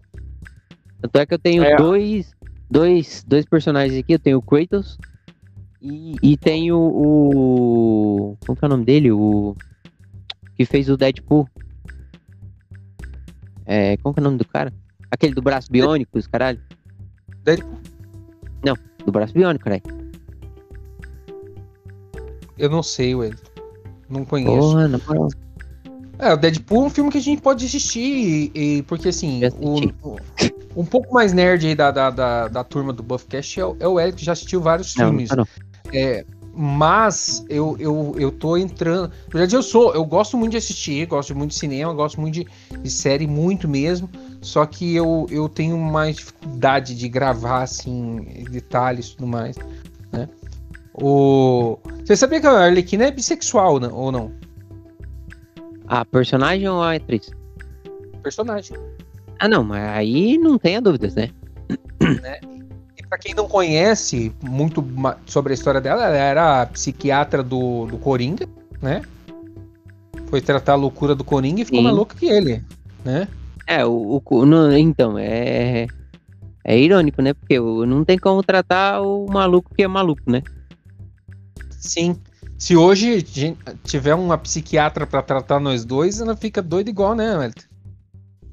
Tanto 1.01 1.17
é 1.19 1.27
que 1.27 1.35
eu 1.35 1.39
tenho 1.39 1.63
é. 1.63 1.77
dois, 1.77 2.35
dois, 2.71 3.25
dois 3.27 3.45
personagens 3.45 3.99
aqui. 3.99 4.15
Eu 4.15 4.19
tenho 4.19 4.39
o 4.39 4.43
Kratos 4.43 4.99
e, 5.81 6.15
e 6.23 6.37
tem 6.37 6.73
o, 6.73 6.79
o. 6.79 8.37
Como 8.47 8.59
que 8.59 8.65
é 8.65 8.67
o 8.67 8.71
nome 8.71 8.85
dele? 8.85 9.13
O. 9.13 9.55
Que 10.57 10.65
fez 10.65 10.89
o 10.89 10.97
Deadpool. 10.97 11.49
É, 13.65 13.97
como 13.99 14.15
que 14.15 14.21
é 14.21 14.23
o 14.23 14.25
nome 14.25 14.39
do 14.39 14.47
cara? 14.47 14.73
Aquele 15.11 15.35
do 15.35 15.43
braço 15.43 15.71
biônico, 15.71 16.19
os 16.19 16.27
caralho. 16.27 16.61
Deadpool? 17.45 17.88
Não, 18.65 18.77
do 19.05 19.13
braço 19.13 19.33
biônico, 19.33 19.65
caralho. 19.65 19.83
Eu 22.57 22.69
não 22.69 22.83
sei, 22.83 23.15
ué. 23.15 23.31
Não 24.09 24.25
conheço. 24.25 24.57
Porra, 24.57 24.89
na 24.89 24.99
moral. 25.07 25.29
É, 26.19 26.33
o 26.33 26.37
Deadpool 26.37 26.85
é 26.85 26.87
um 26.87 26.91
filme 26.91 27.11
que 27.11 27.19
a 27.19 27.23
gente 27.23 27.41
pode 27.41 27.65
assistir, 27.65 28.51
e, 28.53 28.79
e 28.79 28.83
porque 28.83 29.09
assim, 29.09 29.41
o, 29.61 30.17
um 30.75 30.85
pouco 30.85 31.15
mais 31.15 31.33
nerd 31.33 31.65
aí 31.65 31.75
da, 31.77 31.93
da, 31.93 32.11
da, 32.11 32.49
da 32.49 32.65
turma 32.65 32.93
do 32.93 33.05
Buffcast 33.05 33.61
é, 33.61 33.65
o, 33.65 33.77
é 33.79 33.87
o 33.87 34.01
Eric, 34.01 34.19
que 34.19 34.25
já 34.25 34.33
assistiu 34.33 34.61
vários 34.61 34.95
não, 34.97 35.07
filmes. 35.07 35.31
Não, 35.31 35.37
não. 35.39 35.47
É, 35.93 36.25
mas 36.53 37.45
eu, 37.49 37.77
eu, 37.79 38.17
eu 38.19 38.33
tô 38.33 38.57
entrando. 38.57 39.09
Na 39.09 39.33
verdade, 39.33 39.55
eu 39.55 39.63
sou. 39.63 39.95
Eu 39.95 40.05
gosto 40.05 40.37
muito 40.37 40.53
de 40.53 40.57
assistir, 40.57 41.07
gosto 41.07 41.33
muito 41.37 41.51
de 41.51 41.57
cinema, 41.57 41.95
gosto 41.95 42.21
muito 42.21 42.35
de, 42.35 42.47
de 42.83 42.91
série, 42.91 43.29
muito 43.29 43.69
mesmo. 43.69 44.11
Só 44.41 44.65
que 44.67 44.95
eu, 44.95 45.27
eu 45.31 45.49
tenho 45.49 45.77
mais 45.79 46.17
dificuldade 46.17 46.95
de 46.95 47.09
gravar, 47.09 47.63
assim, 47.63 48.45
detalhes 48.51 49.07
e 49.07 49.17
tudo 49.17 49.27
mais. 49.27 49.57
Né? 50.13 50.29
O... 50.95 51.79
Você 52.05 52.17
sabia 52.17 52.41
que 52.41 52.47
a 52.47 52.51
Arlequina 52.51 53.05
é 53.05 53.11
bissexual, 53.11 53.81
né? 53.81 53.89
ou 53.91 54.13
não? 54.13 54.33
A 55.87 56.05
personagem 56.05 56.69
ou 56.69 56.83
a 56.83 56.95
atriz? 56.95 57.31
Personagem. 58.23 58.77
Ah, 59.39 59.49
não, 59.49 59.65
mas 59.65 59.89
aí 59.89 60.39
não 60.39 60.59
tenha 60.59 60.81
dúvidas, 60.81 61.15
né? 61.15 61.31
né? 62.23 62.41
para 63.09 63.19
quem 63.19 63.35
não 63.35 63.49
conhece 63.49 64.33
muito 64.43 64.85
sobre 65.27 65.53
a 65.53 65.55
história 65.55 65.81
dela, 65.81 66.05
ela 66.05 66.17
era 66.17 66.63
a 66.63 66.67
psiquiatra 66.67 67.43
do, 67.43 67.87
do 67.87 67.99
Coringa, 67.99 68.47
né? 68.83 69.03
Foi 70.27 70.41
tratar 70.41 70.73
a 70.73 70.77
loucura 70.77 71.15
do 71.15 71.25
Coringa 71.25 71.63
e 71.63 71.65
ficou 71.65 71.81
Sim. 71.81 71.85
mais 71.85 71.97
louca 71.97 72.17
que 72.17 72.27
ele, 72.27 72.63
né? 73.05 73.27
É, 73.69 73.85
o, 73.85 74.23
o 74.25 74.77
então, 74.79 75.19
é. 75.19 75.87
É 76.65 76.79
irônico, 76.79 77.21
né? 77.21 77.35
Porque 77.35 77.59
não 77.59 78.03
tem 78.05 78.19
como 78.19 78.43
tratar 78.43 79.03
o 79.03 79.27
maluco 79.27 79.75
que 79.75 79.83
é 79.83 79.89
maluco, 79.89 80.23
né? 80.27 80.43
Sim. 81.71 82.17
Se 82.59 82.77
hoje 82.77 83.23
tiver 83.85 84.15
uma 84.15 84.37
psiquiatra 84.37 85.07
para 85.07 85.23
tratar 85.23 85.61
nós 85.61 85.85
dois, 85.85 86.21
ela 86.21 86.37
fica 86.37 86.61
doida 86.61 86.91
igual, 86.91 87.15
né, 87.15 87.37
Wellington? 87.37 87.63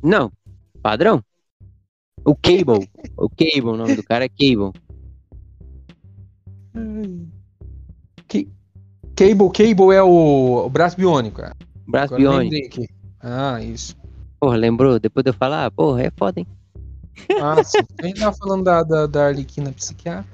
Não, 0.03 0.31
padrão. 0.81 1.23
O 2.23 2.35
Cable. 2.35 2.89
o 3.17 3.29
Cable, 3.29 3.69
o 3.69 3.77
nome 3.77 3.95
do 3.95 4.03
cara 4.03 4.25
é 4.25 4.29
Cable. 4.29 4.71
Cable, 9.15 9.51
Cable 9.51 9.95
é 9.95 10.03
o, 10.03 10.65
o 10.65 10.69
braço 10.69 10.97
biônico, 10.97 11.41
cara. 11.41 11.55
Braço 11.87 12.15
Agora 12.15 12.39
biônico. 12.39 12.85
Ah, 13.19 13.61
isso. 13.61 13.95
Porra, 14.39 14.57
lembrou? 14.57 14.99
Depois 14.99 15.23
de 15.23 15.29
eu 15.29 15.33
falar, 15.33 15.69
porra, 15.71 16.03
é 16.03 16.11
foda, 16.15 16.39
hein? 16.39 16.47
Ah, 17.41 17.63
sim. 17.63 17.79
A 18.01 18.05
gente 18.05 18.19
tava 18.19 18.35
falando 18.35 18.63
da, 18.63 18.83
da, 18.83 19.07
da 19.07 19.27
Arlequina 19.27 19.71
psiquiatra. 19.71 20.25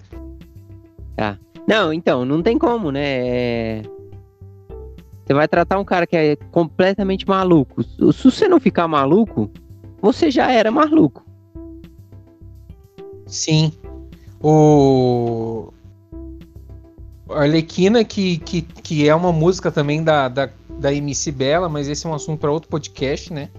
Tá. 1.15 1.37
Não, 1.67 1.93
então, 1.93 2.25
não 2.25 2.41
tem 2.41 2.57
como, 2.57 2.91
né? 2.91 3.03
É... 3.03 3.81
Você 5.25 5.33
vai 5.33 5.47
tratar 5.47 5.79
um 5.79 5.85
cara 5.85 6.07
que 6.07 6.17
é 6.17 6.35
completamente 6.35 7.27
maluco. 7.27 7.83
Se 7.83 8.23
você 8.23 8.47
não 8.47 8.59
ficar 8.59 8.87
maluco, 8.87 9.49
você 10.01 10.31
já 10.31 10.51
era 10.51 10.71
maluco. 10.71 11.23
Sim. 13.27 13.71
O. 14.41 15.71
Arlequina, 17.29 18.03
que, 18.03 18.39
que, 18.39 18.61
que 18.61 19.07
é 19.07 19.15
uma 19.15 19.31
música 19.31 19.71
também 19.71 20.03
da, 20.03 20.27
da, 20.27 20.49
da 20.77 20.93
MC 20.93 21.31
Bela, 21.31 21.69
mas 21.69 21.87
esse 21.87 22.05
é 22.05 22.09
um 22.09 22.13
assunto 22.13 22.39
para 22.39 22.51
outro 22.51 22.69
podcast, 22.69 23.31
né? 23.31 23.49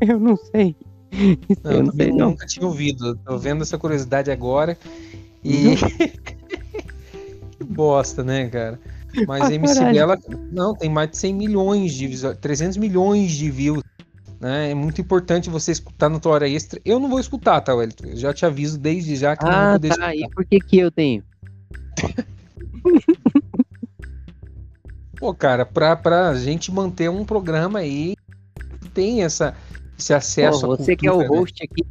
Eu 0.06 0.18
não 0.18 0.36
sei. 0.36 0.76
Não, 1.64 1.72
eu 1.72 1.82
não 1.84 1.92
sei, 1.92 2.12
não. 2.12 2.30
nunca 2.30 2.46
tinha 2.46 2.66
ouvido. 2.66 3.16
Tô 3.24 3.38
vendo 3.38 3.62
essa 3.62 3.78
curiosidade 3.78 4.30
agora. 4.30 4.78
E. 5.42 5.74
que 7.56 7.64
bosta, 7.64 8.22
né, 8.22 8.46
cara? 8.48 8.78
Mas 9.26 9.44
ah, 9.44 9.54
MC. 9.54 9.84
Bela, 9.92 10.18
não, 10.52 10.74
tem 10.74 10.90
mais 10.90 11.10
de 11.10 11.16
100 11.16 11.34
milhões 11.34 11.94
de 11.94 12.06
visual... 12.06 12.36
300 12.36 12.76
milhões 12.76 13.32
de 13.32 13.50
views 13.50 13.82
né? 14.40 14.70
É 14.70 14.74
muito 14.74 15.00
importante 15.00 15.50
você 15.50 15.72
escutar 15.72 16.08
na 16.08 16.20
tua 16.20 16.32
hora 16.32 16.48
extra. 16.48 16.80
Eu 16.84 17.00
não 17.00 17.08
vou 17.08 17.18
escutar, 17.18 17.60
tá, 17.60 17.74
Wellington? 17.74 18.06
Eu 18.06 18.16
já 18.16 18.32
te 18.32 18.46
aviso 18.46 18.78
desde 18.78 19.16
já 19.16 19.36
que 19.36 19.44
ah, 19.44 19.50
não 19.50 19.62
vou 19.62 19.72
poder 19.72 19.88
tá. 19.88 19.94
escutar. 19.94 20.16
E 20.16 20.30
por 20.30 20.44
que 20.44 20.60
que 20.60 20.78
eu 20.78 20.90
tenho? 20.90 21.24
Pô, 25.18 25.34
cara, 25.34 25.66
pra, 25.66 25.96
pra 25.96 26.32
gente 26.36 26.70
manter 26.70 27.10
um 27.10 27.24
programa 27.24 27.80
aí, 27.80 28.14
tem 28.94 29.24
essa, 29.24 29.56
esse 29.98 30.14
acesso 30.14 30.60
Pô, 30.60 30.76
Você 30.76 30.94
cultura, 30.94 30.96
que 30.96 31.06
é 31.06 31.12
o 31.12 31.18
né? 31.18 31.26
host 31.26 31.60
né? 31.60 31.68
aqui. 31.70 31.86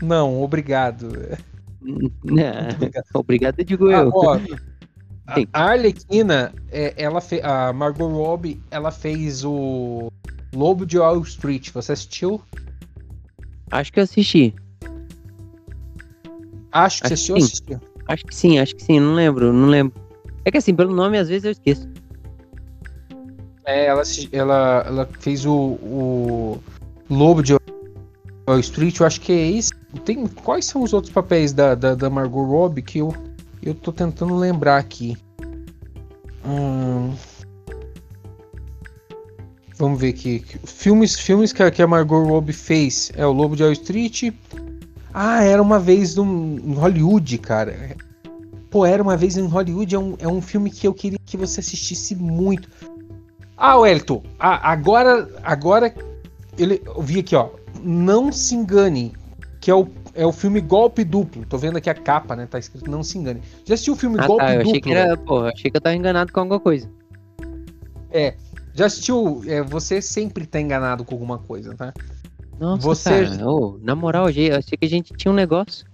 Não, 0.00 0.42
obrigado. 0.42 1.08
Não, 1.80 2.68
obrigado. 2.74 3.04
obrigado, 3.14 3.64
digo 3.64 3.88
ah, 3.88 3.92
eu. 3.92 4.10
Ó, 4.14 4.38
a 5.52 5.62
Arlequina, 5.62 6.54
é, 6.70 6.94
ela 6.96 7.20
fe... 7.20 7.40
a 7.42 7.72
Margot 7.72 8.08
Robbie, 8.08 8.60
ela 8.70 8.90
fez 8.90 9.44
o 9.44 10.10
Lobo 10.54 10.86
de 10.86 10.98
Wall 10.98 11.20
Street. 11.22 11.70
Você 11.72 11.92
assistiu? 11.92 12.40
Acho 13.70 13.92
que 13.92 13.98
eu 13.98 14.04
assisti. 14.04 14.54
Acho 16.70 17.00
que 17.02 17.06
acho 17.06 17.24
você 17.24 17.32
assistiu, 17.32 17.36
assistiu? 17.36 17.80
Acho 18.06 18.24
que 18.24 18.34
sim, 18.34 18.58
acho 18.58 18.76
que 18.76 18.84
sim, 18.84 19.00
não 19.00 19.14
lembro, 19.14 19.52
não 19.52 19.68
lembro. 19.68 20.00
É 20.44 20.50
que 20.50 20.58
assim, 20.58 20.74
pelo 20.74 20.94
nome 20.94 21.18
às 21.18 21.28
vezes 21.28 21.44
eu 21.44 21.50
esqueço. 21.50 21.88
É, 23.66 23.86
ela, 23.86 24.02
ela, 24.32 24.84
ela 24.86 25.08
fez 25.18 25.44
o, 25.44 25.52
o 25.52 26.62
Lobo 27.10 27.42
de 27.42 27.52
Wall 27.52 28.60
Street, 28.60 29.00
eu 29.00 29.06
acho 29.06 29.20
que 29.20 29.32
é 29.32 29.50
esse. 29.50 29.72
Tem, 30.04 30.26
quais 30.26 30.66
são 30.66 30.82
os 30.82 30.92
outros 30.92 31.12
papéis 31.12 31.52
da, 31.52 31.74
da, 31.74 31.94
da 31.94 32.08
Margot 32.08 32.44
Robbie 32.44 32.82
que 32.82 32.98
eu 32.98 33.12
eu 33.66 33.74
tô 33.74 33.92
tentando 33.92 34.36
lembrar 34.36 34.76
aqui. 34.76 35.16
Hum... 36.44 37.12
Vamos 39.76 40.00
ver 40.00 40.10
aqui. 40.10 40.44
Filmes, 40.64 41.18
filmes 41.18 41.52
que 41.52 41.68
que 41.70 41.82
a 41.82 41.86
Margot 41.86 42.22
Robbie 42.22 42.52
fez. 42.52 43.10
É 43.16 43.26
o 43.26 43.32
Lobo 43.32 43.56
de 43.56 43.64
Wall 43.64 43.72
Street. 43.72 44.32
Ah, 45.12 45.42
era 45.42 45.60
uma 45.60 45.80
vez 45.80 46.14
num, 46.14 46.58
em 46.64 46.74
Hollywood, 46.74 47.38
cara. 47.38 47.96
Pô, 48.70 48.86
era 48.86 49.02
uma 49.02 49.16
vez 49.16 49.36
em 49.36 49.46
Hollywood. 49.46 49.94
É 49.94 49.98
um, 49.98 50.14
é 50.20 50.28
um 50.28 50.40
filme 50.40 50.70
que 50.70 50.86
eu 50.86 50.94
queria 50.94 51.18
que 51.26 51.36
você 51.36 51.58
assistisse 51.58 52.14
muito. 52.14 52.68
Ah, 53.56 53.78
Wellington. 53.78 54.22
Agora, 54.38 55.28
agora 55.42 55.94
ele, 56.58 56.82
eu 56.84 57.02
vi 57.02 57.20
aqui, 57.20 57.34
ó. 57.34 57.50
Não 57.82 58.32
se 58.32 58.54
engane, 58.54 59.14
que 59.60 59.70
é 59.70 59.74
o 59.74 59.88
é 60.16 60.24
o 60.24 60.32
filme 60.32 60.60
Golpe 60.60 61.04
Duplo. 61.04 61.44
Tô 61.44 61.58
vendo 61.58 61.76
aqui 61.76 61.90
a 61.90 61.94
capa, 61.94 62.34
né? 62.34 62.46
Tá 62.46 62.58
escrito 62.58 62.90
Não 62.90 63.02
Se 63.02 63.18
Engane. 63.18 63.42
Já 63.66 63.74
assistiu 63.74 63.92
o 63.92 63.96
filme 63.96 64.16
ah, 64.18 64.26
Golpe 64.26 64.44
tá, 64.44 64.54
eu 64.54 64.58
Duplo? 64.58 64.70
Achei 64.70 64.80
que 64.80 64.92
era, 64.94 65.16
porra, 65.16 65.52
achei 65.52 65.70
que 65.70 65.76
eu 65.76 65.80
tava 65.80 65.94
enganado 65.94 66.32
com 66.32 66.40
alguma 66.40 66.58
coisa. 66.58 66.90
É. 68.10 68.34
Já 68.74 68.86
assistiu. 68.86 69.42
É, 69.46 69.62
você 69.62 70.00
sempre 70.00 70.46
tá 70.46 70.58
enganado 70.58 71.04
com 71.04 71.14
alguma 71.14 71.38
coisa, 71.38 71.74
tá? 71.74 71.92
Nossa, 72.58 72.82
você... 72.82 73.26
cara. 73.26 73.46
Oh, 73.48 73.78
na 73.82 73.94
moral, 73.94 74.30
eu 74.30 74.56
achei 74.56 74.78
que 74.78 74.86
a 74.86 74.88
gente 74.88 75.12
tinha 75.12 75.30
um 75.30 75.34
negócio. 75.34 75.86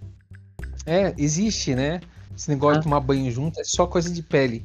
É, 0.87 1.13
existe, 1.19 1.75
né? 1.75 2.01
Esse 2.37 2.49
negócio 2.49 2.77
ah. 2.77 2.79
de 2.79 2.85
tomar 2.85 3.01
banho 3.01 3.31
junto 3.31 3.61
é 3.61 3.65
só 3.65 3.87
coisa 3.87 4.09
de 4.09 4.23
pele. 4.23 4.65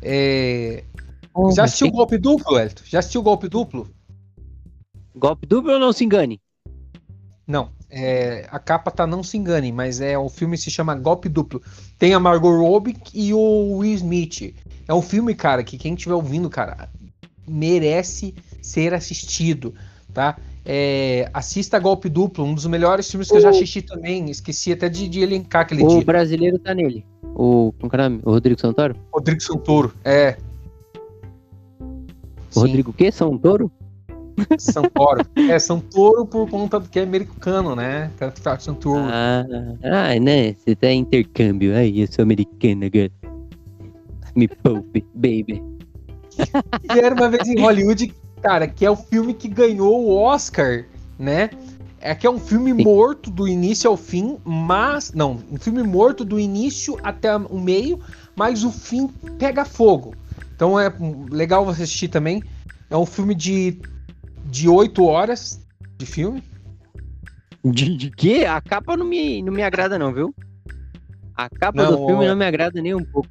É... 0.00 0.84
Oh, 1.36 1.50
Já 1.50 1.64
assistiu 1.64 1.88
o 1.88 1.92
golpe 1.92 2.16
duplo, 2.16 2.58
Elton? 2.58 2.82
Já 2.86 3.00
assistiu 3.00 3.20
o 3.20 3.24
golpe 3.24 3.46
duplo? 3.48 3.88
Golpe 5.14 5.46
duplo 5.46 5.72
ou 5.72 5.78
não 5.78 5.92
se 5.92 6.02
engane? 6.04 6.40
Não, 7.46 7.70
é, 7.88 8.46
a 8.50 8.58
capa 8.58 8.90
tá 8.90 9.06
Não 9.06 9.22
Se 9.22 9.36
Engane, 9.36 9.70
mas 9.70 10.00
é 10.00 10.18
o 10.18 10.28
filme 10.28 10.58
se 10.58 10.70
chama 10.70 10.94
Golpe 10.96 11.28
Duplo. 11.28 11.62
Tem 11.98 12.12
a 12.12 12.18
Margot 12.18 12.50
Robbie 12.50 12.96
e 13.14 13.32
o 13.32 13.78
Will 13.78 13.94
Smith. 13.94 14.54
É 14.88 14.92
um 14.92 15.02
filme, 15.02 15.34
cara, 15.34 15.62
que 15.62 15.78
quem 15.78 15.94
estiver 15.94 16.14
ouvindo, 16.14 16.50
cara, 16.50 16.88
merece 17.46 18.34
ser 18.60 18.94
assistido, 18.94 19.74
tá? 20.12 20.36
É, 20.64 21.30
assista 21.32 21.78
Golpe 21.78 22.08
Duplo, 22.08 22.44
um 22.44 22.54
dos 22.54 22.66
melhores 22.66 23.08
filmes 23.08 23.28
que 23.28 23.36
eu 23.36 23.40
já 23.40 23.50
assisti 23.50 23.82
também. 23.82 24.28
Esqueci 24.28 24.72
até 24.72 24.88
de, 24.88 25.08
de 25.08 25.20
elencar 25.20 25.62
aquele 25.62 25.84
o 25.84 25.88
dia. 25.88 25.98
O 25.98 26.04
brasileiro 26.04 26.58
tá 26.58 26.74
nele. 26.74 27.06
O, 27.22 27.72
é 27.80 27.86
o 27.86 27.98
nome? 27.98 28.20
O 28.24 28.30
Rodrigo 28.32 28.60
Santoro? 28.60 28.96
Rodrigo 29.12 29.40
Santoro, 29.40 29.94
é. 30.04 30.36
O 32.56 32.60
Rodrigo 32.60 32.90
o 32.90 32.94
quê? 32.94 33.12
Santoro? 33.12 33.70
Santoro. 34.58 35.26
é, 35.36 35.58
Santoro 35.58 36.26
por 36.26 36.48
conta 36.48 36.80
do 36.80 36.88
que 36.88 36.98
é 36.98 37.02
americano, 37.02 37.76
né? 37.76 38.10
Santoro. 38.58 39.04
Ah, 39.04 39.44
ah, 39.82 40.20
né? 40.20 40.54
Você 40.54 40.74
tá 40.74 40.88
em 40.88 41.00
intercâmbio. 41.00 41.76
Aí, 41.76 42.00
eu 42.00 42.06
sou 42.06 42.22
americana, 42.22 42.90
girl. 42.92 43.08
Me 44.34 44.48
poupe, 44.48 45.04
baby. 45.14 45.62
e 46.94 46.98
era 46.98 47.14
uma 47.14 47.28
vez 47.28 47.48
em 47.48 47.60
Hollywood 47.60 48.14
cara, 48.42 48.68
que 48.68 48.84
é 48.84 48.90
o 48.90 48.96
filme 48.96 49.34
que 49.34 49.48
ganhou 49.48 50.04
o 50.04 50.14
Oscar, 50.14 50.84
né? 51.18 51.50
É 52.00 52.14
que 52.14 52.26
é 52.26 52.30
um 52.30 52.38
filme 52.38 52.74
Sim. 52.74 52.84
morto 52.84 53.30
do 53.30 53.48
início 53.48 53.90
ao 53.90 53.96
fim, 53.96 54.36
mas. 54.44 55.12
Não, 55.12 55.40
um 55.50 55.58
filme 55.58 55.82
morto 55.82 56.24
do 56.24 56.38
início 56.38 56.98
até 57.02 57.34
o 57.36 57.58
meio, 57.58 57.98
mas 58.36 58.64
o 58.64 58.70
fim 58.70 59.08
pega 59.38 59.64
fogo. 59.64 60.14
Então 60.56 60.80
é 60.80 60.92
legal 61.30 61.64
você 61.64 61.84
assistir 61.84 62.08
também. 62.08 62.42
É 62.90 62.96
um 62.96 63.06
filme 63.06 63.34
de, 63.34 63.80
de 64.46 64.68
8 64.68 65.04
horas 65.04 65.64
de 65.96 66.06
filme. 66.06 66.42
De, 67.64 67.96
de 67.96 68.10
quê? 68.10 68.44
A 68.48 68.60
capa 68.60 68.96
não 68.96 69.04
me, 69.06 69.42
não 69.42 69.52
me 69.52 69.62
agrada, 69.62 69.98
não, 69.98 70.12
viu? 70.12 70.34
A 71.36 71.48
capa 71.48 71.84
não, 71.84 71.90
do 71.92 72.06
filme 72.06 72.26
não 72.26 72.36
me 72.36 72.44
agrada 72.44 72.82
nem 72.82 72.94
um 72.94 73.04
pouco 73.04 73.28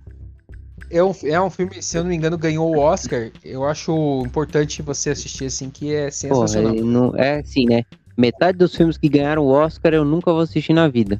é 0.89 1.03
um, 1.03 1.11
é 1.23 1.41
um 1.41 1.49
filme, 1.49 1.81
se 1.81 1.97
eu 1.97 2.03
não 2.03 2.09
me 2.09 2.15
engano, 2.15 2.38
ganhou 2.38 2.73
o 2.73 2.79
Oscar. 2.79 3.31
Eu 3.43 3.65
acho 3.65 4.23
importante 4.25 4.81
você 4.81 5.09
assistir 5.09 5.45
assim, 5.45 5.69
que 5.69 5.93
é 5.93 6.09
sensacional. 6.11 6.73
Pô, 6.73 6.79
é, 6.79 6.81
não, 6.81 7.15
é 7.15 7.39
assim, 7.39 7.65
né? 7.65 7.83
Metade 8.17 8.57
dos 8.57 8.75
filmes 8.75 8.97
que 8.97 9.09
ganharam 9.09 9.43
o 9.43 9.49
Oscar 9.49 9.93
eu 9.93 10.05
nunca 10.05 10.31
vou 10.31 10.41
assistir 10.41 10.73
na 10.73 10.88
vida. 10.88 11.19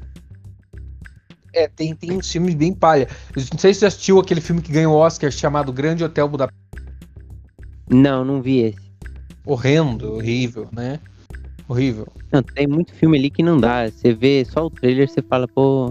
É, 1.56 1.66
tem, 1.68 1.94
tem 1.94 2.12
uns 2.12 2.30
filmes 2.30 2.54
bem 2.54 2.74
palha. 2.74 3.08
Não 3.34 3.58
sei 3.58 3.72
se 3.72 3.80
você 3.80 3.86
assistiu 3.86 4.20
aquele 4.20 4.42
filme 4.42 4.60
que 4.60 4.70
ganhou 4.70 4.94
o 4.94 4.98
Oscar 4.98 5.30
chamado 5.30 5.72
Grande 5.72 6.04
Hotel 6.04 6.28
Budapeste. 6.28 6.60
Não, 7.88 8.26
não 8.26 8.42
vi 8.42 8.58
esse. 8.58 8.92
Horrendo, 9.42 10.12
horrível, 10.12 10.68
né? 10.70 11.00
Horrível. 11.66 12.06
Não, 12.30 12.42
tem 12.42 12.66
muito 12.66 12.92
filme 12.92 13.16
ali 13.16 13.30
que 13.30 13.42
não 13.42 13.56
dá. 13.56 13.88
Você 13.88 14.12
vê 14.12 14.44
só 14.44 14.66
o 14.66 14.70
trailer, 14.70 15.08
você 15.08 15.22
fala, 15.22 15.48
pô. 15.48 15.88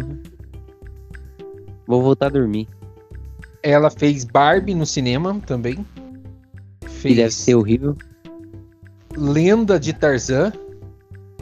Vou 1.87 2.03
voltar 2.03 2.27
a 2.27 2.29
dormir. 2.29 2.67
Ela 3.63 3.89
fez 3.89 4.23
Barbie 4.23 4.75
no 4.75 4.85
cinema 4.85 5.41
também. 5.47 5.83
Fez 6.81 7.01
que 7.01 7.15
deve 7.15 7.31
ser 7.31 7.55
horrível. 7.55 7.97
Lenda 9.17 9.79
de 9.79 9.93
Tarzan. 9.93 10.53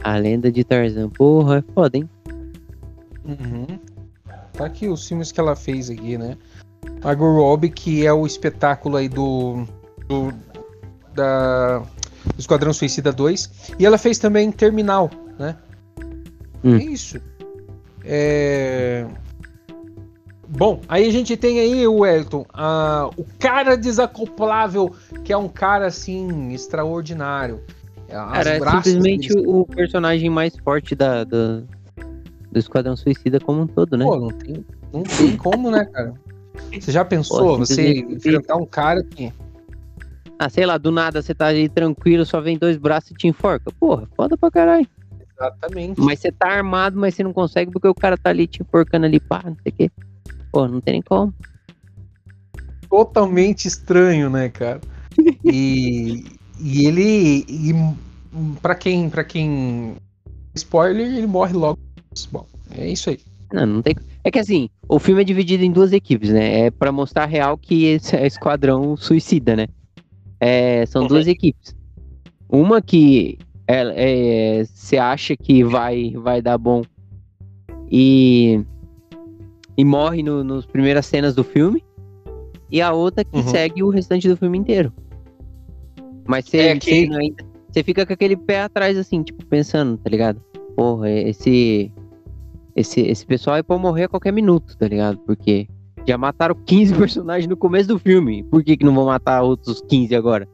A 0.01 0.15
Lenda 0.15 0.49
de 0.49 0.63
Tarzan. 0.63 1.09
Porra, 1.09 1.57
é 1.57 1.73
foda, 1.73 1.97
hein? 1.97 2.09
Uhum. 3.25 3.92
Tá 4.53 4.65
aqui 4.65 4.87
os 4.87 5.07
filmes 5.07 5.31
que 5.31 5.39
ela 5.39 5.55
fez 5.55 5.89
aqui, 5.89 6.17
né? 6.17 6.37
Margot 7.03 7.33
Robbie, 7.33 7.69
que 7.69 8.05
é 8.05 8.13
o 8.13 8.25
espetáculo 8.25 8.97
aí 8.97 9.09
do, 9.09 9.65
do 10.07 10.33
da 11.13 11.83
do 12.25 12.39
Esquadrão 12.39 12.73
Suicida 12.73 13.11
2. 13.11 13.75
E 13.79 13.85
ela 13.85 13.97
fez 13.97 14.17
também 14.17 14.51
Terminal, 14.51 15.09
né? 15.37 15.55
Hum. 16.63 16.77
É 16.77 16.83
isso. 16.83 17.19
É... 18.03 19.05
Bom, 20.47 20.81
aí 20.87 21.07
a 21.07 21.11
gente 21.11 21.35
tem 21.35 21.59
aí 21.59 21.87
o 21.87 22.05
Elton, 22.05 22.45
o 23.17 23.25
cara 23.39 23.75
desacoplável, 23.75 24.93
que 25.23 25.33
é 25.33 25.37
um 25.37 25.47
cara 25.47 25.87
assim 25.87 26.53
extraordinário. 26.53 27.61
As 28.07 28.31
cara, 28.31 28.49
é 28.49 28.59
simplesmente 28.59 29.29
deles... 29.29 29.43
o 29.47 29.65
personagem 29.65 30.29
mais 30.29 30.55
forte 30.57 30.93
da, 30.93 31.23
da, 31.23 31.63
do 32.53 32.59
Esquadrão 32.59 32.95
Suicida 32.95 33.39
como 33.39 33.63
um 33.63 33.67
todo, 33.67 33.97
né? 33.97 34.05
Pô, 34.05 34.17
não 34.17 34.29
tem, 34.29 34.65
não 34.93 35.03
tem 35.03 35.35
como, 35.37 35.69
né, 35.69 35.83
cara? 35.85 36.13
Você 36.71 36.91
já 36.91 37.03
pensou, 37.03 37.39
Pô, 37.39 37.57
você 37.57 37.99
enfrentar 37.99 38.55
um 38.55 38.65
cara 38.65 39.03
que. 39.03 39.33
Ah, 40.37 40.49
sei 40.49 40.65
lá, 40.65 40.77
do 40.77 40.91
nada 40.91 41.21
você 41.21 41.33
tá 41.33 41.47
aí 41.47 41.67
tranquilo, 41.67 42.25
só 42.25 42.39
vem 42.39 42.57
dois 42.57 42.77
braços 42.77 43.11
e 43.11 43.15
te 43.15 43.27
enforca. 43.27 43.71
Porra, 43.79 44.07
foda 44.15 44.37
pra 44.37 44.51
caralho. 44.51 44.87
Exatamente. 45.35 45.99
Mas 45.99 46.19
você 46.19 46.31
tá 46.31 46.47
armado, 46.47 46.99
mas 46.99 47.15
você 47.15 47.23
não 47.23 47.33
consegue 47.33 47.71
porque 47.71 47.87
o 47.87 47.95
cara 47.95 48.17
tá 48.17 48.29
ali 48.29 48.47
te 48.47 48.61
enforcando 48.61 49.05
ali, 49.05 49.19
pá, 49.19 49.41
não 49.45 49.57
sei 49.63 49.71
o 49.71 49.75
quê. 49.75 49.91
Pô, 50.51 50.67
não 50.67 50.79
tem 50.79 50.93
nem 50.93 51.01
como. 51.01 51.33
Totalmente 52.89 53.67
estranho, 53.67 54.29
né, 54.29 54.49
cara? 54.49 54.79
E, 55.45 56.25
e 56.59 56.87
ele. 56.87 57.45
E 57.47 57.73
pra 58.61 58.73
quem. 58.73 59.09
para 59.09 59.23
quem. 59.23 59.95
Spoiler, 60.55 61.05
ele 61.05 61.27
morre 61.27 61.53
logo. 61.53 61.79
Bom, 62.31 62.45
é 62.77 62.89
isso 62.89 63.09
aí. 63.09 63.19
Não, 63.51 63.65
não 63.65 63.81
tem. 63.81 63.95
É 64.23 64.31
que 64.31 64.39
assim, 64.39 64.69
o 64.87 64.99
filme 64.99 65.21
é 65.21 65.23
dividido 65.23 65.63
em 65.63 65.71
duas 65.71 65.91
equipes, 65.91 66.29
né? 66.29 66.61
É 66.61 66.71
pra 66.71 66.91
mostrar 66.91 67.25
real 67.25 67.57
que 67.57 67.85
esse 67.85 68.15
é 68.15 68.25
esquadrão 68.25 68.95
suicida, 68.97 69.55
né? 69.55 69.67
É, 70.39 70.85
são 70.85 71.03
uhum. 71.03 71.07
duas 71.07 71.27
equipes. 71.27 71.75
Uma 72.49 72.81
que 72.81 73.37
você 73.67 74.95
é, 74.95 74.97
é, 74.97 74.99
acha 74.99 75.35
que 75.35 75.63
vai, 75.63 76.11
vai 76.11 76.41
dar 76.41 76.57
bom 76.57 76.83
e 77.89 78.61
e 79.77 79.83
morre 79.83 80.21
no, 80.21 80.43
nos 80.43 80.65
primeiras 80.65 81.05
cenas 81.05 81.33
do 81.33 81.43
filme. 81.43 81.83
E 82.69 82.81
a 82.81 82.91
outra 82.91 83.23
que 83.23 83.37
uhum. 83.37 83.47
segue 83.47 83.83
o 83.83 83.89
restante 83.89 84.27
do 84.27 84.37
filme 84.37 84.57
inteiro. 84.57 84.91
Mas 86.27 86.45
você 86.45 86.57
é 86.57 86.77
que... 86.77 87.09
Você 87.71 87.83
fica 87.83 88.05
com 88.05 88.13
aquele 88.13 88.37
pé 88.37 88.61
atrás, 88.61 88.95
assim, 88.97 89.23
tipo, 89.23 89.43
pensando, 89.45 89.97
tá 89.97 90.07
ligado? 90.07 90.39
Porra, 90.75 91.09
esse. 91.09 91.91
Esse, 92.75 93.01
esse 93.01 93.25
pessoal 93.25 93.57
é 93.57 93.63
pra 93.63 93.77
morrer 93.77 94.05
a 94.05 94.09
qualquer 94.09 94.31
minuto, 94.31 94.75
tá 94.77 94.87
ligado? 94.87 95.17
Porque 95.19 95.67
já 96.05 96.17
mataram 96.17 96.55
15 96.55 96.95
personagens 96.97 97.47
no 97.47 97.57
começo 97.57 97.87
do 97.87 97.99
filme. 97.99 98.43
Por 98.43 98.63
que, 98.63 98.77
que 98.77 98.85
não 98.85 98.93
vão 98.93 99.05
matar 99.05 99.41
outros 99.41 99.81
15 99.87 100.15
agora? 100.15 100.47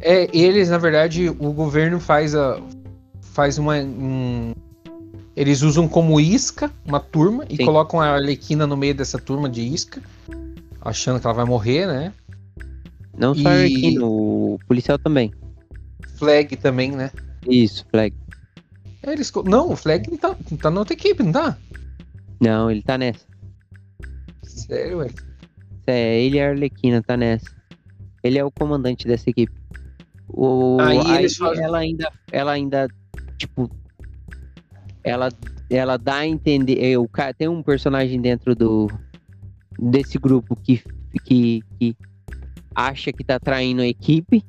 É, 0.00 0.28
eles, 0.36 0.68
na 0.68 0.78
verdade, 0.78 1.28
o 1.28 1.52
governo 1.52 1.98
faz 2.00 2.34
a. 2.34 2.60
faz 3.20 3.58
uma. 3.58 3.76
Um, 3.76 4.52
eles 5.36 5.62
usam 5.62 5.88
como 5.88 6.20
isca 6.20 6.70
uma 6.84 7.00
turma 7.00 7.44
e 7.48 7.56
Sim. 7.56 7.64
colocam 7.64 8.00
a 8.00 8.08
Arlequina 8.08 8.66
no 8.66 8.76
meio 8.76 8.94
dessa 8.94 9.18
turma 9.18 9.48
de 9.48 9.62
isca, 9.62 10.00
achando 10.80 11.18
que 11.18 11.26
ela 11.26 11.34
vai 11.34 11.44
morrer, 11.44 11.86
né? 11.86 12.12
Não 13.16 13.34
só 13.34 13.48
a 13.48 13.52
Arlequina, 13.52 14.04
o 14.04 14.58
policial 14.68 14.98
também. 14.98 15.32
Flag 16.16 16.56
também, 16.56 16.92
né? 16.92 17.10
Isso, 17.48 17.86
Flag. 17.90 18.14
É, 19.06 19.12
eles... 19.12 19.32
Não, 19.44 19.72
o 19.72 19.76
Flag 19.76 20.16
tá, 20.18 20.36
tá 20.60 20.70
na 20.70 20.80
outra 20.80 20.94
equipe, 20.94 21.22
não 21.22 21.32
tá? 21.32 21.58
Não, 22.40 22.70
ele 22.70 22.82
tá 22.82 22.98
nessa. 22.98 23.26
Sério, 24.42 24.98
ué? 24.98 25.10
É, 25.86 26.20
ele 26.20 26.36
e 26.36 26.40
a 26.40 26.48
Arlequina 26.48 27.02
tá 27.02 27.16
nessa. 27.16 27.54
Ele 28.22 28.38
é 28.38 28.44
o 28.44 28.50
comandante 28.50 29.06
dessa 29.06 29.28
equipe. 29.28 29.52
O, 30.28 30.78
aí, 30.80 30.98
aí 30.98 31.18
eles 31.18 31.36
fazem... 31.36 31.62
ela 31.62 31.78
ainda, 31.78 32.10
ela 32.32 32.52
ainda, 32.52 32.88
tipo, 33.38 33.70
ela, 35.02 35.28
ela 35.68 35.96
dá 35.98 36.16
a 36.16 36.26
entender. 36.26 36.82
É, 36.82 36.98
o 36.98 37.06
cara, 37.06 37.34
tem 37.34 37.48
um 37.48 37.62
personagem 37.62 38.20
dentro 38.20 38.54
do 38.54 38.88
desse 39.78 40.18
grupo 40.18 40.56
que, 40.56 40.82
que, 41.24 41.62
que 41.78 41.96
acha 42.74 43.12
que 43.12 43.24
tá 43.24 43.38
traindo 43.38 43.82
a 43.82 43.86
equipe, 43.86 44.42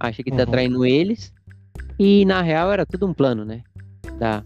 acha 0.00 0.22
que 0.22 0.30
tá 0.30 0.44
uhum. 0.44 0.50
traindo 0.50 0.84
eles, 0.84 1.32
e 1.98 2.24
na 2.24 2.42
real 2.42 2.72
era 2.72 2.84
tudo 2.84 3.06
um 3.06 3.14
plano, 3.14 3.44
né? 3.44 3.62
Da, 4.18 4.42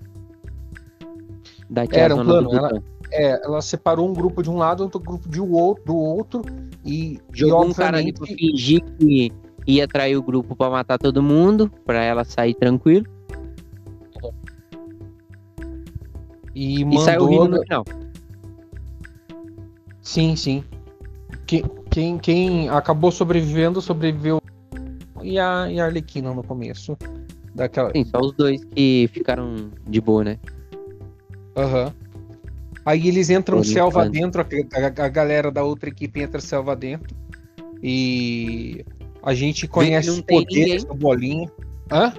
era 1.93 2.15
um 2.15 2.25
plano. 2.25 2.53
Ela, 2.53 2.83
é, 3.11 3.45
ela 3.45 3.61
separou 3.61 4.09
um 4.09 4.13
grupo 4.13 4.43
de 4.43 4.51
um 4.51 4.57
lado, 4.57 4.83
outro 4.83 5.01
grupo 5.01 5.29
de 5.29 5.41
outro, 5.41 5.85
do 5.85 5.97
outro, 5.97 6.43
e 6.85 7.19
jogou 7.33 7.65
e, 7.65 7.69
um 7.69 7.75
cara 7.75 7.99
ali 7.99 8.13
pra 8.13 8.27
fingir 8.27 8.83
que 8.99 9.33
ia 9.67 9.87
trair 9.87 10.17
o 10.17 10.23
grupo 10.23 10.57
para 10.57 10.71
matar 10.71 10.99
todo 10.99 11.23
mundo, 11.23 11.71
para 11.85 12.03
ela 12.03 12.25
sair 12.25 12.55
tranquilo. 12.55 13.07
E, 16.55 16.85
mandou... 16.85 17.01
e 17.01 17.05
saiu 17.05 17.27
rindo 17.27 17.49
no 17.49 17.63
final. 17.63 17.85
Sim, 20.03 20.35
sim. 20.37 20.65
Quem, 21.47 21.65
quem, 21.91 22.19
quem 22.19 22.69
acabou 22.69 23.13
sobrevivendo, 23.13 23.81
sobreviveu. 23.81 24.41
E 25.23 25.39
a, 25.39 25.71
e 25.71 25.79
a 25.79 25.85
Arlequina 25.85 26.33
no 26.33 26.43
começo. 26.43 26.97
Daquela... 27.59 27.91
Sim, 27.91 28.05
só 28.05 28.21
os 28.21 28.33
dois 28.35 28.63
que 28.65 29.11
ficaram 29.13 29.71
de 29.85 30.01
boa, 30.01 30.23
né? 30.23 30.39
Aham. 31.57 31.87
Uhum. 31.87 32.09
Aí 32.87 33.07
eles 33.07 33.29
entram 33.29 33.63
selva 33.63 34.09
dentro, 34.09 34.41
a, 34.41 35.05
a, 35.05 35.09
galera 35.09 35.51
da 35.51 35.63
outra 35.63 35.91
equipe 35.91 36.23
entra 36.23 36.41
selva 36.41 36.75
dentro. 36.75 37.15
E 37.83 38.83
a 39.23 39.35
gente 39.35 39.67
conhece 39.69 40.09
os 40.09 40.21
poderes 40.23 40.85
do 40.85 40.95
Bolinha. 40.95 41.51
Hã? 41.93 42.15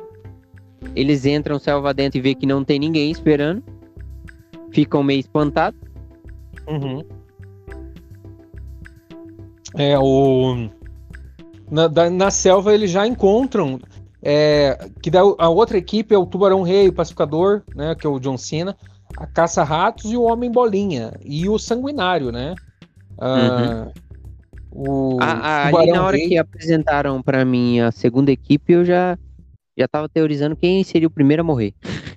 Eles 0.96 1.26
entram 1.26 1.58
selva 1.58 1.92
dentro 1.92 2.20
e 2.20 2.22
vê 2.22 2.36
que 2.36 2.46
não 2.46 2.64
tem 2.64 2.78
ninguém 2.78 3.10
esperando. 3.10 3.64
Ficam 4.72 5.02
meio 5.02 5.22
espantados. 5.22 5.80
Uhum. 6.68 7.02
É, 9.76 9.98
o. 9.98 10.70
Na, 11.72 11.88
da, 11.88 12.10
na 12.10 12.30
selva 12.30 12.76
eles 12.76 12.92
já 12.92 13.08
encontram. 13.08 13.80
É, 14.22 14.90
que 15.02 15.10
da, 15.10 15.22
a 15.22 15.50
outra 15.50 15.78
equipe 15.78 16.14
é 16.14 16.18
o 16.18 16.26
Tubarão 16.26 16.62
Rei, 16.62 16.90
o 16.90 16.94
Pacificador, 16.94 17.62
né? 17.76 17.96
Que 17.96 18.06
é 18.06 18.10
o 18.10 18.20
John 18.20 18.38
Cena, 18.38 18.76
a 19.18 19.26
Caça-Ratos 19.26 20.12
e 20.12 20.18
o 20.18 20.24
Homem 20.24 20.52
Bolinha. 20.52 21.14
E 21.24 21.48
o 21.48 21.58
Sanguinário, 21.58 22.32
né? 22.32 22.56
Ah, 23.18 23.88
uhum. 24.72 25.16
o 25.16 25.18
a, 25.22 25.32
a, 25.32 25.68
ali 25.68 25.92
na 25.92 26.06
hora 26.06 26.18
Rei... 26.18 26.28
que 26.28 26.38
apresentaram 26.38 27.22
para 27.22 27.44
mim 27.44 27.80
a 27.80 27.92
segunda 27.92 28.32
equipe, 28.32 28.74
eu 28.74 28.86
já, 28.86 29.18
já 29.78 29.88
tava 29.88 30.08
teorizando 30.08 30.56
quem 30.56 30.84
seria 30.84 31.08
o 31.08 31.12
primeiro 31.12 31.42
a 31.42 31.46
morrer. 31.46 31.74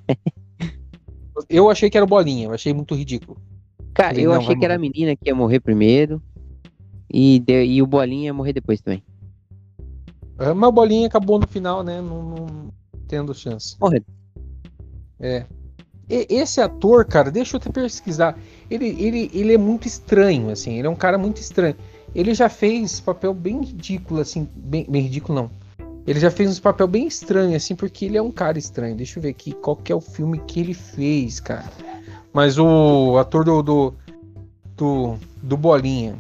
eu 1.49 1.71
achei 1.71 1.89
que 1.89 1.97
era 1.97 2.05
o 2.05 2.09
Bolinha, 2.09 2.47
eu 2.47 2.53
achei 2.53 2.73
muito 2.73 2.95
ridículo. 2.95 3.41
Cara, 3.95 4.11
Falei, 4.11 4.27
eu 4.27 4.33
achei 4.33 4.57
que 4.57 4.65
era 4.65 4.75
a 4.75 4.79
menina 4.79 5.15
que 5.15 5.29
ia 5.29 5.35
morrer 5.35 5.61
primeiro. 5.61 6.23
E, 7.13 7.41
de, 7.41 7.65
e 7.65 7.83
o 7.83 7.87
Bolinha 7.87 8.27
ia 8.27 8.35
morrer 8.35 8.55
depois 8.55 8.81
também. 8.81 9.03
Mas 10.55 10.69
o 10.69 10.73
Bolinha 10.73 11.07
acabou 11.07 11.39
no 11.39 11.47
final, 11.47 11.83
né? 11.83 12.01
Não, 12.01 12.23
não 12.23 12.47
tendo 13.07 13.35
chance. 13.35 13.77
Morrer. 13.81 14.03
É. 15.21 15.45
E, 16.09 16.27
esse 16.29 16.61
ator, 16.61 17.05
cara, 17.05 17.31
deixa 17.31 17.57
eu 17.57 17.61
te 17.61 17.71
pesquisar. 17.71 18.39
Ele, 18.71 18.87
ele, 18.99 19.31
ele 19.33 19.55
é 19.55 19.59
muito 19.59 19.87
estranho, 19.87 20.51
assim. 20.51 20.79
Ele 20.79 20.87
é 20.87 20.91
um 20.91 20.97
cara 20.97 21.17
muito 21.17 21.39
estranho. 21.39 21.77
Ele 22.15 22.35
já 22.35 22.49
fez 22.49 23.01
papel 23.01 23.33
bem 23.33 23.63
ridículo, 23.63 24.21
assim. 24.21 24.49
Bem, 24.55 24.87
bem 24.89 25.03
ridículo, 25.03 25.43
não. 25.43 25.51
Ele 26.07 26.19
já 26.19 26.31
fez 26.31 26.59
um 26.59 26.61
papel 26.61 26.89
bem 26.89 27.07
estranho, 27.07 27.57
assim, 27.57 27.77
porque 27.77 28.07
ele 28.07 28.19
é 28.19 28.23
um 28.23 28.31
cara 28.31 28.59
estranho. 28.59 28.97
Deixa 28.97 29.19
eu 29.19 29.23
ver 29.23 29.31
aqui 29.31 29.53
qual 29.53 29.77
que 29.77 29.93
é 29.93 29.95
o 29.95 30.01
filme 30.01 30.39
que 30.39 30.59
ele 30.59 30.75
fez, 30.75 31.39
cara. 31.39 31.65
Mas 32.33 32.59
o 32.59 33.17
ator 33.19 33.45
do, 33.45 33.63
do, 33.63 33.95
do, 34.77 35.17
do 35.43 35.57
Bolinha, 35.57 36.17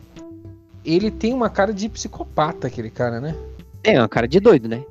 ele 0.85 1.11
tem 1.11 1.33
uma 1.33 1.51
cara 1.51 1.73
de 1.73 1.89
psicopata, 1.89 2.68
aquele 2.68 2.91
cara, 2.91 3.20
né? 3.20 3.35
É, 3.85 3.99
uma 3.99 4.09
cara 4.09 4.28
de 4.28 4.39
doido, 4.39 4.68
né? 4.68 4.85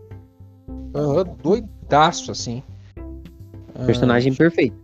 Uhum, 0.68 1.24
doidaço, 1.42 2.32
assim. 2.32 2.62
Personagem 3.86 4.34
ah, 4.34 4.36
perfeito. 4.36 4.76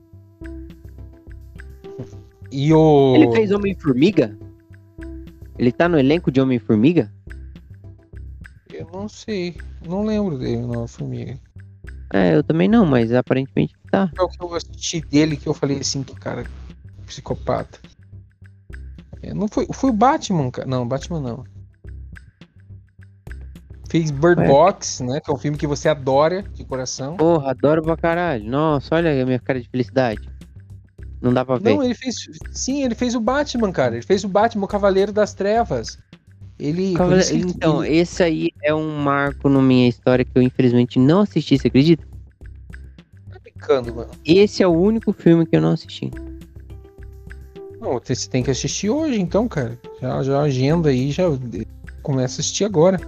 E 2.52 2.74
o. 2.74 3.16
Ele 3.16 3.32
fez 3.32 3.52
Homem-Formiga? 3.52 4.38
Ele 5.58 5.72
tá 5.72 5.90
no 5.90 6.00
elenco 6.00 6.32
de 6.32 6.40
Homem-Formiga? 6.40 7.12
Eu 8.74 8.88
não 8.94 9.10
sei. 9.10 9.56
Não 9.88 10.06
lembro 10.06 10.38
dele 10.38 10.62
no 10.62 10.88
Formiga. 10.88 11.38
É, 12.14 12.36
eu 12.36 12.44
também 12.44 12.68
não, 12.68 12.86
mas 12.86 13.12
aparentemente 13.12 13.76
tá. 13.92 14.10
É 14.18 14.22
o 14.22 14.30
que 14.30 14.42
eu 14.42 14.54
assisti 14.56 15.02
dele 15.02 15.36
que 15.36 15.48
eu 15.48 15.54
falei 15.54 15.80
assim, 15.80 16.04
que 16.04 16.16
cara, 16.16 16.46
psicopata. 17.06 17.80
É, 19.22 19.34
não 19.34 19.48
foi, 19.48 19.68
foi 19.74 19.90
o 19.90 19.94
Batman, 19.94 20.50
cara. 20.52 20.68
Não, 20.68 20.88
Batman 20.88 21.20
não. 21.20 21.44
Fez 23.90 24.12
Bird 24.12 24.42
Ué. 24.42 24.48
Box, 24.48 25.04
né? 25.04 25.20
Que 25.22 25.32
é 25.32 25.34
um 25.34 25.38
filme 25.38 25.58
que 25.58 25.66
você 25.66 25.88
adora 25.88 26.44
de 26.54 26.64
coração. 26.66 27.16
Porra, 27.16 27.52
adoro 27.52 27.82
pra 27.82 27.96
caralho. 27.96 28.44
Nossa, 28.44 28.96
olha 28.96 29.22
a 29.22 29.26
minha 29.26 29.40
cara 29.40 29.62
de 29.62 29.70
felicidade. 29.70 30.30
Não 31.22 31.34
dá 31.34 31.44
pra 31.44 31.58
ver. 31.58 31.74
Não, 31.74 31.84
ele 31.84 31.96
fez. 31.96 32.28
Sim, 32.52 32.84
ele 32.84 32.96
fez 32.96 33.16
o 33.16 33.20
Batman, 33.20 33.72
cara. 33.72 33.96
Ele 33.96 34.06
fez 34.06 34.24
o 34.24 34.28
Batman, 34.28 34.66
o 34.66 34.68
Cavaleiro 34.68 35.12
das 35.12 35.34
Trevas. 35.34 35.98
Ele. 36.60 36.94
Cavaleiro... 36.94 37.50
Então, 37.50 37.84
ele... 37.84 37.98
esse 37.98 38.22
aí 38.22 38.52
é 38.62 38.74
um 38.74 39.00
marco 39.00 39.48
na 39.50 39.62
minha 39.62 39.88
história 39.88 40.26
que 40.26 40.32
eu 40.36 40.42
infelizmente 40.42 41.00
não 41.00 41.22
assisti, 41.22 41.58
você 41.58 41.68
acredita? 41.68 42.06
Tá 43.32 43.40
brincando, 43.42 43.96
mano. 43.96 44.12
Esse 44.26 44.62
é 44.62 44.68
o 44.68 44.72
único 44.72 45.14
filme 45.14 45.46
que 45.46 45.56
eu 45.56 45.62
não 45.62 45.72
assisti. 45.72 46.12
Não, 47.80 48.00
você 48.04 48.30
tem 48.30 48.44
que 48.44 48.52
assistir 48.52 48.90
hoje, 48.90 49.20
então, 49.20 49.48
cara. 49.48 49.80
Já, 50.02 50.22
já 50.24 50.42
agenda 50.42 50.90
aí, 50.90 51.12
já 51.12 51.24
começa 52.02 52.40
a 52.40 52.42
assistir 52.42 52.66
agora. 52.66 53.00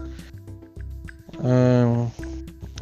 Hum, 1.44 2.08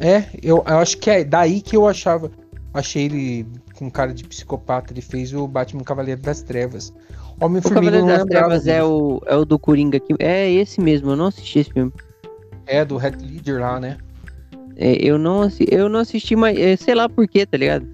é, 0.00 0.24
eu, 0.42 0.62
eu 0.66 0.78
acho 0.78 0.98
que 0.98 1.10
é 1.10 1.24
daí 1.24 1.60
que 1.60 1.76
eu 1.76 1.86
achava. 1.86 2.30
Achei 2.72 3.04
ele 3.04 3.46
com 3.74 3.90
cara 3.90 4.12
de 4.12 4.24
psicopata. 4.24 4.92
Ele 4.92 5.00
fez 5.00 5.32
o 5.32 5.46
Batman 5.46 5.82
Cavaleiro 5.82 6.20
das 6.20 6.42
Trevas. 6.42 6.92
Homem 7.40 7.62
o 7.64 7.68
Cavaleiro 7.68 8.06
das 8.06 8.24
Trevas 8.24 8.66
é 8.66 8.82
o, 8.82 9.22
é 9.26 9.36
o 9.36 9.44
do 9.44 9.58
Coringa 9.58 9.98
aqui. 9.98 10.14
É 10.18 10.50
esse 10.50 10.80
mesmo, 10.80 11.10
eu 11.10 11.16
não 11.16 11.26
assisti 11.26 11.60
esse 11.60 11.72
filme. 11.72 11.92
É, 12.66 12.84
do 12.84 12.96
Red 12.96 13.16
Leader 13.20 13.60
lá, 13.60 13.80
né? 13.80 13.96
É, 14.76 14.92
eu, 14.92 15.18
não, 15.18 15.48
eu 15.70 15.88
não 15.88 16.00
assisti, 16.00 16.36
mas 16.36 16.58
é, 16.58 16.76
sei 16.76 16.94
lá 16.94 17.08
porquê, 17.08 17.46
tá 17.46 17.56
ligado? 17.56 17.86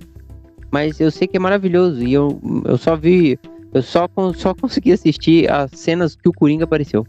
Mas 0.70 0.98
eu 0.98 1.10
sei 1.10 1.28
que 1.28 1.36
é 1.36 1.40
maravilhoso. 1.40 2.02
E 2.02 2.12
eu, 2.12 2.40
eu 2.64 2.76
só 2.76 2.96
vi. 2.96 3.38
Eu 3.72 3.82
só, 3.82 4.08
só 4.34 4.54
consegui 4.54 4.92
assistir 4.92 5.50
as 5.50 5.70
cenas 5.72 6.16
que 6.16 6.28
o 6.28 6.32
Coringa 6.32 6.64
apareceu. 6.64 7.06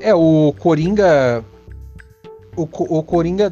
É, 0.00 0.14
o 0.14 0.54
Coringa. 0.58 1.44
O, 2.56 2.62
o 2.62 3.02
Coringa 3.02 3.50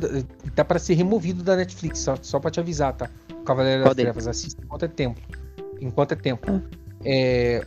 tá 0.55 0.65
para 0.65 0.79
ser 0.79 0.95
removido 0.95 1.43
da 1.43 1.55
Netflix, 1.55 2.01
só, 2.01 2.17
só 2.21 2.41
pra 2.41 2.51
te 2.51 2.59
avisar, 2.59 2.95
tá? 2.95 3.09
O 3.31 3.45
Cavaleiro 3.45 3.85
das 3.85 3.95
Trevas, 3.95 4.27
assista 4.27 4.63
enquanto 4.65 4.85
é 4.85 4.89
tempo. 4.89 5.21
Enquanto 5.81 6.13
é 6.13 6.17
tempo. 6.17 6.47
Ah. 6.51 6.61
É, 7.05 7.65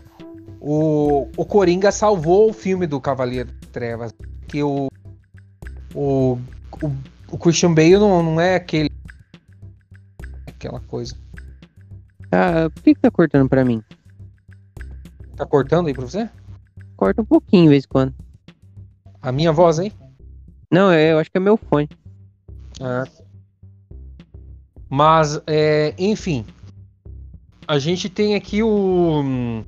o, 0.59 1.27
o 1.37 1.45
Coringa 1.45 1.91
salvou 1.91 2.49
o 2.49 2.53
filme 2.53 2.85
do 2.85 2.99
Cavaleiro 2.99 3.51
das 3.51 3.69
Trevas. 3.71 4.13
Que 4.47 4.61
o, 4.61 4.89
o, 5.95 6.37
o, 6.81 6.91
o 7.31 7.37
Christian 7.37 7.73
Bale 7.73 7.97
não, 7.97 8.21
não 8.21 8.41
é 8.41 8.55
aquele. 8.55 8.91
Aquela 10.47 10.79
coisa. 10.81 11.15
Ah, 12.31 12.69
por 12.73 12.83
que, 12.83 12.95
que 12.95 13.01
tá 13.01 13.11
cortando 13.11 13.47
pra 13.47 13.63
mim? 13.63 13.81
Tá 15.35 15.45
cortando 15.45 15.87
aí 15.87 15.93
pra 15.93 16.05
você? 16.05 16.29
Corta 16.95 17.21
um 17.21 17.25
pouquinho 17.25 17.63
de 17.63 17.69
vez 17.69 17.83
em 17.85 17.87
quando. 17.87 18.13
A 19.21 19.31
minha 19.31 19.51
voz, 19.51 19.79
hein? 19.79 19.91
Não, 20.71 20.89
é, 20.91 21.11
eu 21.11 21.19
acho 21.19 21.29
que 21.29 21.37
é 21.37 21.41
meu 21.41 21.57
fone. 21.57 21.89
Ah. 22.79 23.05
Mas, 24.89 25.41
é, 25.45 25.93
enfim. 25.97 26.45
A 27.67 27.77
gente 27.77 28.09
tem 28.09 28.35
aqui 28.35 28.63
o. 28.63 29.63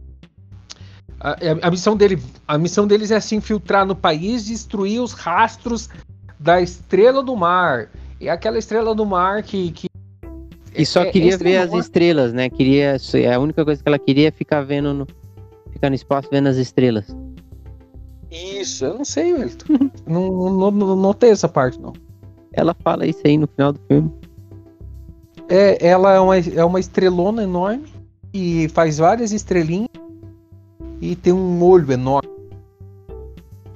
A, 1.20 1.38
a, 1.68 1.72
missão 1.72 1.96
dele, 1.96 2.22
a 2.48 2.58
missão 2.58 2.86
deles 2.86 3.12
é 3.12 3.20
se 3.20 3.36
infiltrar 3.36 3.86
no 3.86 3.96
país, 3.96 4.46
destruir 4.46 5.00
os 5.00 5.14
rastros 5.14 5.90
da 6.38 6.60
Estrela 6.60 7.24
do 7.24 7.36
Mar. 7.36 7.90
É 8.20 8.30
aquela 8.30 8.58
Estrela 8.58 8.94
do 8.94 9.06
Mar 9.06 9.42
que, 9.44 9.72
que 9.72 9.88
e 10.76 10.86
só 10.86 11.04
é, 11.04 11.12
queria 11.12 11.38
ver 11.38 11.58
as 11.58 11.74
estrelas, 11.74 12.34
né? 12.34 12.50
Queria, 12.50 12.98
a 13.34 13.40
única 13.40 13.64
coisa 13.64 13.82
que 13.82 13.88
ela 13.88 14.00
queria 14.00 14.30
é 14.30 14.32
ficar 14.32 14.62
vendo 14.62 14.94
no, 14.94 15.08
ficar 15.72 15.90
no 15.90 15.96
espaço 15.96 16.28
vendo 16.32 16.48
as 16.48 16.58
estrelas. 16.58 17.06
Isso, 18.34 18.86
eu 18.86 18.96
não 18.96 19.06
sei, 19.06 19.32
velho. 19.34 19.52
não, 20.08 20.52
não, 20.52 20.72
não, 20.72 20.96
não 20.96 21.14
tem 21.14 21.30
essa 21.30 21.48
parte, 21.48 21.80
não. 21.80 21.94
Ela 22.52 22.76
fala 22.84 23.06
isso 23.06 23.22
aí 23.24 23.38
no 23.38 23.48
final 23.48 23.74
do 23.74 23.80
filme. 23.88 24.12
É, 25.48 25.86
ela 25.86 26.14
é 26.14 26.20
uma, 26.20 26.38
é 26.38 26.66
uma 26.66 26.80
estrelona 26.80 27.44
enorme 27.44 27.86
e 28.34 28.68
faz 28.70 28.98
várias 28.98 29.32
estrelinhas 29.32 29.90
e 31.00 31.16
tem 31.16 31.32
um 31.32 31.64
olho 31.64 31.92
enorme. 31.92 32.30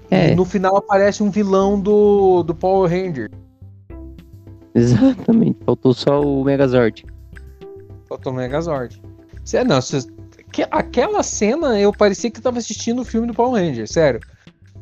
É. 0.10 0.32
E 0.32 0.36
no 0.36 0.45
final 0.45 0.76
aparece 0.78 1.22
um 1.22 1.30
vilão 1.30 1.80
do, 1.80 2.41
do 2.41 2.55
Power 2.55 2.89
Ranger. 2.89 3.30
Exatamente, 4.74 5.58
faltou 5.66 5.93
só 5.93 6.22
o 6.22 6.43
Megazord. 6.43 7.05
Faltou 8.08 8.32
o 8.32 8.36
Megazord. 8.36 9.01
Cê, 9.43 9.64
não, 9.64 9.82
cê, 9.82 9.99
aquela 10.72 11.22
cena 11.22 11.80
eu 11.80 11.91
parecia 11.91 12.32
que 12.32 12.39
estava 12.39 12.58
assistindo 12.58 13.01
o 13.01 13.05
filme 13.05 13.28
do 13.28 13.34
Power 13.34 13.62
Ranger, 13.62 13.88
sério. 13.88 14.22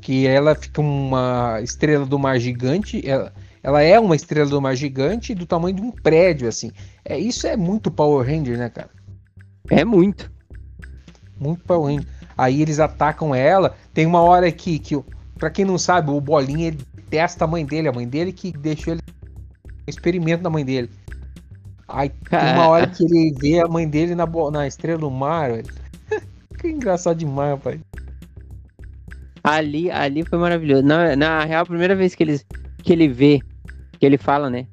Que 0.06 0.28
ela 0.28 0.54
fica 0.54 0.82
uma 0.82 1.60
estrela 1.64 2.06
do 2.06 2.20
mar 2.20 2.40
gigante, 2.40 3.02
ela, 3.10 3.34
ela 3.64 3.82
é 3.82 4.00
uma 4.00 4.16
estrela 4.16 4.48
do 4.48 4.62
mar 4.62 4.76
gigante 4.76 5.34
do 5.34 5.48
tamanho 5.48 5.78
de 5.78 5.82
um 5.82 5.90
prédio, 5.90 6.48
assim. 6.48 6.72
É, 7.04 7.18
isso 7.18 7.48
é 7.48 7.58
muito 7.58 7.90
Power 7.90 8.24
Ranger, 8.24 8.56
né, 8.56 8.70
cara? 8.70 8.92
É 9.68 9.84
muito. 9.84 10.32
Muito 11.40 11.64
Power 11.64 11.92
Ranger. 11.92 12.08
Aí 12.38 12.62
eles 12.62 12.80
atacam 12.80 13.34
ela. 13.34 13.76
Tem 13.96 14.06
uma 14.06 14.22
hora 14.22 14.48
aqui 14.48 14.78
que, 14.78 14.96
para 15.40 15.50
quem 15.50 15.66
não 15.66 15.80
sabe, 15.80 16.12
o 16.12 16.22
Bolinha 16.22 16.68
ele 16.68 16.86
testa 17.10 17.46
a 17.46 17.48
mãe 17.48 17.66
dele, 17.66 17.88
a 17.88 17.92
mãe 17.92 18.08
dele 18.08 18.32
que 18.32 18.52
deixou 18.52 18.94
ele 18.94 19.02
experimento 19.88 20.44
da 20.44 20.52
mãe 20.52 20.64
dele. 20.64 20.92
Aí 21.88 22.10
tem 22.30 22.54
uma 22.54 22.68
hora 22.68 22.86
que 22.86 23.04
ele 23.04 23.34
vê 23.42 23.60
a 23.60 23.68
mãe 23.68 23.90
dele 23.90 24.14
na, 24.14 24.28
na 24.52 24.68
estrela 24.68 25.00
do 25.00 25.10
mar, 25.10 25.52
velho. 25.52 25.74
que 26.62 26.68
engraçado 26.68 27.18
demais, 27.18 27.50
rapaz. 27.54 27.80
Ali, 29.46 29.92
ali 29.92 30.24
foi 30.24 30.40
maravilhoso. 30.40 30.84
Na, 30.84 31.16
na 31.16 31.44
real, 31.44 31.64
a 31.64 31.66
primeira 31.66 31.96
vez 31.96 32.16
que 32.16 32.24
ele, 32.24 32.40
que 32.84 32.92
ele 32.92 33.08
vê, 33.08 33.40
que 34.00 34.06
ele 34.06 34.18
fala, 34.18 34.50
né? 34.50 34.66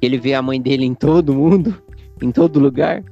Que 0.00 0.06
ele 0.06 0.18
vê 0.18 0.34
a 0.34 0.42
mãe 0.42 0.60
dele 0.60 0.84
em 0.84 0.94
todo 0.94 1.34
mundo, 1.34 1.74
em 2.20 2.30
todo 2.30 2.60
lugar, 2.60 3.02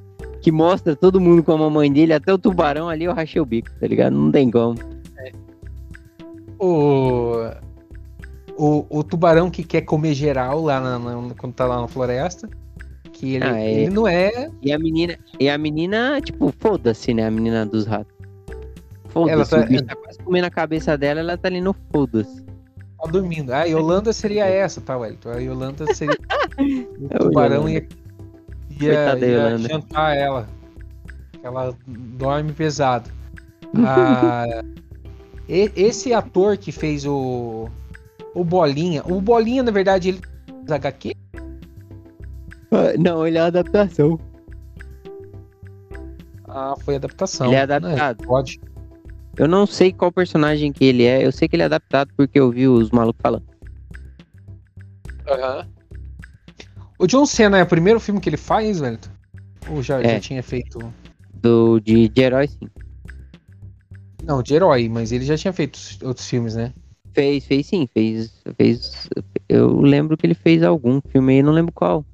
que 0.43 0.53
mostra 0.53 0.95
todo 0.95 1.20
mundo 1.20 1.43
com 1.43 1.53
a 1.53 1.59
mamãe 1.59 1.93
dele, 1.93 2.12
até 2.12 2.33
o 2.33 2.39
tubarão 2.39 2.89
ali, 2.89 3.05
eu 3.05 3.14
rachei 3.14 3.41
o 3.41 3.47
bico, 3.47 3.70
tá 3.81 3.87
ligado? 3.87 4.14
Não 4.14 4.31
tem 4.31 4.51
como. 4.51 4.79
É. 5.18 5.33
O 6.59 7.51
o, 8.59 8.85
o 8.91 9.05
tubarão 9.05 9.49
que 9.49 9.62
quer 9.62 9.83
comer 9.83 10.12
geral 10.14 10.62
lá 10.62 10.81
na, 10.81 10.99
na, 10.99 11.35
quando 11.35 11.55
tá 11.55 11.64
lá 11.64 11.81
na 11.81 11.89
floresta. 11.89 12.51
Que 13.12 13.37
ele, 13.37 13.45
ah, 13.45 13.59
é... 13.59 13.83
ele 13.83 13.91
não 13.91 14.07
é. 14.07 14.51
E 14.61 14.72
a 14.72 14.79
menina, 14.79 15.16
e 15.39 15.49
a 15.49 15.57
menina 15.57 16.20
tipo, 16.20 16.53
foda-se, 16.59 17.14
né? 17.14 17.26
A 17.26 17.31
menina 17.31 17.64
dos 17.64 17.87
ratos. 17.87 18.18
Foda-se, 19.09 19.51
tá... 19.51 19.61
o 19.61 19.67
bicho 19.67 19.85
tá 19.85 19.97
quase 19.97 20.19
comendo 20.19 20.47
a 20.47 20.51
cabeça 20.51 20.97
dela, 20.97 21.21
ela 21.21 21.37
tá 21.37 21.49
ali 21.49 21.61
no 21.61 21.75
foda-se. 21.93 22.45
Tá 23.01 23.11
dormindo. 23.11 23.53
Ah, 23.53 23.61
a 23.61 23.65
Yolanda 23.65 24.13
seria 24.13 24.47
essa, 24.47 24.81
tá, 24.81 24.97
Wellington? 24.97 25.31
A 25.31 25.39
Yolanda 25.39 25.95
seria. 25.95 26.17
o 26.59 27.09
é 27.11 27.19
tubarão 27.19 27.69
ia, 27.69 27.87
ia, 28.81 29.19
ia 29.19 29.59
jantar 29.59 30.17
ela. 30.17 30.49
Ela 31.43 31.75
dorme 31.87 32.53
pesado. 32.53 33.11
Ah, 33.85 34.47
esse 35.47 36.15
ator 36.15 36.57
que 36.57 36.73
fez 36.73 37.05
o. 37.05 37.69
O 38.35 38.43
Bolinha. 38.43 39.03
O 39.07 39.21
Bolinha, 39.21 39.63
na 39.63 39.71
verdade, 39.71 40.09
ele 40.09 40.21
fez 40.47 40.71
HQ? 40.71 41.15
Ah, 42.71 42.95
não, 42.99 43.27
ele 43.27 43.37
é 43.37 43.43
adaptação. 43.43 44.19
Ah, 46.47 46.75
foi 46.83 46.97
adaptação. 46.97 47.49
Ele 47.49 47.57
é 47.57 47.61
adaptado. 47.61 48.23
É, 48.23 48.27
pode. 48.27 48.61
Eu 49.39 49.47
não 49.47 49.66
sei 49.66 49.93
qual 49.93 50.11
personagem 50.11 50.72
que 50.72 50.84
ele 50.84 51.05
é. 51.05 51.24
Eu 51.24 51.30
sei 51.30 51.49
que 51.49 51.55
ele 51.55 51.62
é 51.62 51.66
adaptado 51.66 52.11
porque 52.16 52.41
eu 52.41 52.51
vi 52.51 52.66
os 52.66 52.91
malucos 52.91 53.22
falando. 53.22 53.47
Aham. 55.28 55.59
Uhum. 55.59 55.78
O 56.99 57.07
John 57.07 57.24
Cena 57.24 57.59
é 57.59 57.62
o 57.62 57.66
primeiro 57.66 58.01
filme 58.01 58.20
que 58.20 58.28
ele 58.28 58.36
faz, 58.36 58.80
velho? 58.80 58.99
Ou 59.70 59.80
já, 59.82 60.01
é. 60.01 60.14
já 60.14 60.20
tinha 60.20 60.43
feito? 60.43 60.93
Do, 61.32 61.78
de, 61.78 62.09
de 62.09 62.20
herói, 62.20 62.49
sim. 62.49 62.68
Não, 64.24 64.43
de 64.43 64.55
herói, 64.55 64.89
mas 64.89 65.12
ele 65.12 65.24
já 65.24 65.36
tinha 65.36 65.53
feito 65.53 65.78
outros 66.03 66.28
filmes, 66.28 66.57
né? 66.57 66.74
Fez, 67.14 67.47
fez 67.47 67.66
sim, 67.66 67.89
fez, 67.95 68.43
fez. 68.57 69.09
Eu 69.49 69.80
lembro 69.80 70.16
que 70.16 70.26
ele 70.26 70.34
fez 70.34 70.64
algum 70.64 71.01
filme 71.01 71.34
aí, 71.34 71.43
não 71.43 71.53
lembro 71.53 71.72
qual. 71.72 72.05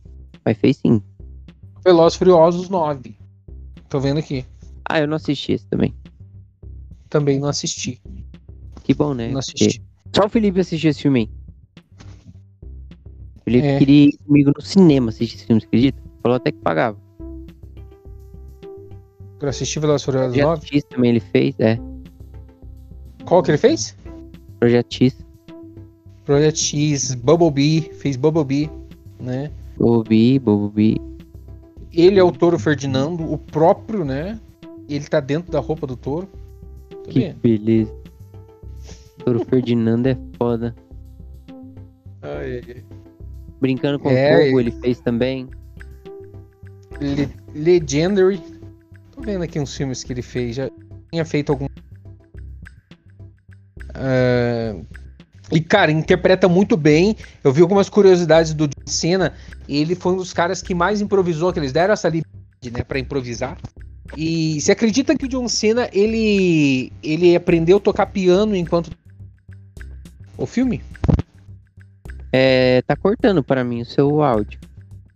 Mas 0.44 0.58
fez 0.58 0.76
sim. 0.76 1.02
Velozes 1.82 2.18
Furiosos 2.18 2.68
9. 2.68 3.16
Tô 3.88 3.98
vendo 3.98 4.18
aqui. 4.18 4.44
Ah, 4.84 5.00
eu 5.00 5.08
não 5.08 5.16
assisti 5.16 5.52
esse 5.52 5.66
também. 5.66 5.94
Também 7.14 7.38
não 7.38 7.46
assisti. 7.48 8.02
Que 8.82 8.92
bom, 8.92 9.14
né? 9.14 9.28
Não 9.28 9.38
assisti. 9.38 9.80
Só 10.12 10.26
o 10.26 10.28
Felipe 10.28 10.58
assistiu 10.58 10.90
esse 10.90 11.00
filme 11.00 11.20
aí. 11.20 11.30
O 13.36 13.44
Felipe 13.44 13.66
é. 13.68 13.78
queria 13.78 14.06
ir 14.06 14.18
comigo 14.26 14.50
no 14.52 14.60
cinema 14.60 15.10
assistir 15.10 15.36
esse 15.36 15.46
filme, 15.46 15.60
você 15.60 15.66
acredita? 15.68 16.02
Falou 16.20 16.34
até 16.34 16.50
que 16.50 16.58
pagava. 16.58 16.98
Pra 19.38 19.50
assistir 19.50 19.78
Velozes 19.78 20.04
Furiosos 20.04 20.36
9? 20.36 20.42
Projeto 20.42 20.74
X 20.74 20.84
também 20.90 21.10
ele 21.10 21.20
fez, 21.20 21.54
é. 21.60 21.78
Qual 23.24 23.44
que 23.44 23.52
ele 23.52 23.58
fez? 23.58 23.96
Projeto 24.58 24.92
X. 24.92 25.24
Projeto 26.24 26.58
X, 26.58 27.14
Bumblebee, 27.14 27.92
fez 27.92 28.16
Bumblebee, 28.16 28.68
né? 29.20 29.52
Bumblebee, 29.78 30.40
Bumblebee. 30.40 31.00
Ele 31.92 32.18
é 32.18 32.24
o 32.24 32.32
Touro 32.32 32.58
Ferdinando, 32.58 33.22
o 33.32 33.38
próprio, 33.38 34.04
né? 34.04 34.40
Ele 34.88 35.04
tá 35.04 35.20
dentro 35.20 35.52
da 35.52 35.60
roupa 35.60 35.86
do 35.86 35.96
touro. 35.96 36.28
Que 37.08 37.20
vendo? 37.20 37.36
beleza. 37.40 37.94
Touro 39.24 39.44
Ferdinando 39.48 40.08
é 40.08 40.16
foda. 40.36 40.74
Ai, 42.22 42.62
ai. 42.66 42.84
Brincando 43.60 43.98
com 43.98 44.10
é, 44.10 44.46
fogo, 44.46 44.60
ele 44.60 44.70
fez 44.72 45.00
também. 45.00 45.48
Le 47.00 47.28
Legendary. 47.54 48.40
Tô 49.12 49.22
vendo 49.22 49.42
aqui 49.42 49.58
uns 49.58 49.74
filmes 49.74 50.02
que 50.04 50.12
ele 50.12 50.22
fez. 50.22 50.56
Já 50.56 50.70
tinha 51.10 51.24
feito 51.24 51.50
algum. 51.50 51.66
Uh... 53.96 54.84
E, 55.52 55.60
cara, 55.60 55.92
interpreta 55.92 56.48
muito 56.48 56.76
bem. 56.76 57.16
Eu 57.42 57.52
vi 57.52 57.62
algumas 57.62 57.88
curiosidades 57.88 58.54
do 58.54 58.66
John 58.66 58.86
Cena. 58.86 59.32
Ele 59.68 59.94
foi 59.94 60.12
um 60.12 60.16
dos 60.16 60.32
caras 60.32 60.62
que 60.62 60.74
mais 60.74 61.00
improvisou, 61.00 61.52
que 61.52 61.58
eles 61.58 61.72
deram 61.72 61.92
essa 61.94 62.08
liberdade, 62.08 62.70
né, 62.72 62.82
pra 62.82 62.98
improvisar. 62.98 63.56
E 64.16 64.60
você 64.60 64.72
acredita 64.72 65.16
que 65.16 65.24
o 65.24 65.28
John 65.28 65.48
Cena, 65.48 65.88
ele, 65.92 66.92
ele 67.02 67.34
aprendeu 67.34 67.78
a 67.78 67.80
tocar 67.80 68.06
piano 68.06 68.54
enquanto... 68.54 68.90
O 70.36 70.46
filme? 70.46 70.82
É, 72.32 72.82
tá 72.82 72.96
cortando 72.96 73.42
para 73.42 73.64
mim 73.64 73.82
o 73.82 73.86
seu 73.86 74.22
áudio. 74.22 74.58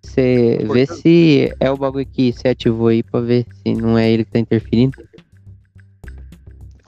Você 0.00 0.64
vê 0.72 0.86
se 0.86 1.54
é 1.60 1.70
o 1.70 1.76
bagulho 1.76 2.06
que 2.06 2.32
você 2.32 2.48
ativou 2.48 2.88
aí 2.88 3.02
pra 3.02 3.20
ver 3.20 3.46
se 3.52 3.74
não 3.74 3.98
é 3.98 4.10
ele 4.10 4.24
que 4.24 4.30
tá 4.30 4.38
interferindo. 4.38 4.96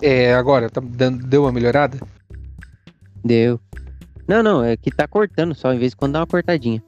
É, 0.00 0.32
agora, 0.32 0.70
tá 0.70 0.80
dando, 0.80 1.26
deu 1.26 1.42
uma 1.42 1.52
melhorada? 1.52 1.98
Deu. 3.22 3.60
Não, 4.26 4.42
não, 4.42 4.64
é 4.64 4.76
que 4.76 4.90
tá 4.90 5.06
cortando 5.06 5.54
só, 5.54 5.74
em 5.74 5.78
vez 5.78 5.90
de 5.90 5.96
quando 5.96 6.12
dá 6.12 6.20
uma 6.20 6.26
cortadinha. 6.26 6.82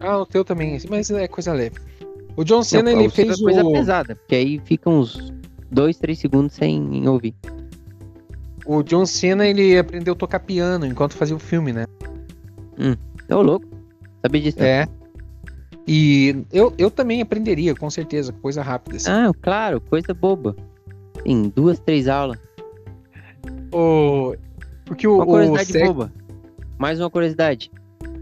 Ah, 0.00 0.18
o 0.18 0.26
teu 0.26 0.44
também, 0.44 0.78
mas 0.90 1.10
é 1.10 1.26
coisa 1.26 1.52
leve. 1.52 1.76
O 2.38 2.44
John 2.44 2.62
Cena, 2.62 2.92
não, 2.92 3.00
ele 3.00 3.08
fez 3.08 3.36
é 3.36 3.42
coisa 3.42 3.64
pesada, 3.64 4.14
porque 4.14 4.36
aí 4.36 4.60
fica 4.64 4.88
uns 4.88 5.32
2, 5.72 5.96
3 5.96 6.16
segundos 6.16 6.54
sem 6.54 7.08
ouvir. 7.08 7.34
O 8.64 8.80
John 8.84 9.04
Cena, 9.04 9.44
ele 9.44 9.76
aprendeu 9.76 10.14
a 10.14 10.16
tocar 10.16 10.38
piano 10.38 10.86
enquanto 10.86 11.14
fazia 11.14 11.34
o 11.34 11.40
filme, 11.40 11.72
né? 11.72 11.84
Hum, 12.78 12.94
ô 13.28 13.42
louco. 13.42 13.66
Sabia 14.22 14.40
disso. 14.40 14.62
É. 14.62 14.86
E 15.84 16.44
eu, 16.52 16.72
eu 16.78 16.92
também 16.92 17.20
aprenderia, 17.20 17.74
com 17.74 17.90
certeza, 17.90 18.32
coisa 18.32 18.62
rápida. 18.62 18.98
Assim. 18.98 19.10
Ah, 19.10 19.32
claro, 19.42 19.80
coisa 19.80 20.14
boba. 20.14 20.54
Em 21.24 21.48
duas, 21.48 21.80
três 21.80 22.06
aulas. 22.06 22.38
O... 23.72 24.36
Porque 24.84 25.08
o. 25.08 25.16
Uma 25.16 25.26
curiosidade 25.26 25.76
o... 25.78 25.86
boba. 25.88 26.12
Mais 26.78 27.00
uma 27.00 27.10
curiosidade. 27.10 27.68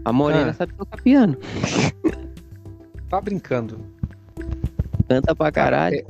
A 0.03 0.11
Morena 0.11 0.49
ah. 0.49 0.53
sabe 0.55 0.73
tocar 0.73 0.99
piano. 1.03 1.37
Tá 3.09 3.21
brincando. 3.21 3.79
Canta 5.07 5.35
pra 5.35 5.51
caralho. 5.51 6.05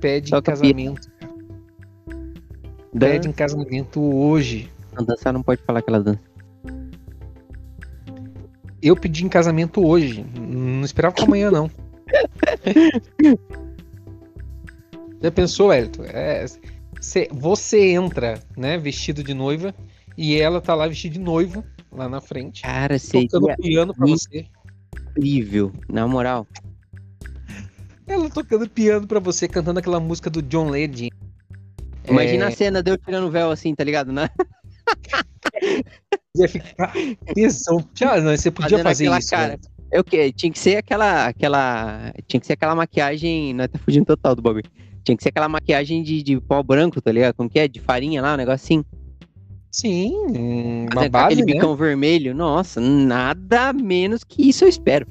Pede 0.00 0.34
em 0.34 0.42
casamento. 0.42 1.10
Pede 2.98 3.28
em 3.28 3.32
casamento 3.32 4.00
hoje. 4.00 4.70
Não, 4.96 5.04
dançar 5.04 5.32
não 5.32 5.42
pode 5.42 5.62
falar 5.62 5.82
que 5.82 5.90
ela 5.90 6.00
dança. 6.00 6.20
Eu 8.82 8.96
pedi 8.96 9.24
em 9.24 9.28
casamento 9.28 9.86
hoje. 9.86 10.24
Não 10.38 10.82
esperava 10.84 11.14
pra 11.14 11.24
amanhã, 11.24 11.50
não. 11.50 11.70
Já 15.22 15.30
pensou, 15.30 15.72
Elton? 15.72 16.04
É, 16.04 16.46
você 17.32 17.92
entra, 17.92 18.40
né, 18.56 18.78
vestido 18.78 19.22
de 19.22 19.34
noiva, 19.34 19.74
e 20.16 20.36
ela 20.36 20.60
tá 20.60 20.74
lá 20.74 20.88
vestida 20.88 21.14
de 21.14 21.20
noivo, 21.20 21.62
lá 21.92 22.08
na 22.08 22.20
frente. 22.20 22.62
Cara, 22.62 22.98
seria 22.98 23.28
tocando 23.28 23.54
piano 23.56 23.94
pra 23.94 24.06
você. 24.06 24.46
Incrível, 25.10 25.72
na 25.88 26.06
moral. 26.06 26.46
Ela 28.10 28.28
tocando 28.28 28.68
piano 28.68 29.06
pra 29.06 29.20
você, 29.20 29.46
cantando 29.46 29.78
aquela 29.78 30.00
música 30.00 30.28
do 30.28 30.42
John 30.42 30.68
Legend. 30.68 31.10
Imagina 32.08 32.46
é... 32.46 32.48
a 32.48 32.50
cena 32.50 32.82
de 32.82 32.90
eu 32.90 32.98
tirando 32.98 33.28
o 33.28 33.30
véu 33.30 33.50
assim, 33.50 33.72
tá 33.72 33.84
ligado, 33.84 34.12
né? 34.12 34.28
Ia 36.36 36.48
ficar 36.48 36.92
tesão. 37.34 37.84
Já, 37.94 38.20
não, 38.20 38.36
você 38.36 38.50
podia 38.50 38.78
Fazendo 38.78 39.12
fazer 39.12 39.18
isso. 39.18 39.30
Cara. 39.30 39.52
Né? 39.52 39.58
É 39.92 40.00
o 40.00 40.04
quê? 40.04 40.32
Tinha 40.32 40.52
que 40.52 40.58
ser 40.58 40.76
aquela. 40.76 41.26
aquela. 41.26 42.12
Tinha 42.26 42.40
que 42.40 42.46
ser 42.46 42.54
aquela 42.54 42.74
maquiagem. 42.74 43.54
Não 43.54 43.64
é 43.64 43.68
tá 43.68 43.78
fugindo 43.78 44.06
total 44.06 44.34
do 44.34 44.42
bagulho. 44.42 44.64
Tinha 45.04 45.16
que 45.16 45.22
ser 45.22 45.30
aquela 45.30 45.48
maquiagem 45.48 46.02
de, 46.02 46.22
de 46.22 46.40
pó 46.40 46.62
branco, 46.62 47.00
tá 47.00 47.10
ligado? 47.10 47.34
Como 47.34 47.48
que 47.48 47.58
é? 47.58 47.68
De 47.68 47.80
farinha 47.80 48.22
lá, 48.22 48.34
um 48.34 48.36
negócio 48.36 48.64
assim. 48.64 48.84
Sim, 49.72 50.12
uma 50.92 51.08
base, 51.08 51.26
aquele 51.26 51.46
né? 51.46 51.52
bicão 51.54 51.76
vermelho. 51.76 52.34
Nossa, 52.34 52.80
nada 52.80 53.72
menos 53.72 54.24
que 54.24 54.48
isso 54.48 54.64
eu 54.64 54.68
espero. 54.68 55.06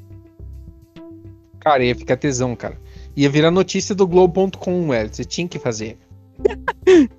Cara, 1.60 1.84
ia 1.84 1.96
ficar 1.96 2.18
tesão, 2.18 2.56
cara. 2.56 2.78
Ia 3.20 3.30
virar 3.30 3.52
notícia 3.52 3.94
do 3.94 4.08
Globo.com, 4.08 4.88
velho. 4.88 5.14
Você 5.14 5.26
tinha 5.26 5.46
que 5.46 5.60
fazer. 5.60 5.98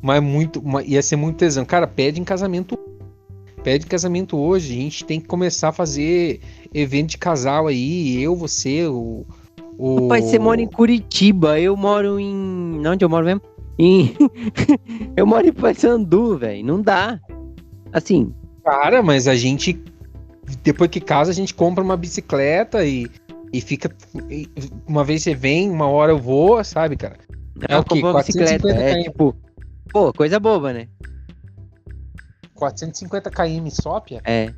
Mas 0.00 0.22
muito. 0.22 0.62
Ia 0.86 1.02
ser 1.02 1.16
muito 1.16 1.36
tesão. 1.36 1.62
Cara, 1.62 1.86
pede 1.86 2.18
em 2.18 2.24
casamento. 2.24 2.78
Pede 3.62 3.84
em 3.84 3.88
casamento 3.88 4.38
hoje. 4.38 4.72
A 4.72 4.76
gente 4.76 5.04
tem 5.04 5.20
que 5.20 5.26
começar 5.26 5.68
a 5.68 5.72
fazer 5.72 6.40
evento 6.72 7.10
de 7.10 7.18
casal 7.18 7.66
aí. 7.66 8.22
Eu, 8.22 8.34
você, 8.34 8.86
o. 8.86 9.26
o... 9.76 10.04
Rapaz, 10.04 10.24
você 10.24 10.38
mora 10.38 10.62
em 10.62 10.66
Curitiba. 10.66 11.60
Eu 11.60 11.76
moro 11.76 12.18
em. 12.18 12.80
Onde 12.86 13.04
eu 13.04 13.08
moro 13.10 13.26
mesmo? 13.26 13.42
Em... 13.78 14.16
eu 15.14 15.26
moro 15.26 15.46
em 15.46 15.52
Paysandu, 15.52 16.38
velho. 16.38 16.64
Não 16.64 16.80
dá. 16.80 17.20
Assim. 17.92 18.32
Cara, 18.64 19.02
mas 19.02 19.28
a 19.28 19.36
gente. 19.36 19.78
Depois 20.62 20.90
que 20.90 21.00
casa, 21.00 21.30
a 21.30 21.34
gente 21.34 21.52
compra 21.52 21.84
uma 21.84 21.98
bicicleta 21.98 22.82
e 22.82 23.06
e 23.52 23.60
fica. 23.60 23.90
Uma 24.86 25.04
vez 25.04 25.22
você 25.22 25.34
vem, 25.34 25.70
uma 25.70 25.86
hora 25.86 26.12
eu 26.12 26.18
vou, 26.18 26.62
sabe, 26.64 26.96
cara? 26.96 27.18
É, 27.68 27.74
é 27.74 27.78
o 27.78 27.84
que? 27.84 28.00
bicicleta. 28.00 28.70
É 28.70 29.02
tipo. 29.02 29.36
Pô, 29.90 30.12
coisa 30.12 30.40
boba, 30.40 30.72
né? 30.72 30.88
450 32.54 33.30
km 33.30 33.68
só, 33.70 34.00
Pia? 34.00 34.22
É. 34.24 34.52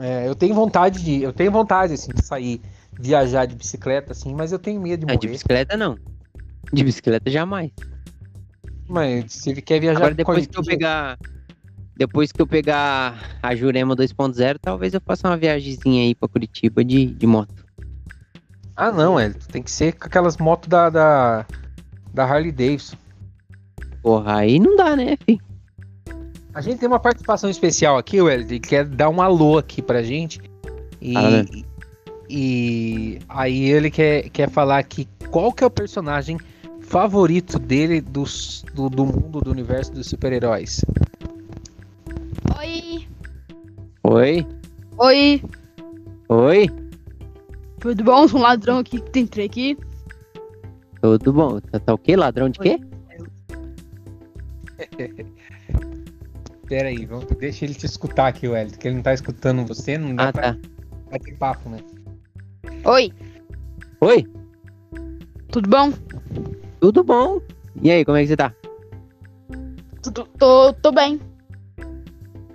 É, 0.00 0.28
eu 0.28 0.34
tenho 0.34 0.54
vontade 0.54 1.02
de. 1.02 1.22
Eu 1.22 1.32
tenho 1.32 1.52
vontade, 1.52 1.92
assim, 1.92 2.10
de 2.12 2.24
sair, 2.24 2.60
viajar 2.98 3.46
de 3.46 3.54
bicicleta, 3.54 4.12
assim, 4.12 4.34
mas 4.34 4.50
eu 4.50 4.58
tenho 4.58 4.80
medo 4.80 5.00
de 5.00 5.06
morrer. 5.06 5.16
É, 5.16 5.20
de 5.20 5.28
bicicleta 5.28 5.76
não. 5.76 5.96
De 6.72 6.84
bicicleta 6.84 7.30
jamais. 7.30 7.70
Mas 8.88 9.32
se 9.32 9.50
ele 9.50 9.62
quer 9.62 9.80
viajar 9.80 9.98
Agora 9.98 10.14
depois 10.14 10.46
que 10.46 10.58
eu 10.58 10.64
pegar. 10.64 11.18
Depois 11.98 12.30
que 12.30 12.40
eu 12.40 12.46
pegar 12.46 13.38
a 13.42 13.56
Jurema 13.56 13.96
2.0, 13.96 14.58
talvez 14.62 14.94
eu 14.94 15.00
faça 15.00 15.26
uma 15.26 15.36
viagemzinha 15.36 16.04
aí 16.04 16.14
pra 16.14 16.28
Curitiba 16.28 16.84
de, 16.84 17.06
de 17.06 17.26
moto. 17.26 17.66
Ah 18.76 18.92
não, 18.92 19.18
é. 19.18 19.30
Tem 19.30 19.60
que 19.60 19.70
ser 19.70 19.94
com 19.94 20.06
aquelas 20.06 20.36
motos 20.36 20.68
da, 20.68 20.88
da, 20.88 21.44
da 22.14 22.24
Harley 22.24 22.52
Davidson. 22.52 22.96
Porra, 24.00 24.36
aí 24.36 24.60
não 24.60 24.76
dá, 24.76 24.94
né, 24.94 25.18
filho? 25.26 25.40
A 26.54 26.60
gente 26.60 26.78
tem 26.78 26.88
uma 26.88 27.00
participação 27.00 27.50
especial 27.50 27.98
aqui, 27.98 28.20
o 28.20 28.30
Ele 28.30 28.60
quer 28.60 28.84
dar 28.84 29.08
um 29.08 29.20
alô 29.20 29.58
aqui 29.58 29.82
pra 29.82 30.00
gente. 30.00 30.40
E, 31.00 31.16
ah, 31.16 31.30
né? 31.30 31.46
e 32.30 33.18
aí 33.28 33.70
ele 33.70 33.90
quer, 33.90 34.28
quer 34.30 34.48
falar 34.48 34.78
aqui 34.78 35.08
qual 35.30 35.52
que 35.52 35.64
é 35.64 35.66
o 35.66 35.70
personagem 35.70 36.38
favorito 36.80 37.58
dele 37.58 38.00
dos, 38.00 38.64
do, 38.72 38.88
do 38.88 39.04
mundo, 39.04 39.40
do 39.40 39.50
universo 39.50 39.92
dos 39.92 40.06
super-heróis. 40.06 40.84
Oi. 42.58 43.06
Oi. 44.02 44.46
Oi. 44.98 45.42
Oi. 46.28 46.66
Tudo 47.78 48.02
bom? 48.02 48.26
Sou 48.26 48.40
um 48.40 48.42
ladrão 48.42 48.78
aqui 48.78 49.00
que 49.00 49.20
entrei 49.20 49.46
aqui. 49.46 49.78
Tudo 51.00 51.32
bom. 51.32 51.60
Tá, 51.60 51.78
tá 51.78 51.94
o 51.94 51.98
quê? 51.98 52.16
Ladrão 52.16 52.48
de 52.48 52.58
quê? 52.58 52.80
Pera 56.66 56.88
aí, 56.88 57.06
vamos, 57.06 57.26
deixa 57.38 57.64
ele 57.64 57.74
te 57.74 57.86
escutar 57.86 58.26
aqui, 58.26 58.48
Wellington, 58.48 58.76
que 58.76 58.88
ele 58.88 58.96
não 58.96 59.02
tá 59.04 59.14
escutando 59.14 59.64
você, 59.64 59.96
não 59.96 60.16
dá 60.16 60.30
ah, 60.30 60.32
pra 60.32 60.54
tá. 60.54 60.58
bater 61.12 61.36
papo, 61.38 61.70
né? 61.70 61.78
Oi. 62.84 63.12
Oi. 64.00 64.26
Tudo 65.52 65.70
bom? 65.70 65.92
Tudo 66.80 67.04
bom. 67.04 67.40
E 67.80 67.88
aí, 67.92 68.04
como 68.04 68.16
é 68.16 68.22
que 68.22 68.26
você 68.26 68.36
tá? 68.36 68.52
Tudo, 70.02 70.26
tô, 70.36 70.72
tô 70.72 70.90
bem. 70.90 71.20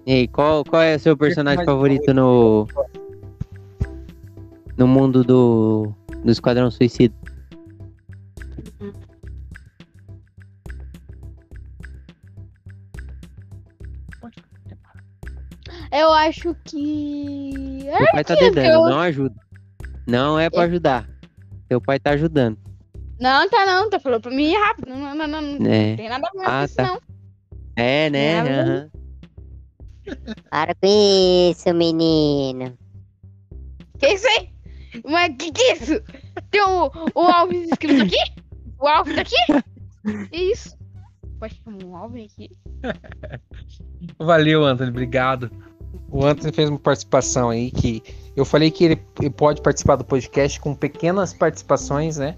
E 0.05 0.11
aí, 0.11 0.27
qual, 0.27 0.65
qual 0.65 0.81
é 0.81 0.95
o 0.95 0.99
seu 0.99 1.15
personagem 1.15 1.63
favorito 1.63 2.13
no. 2.13 2.67
No 4.77 4.87
mundo 4.87 5.23
do. 5.23 5.93
do 6.23 6.31
Esquadrão 6.31 6.69
Suicida? 6.69 7.15
Eu 15.91 16.11
acho 16.11 16.55
que. 16.65 17.83
Meu 17.83 18.11
pai 18.11 18.23
tá 18.23 18.35
dedando, 18.35 18.67
eu... 18.67 18.81
não 18.89 18.99
ajuda. 18.99 19.35
Não 20.07 20.39
é 20.39 20.49
pra 20.49 20.63
ajudar. 20.63 21.07
Seu 21.67 21.79
pai 21.79 21.99
tá 21.99 22.11
ajudando. 22.11 22.57
Não, 23.19 23.47
tá 23.47 23.65
não, 23.65 23.89
tá 23.89 23.99
falando 23.99 24.21
pra 24.21 24.31
mim 24.31 24.53
rápido. 24.53 24.89
Não, 24.89 25.15
não, 25.15 25.27
não, 25.27 25.41
não, 25.41 25.71
é. 25.71 25.89
não 25.89 25.95
tem 25.95 26.09
nada 26.09 26.27
a 26.27 26.37
ver 26.37 26.45
ah, 26.45 26.65
isso, 26.65 26.75
tá. 26.75 26.83
não. 26.83 26.99
É, 27.75 28.09
né? 28.09 28.43
Uhum. 28.43 29.02
Para 30.49 30.75
com 30.75 30.87
isso, 30.87 31.73
menino. 31.73 32.77
Que 33.99 34.07
isso 34.07 34.27
aí? 34.27 34.49
Mas 35.05 35.35
que 35.37 35.51
que 35.51 35.61
é 35.61 35.73
isso? 35.73 36.01
Tem 36.51 36.61
o, 36.61 36.91
o 37.15 37.21
Alves 37.21 37.69
escrito 37.69 38.03
aqui? 38.03 38.41
O 38.79 38.87
Alves 38.87 39.17
aqui? 39.17 39.35
Isso. 40.31 40.77
Pode 41.39 41.59
chamar 41.63 41.83
um 41.83 41.95
Alves 41.95 42.31
aqui. 42.31 42.49
Valeu, 44.19 44.63
Antônio. 44.63 44.91
Obrigado. 44.91 45.51
O 46.09 46.25
Anthony 46.25 46.53
fez 46.53 46.69
uma 46.69 46.79
participação 46.79 47.49
aí 47.49 47.71
que 47.71 48.03
eu 48.35 48.45
falei 48.45 48.69
que 48.71 48.83
ele 48.83 48.95
pode 49.31 49.61
participar 49.61 49.95
do 49.95 50.05
podcast 50.05 50.59
com 50.59 50.75
pequenas 50.75 51.33
participações, 51.33 52.17
né? 52.17 52.35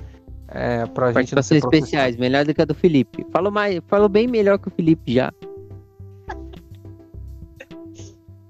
É, 0.48 0.86
pra 0.86 1.12
Participações 1.12 1.62
gente 1.62 1.76
especiais, 1.76 2.18
melhor 2.18 2.46
do 2.46 2.54
que 2.54 2.62
a 2.62 2.66
do 2.66 2.76
Felipe. 2.76 3.26
Falou, 3.32 3.52
mais, 3.52 3.80
falou 3.88 4.08
bem 4.08 4.28
melhor 4.28 4.60
que 4.60 4.68
o 4.68 4.72
Felipe 4.72 5.14
já. 5.14 5.34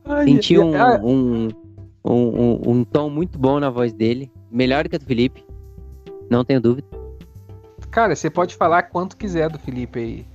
Ai, 0.06 0.26
Senti 0.26 0.58
um, 0.58 0.74
um, 1.04 1.50
um, 2.04 2.14
um, 2.14 2.62
um 2.68 2.84
tom 2.84 3.10
muito 3.10 3.38
bom 3.40 3.60
na 3.60 3.70
voz 3.70 3.92
dele. 3.92 4.32
Melhor 4.52 4.88
que 4.88 4.96
a 4.96 5.00
do 5.00 5.06
Felipe. 5.06 5.44
Não 6.30 6.44
tenho 6.44 6.62
dúvida. 6.62 6.88
Cara, 7.92 8.16
você 8.16 8.30
pode 8.30 8.56
falar 8.56 8.84
quanto 8.84 9.18
quiser 9.18 9.50
do 9.50 9.60
Felipe 9.60 10.00
aí. 10.00 10.26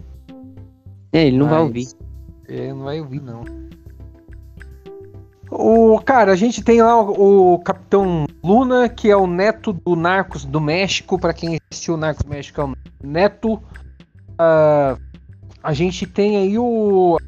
É, 1.12 1.26
ele 1.26 1.36
não 1.36 1.46
Mas... 1.46 1.54
vai 1.54 1.62
ouvir. 1.62 1.88
É, 2.48 2.72
não 2.72 2.84
vai 2.84 3.00
ouvir, 3.00 3.20
não. 3.20 3.44
O 5.50 5.98
cara, 6.00 6.32
a 6.32 6.36
gente 6.36 6.62
tem 6.62 6.80
lá 6.80 7.00
o, 7.00 7.54
o, 7.54 7.58
Capitão 7.58 8.26
Luna, 8.42 8.88
que 8.88 9.10
é 9.10 9.16
o 9.16 9.26
neto 9.26 9.72
do 9.72 9.96
Narcos 9.96 10.44
do 10.44 10.60
México. 10.60 11.18
Para 11.18 11.34
quem 11.34 11.58
assistiu 11.70 11.94
o 11.94 11.96
Narcos 11.96 12.24
do 12.24 12.30
México, 12.30 12.60
é 12.60 12.64
o 12.64 12.76
neto. 13.02 13.54
Uh, 13.54 15.00
a 15.62 15.72
gente 15.72 16.06
tem 16.06 16.36
aí 16.36 16.58
o, 16.58 17.18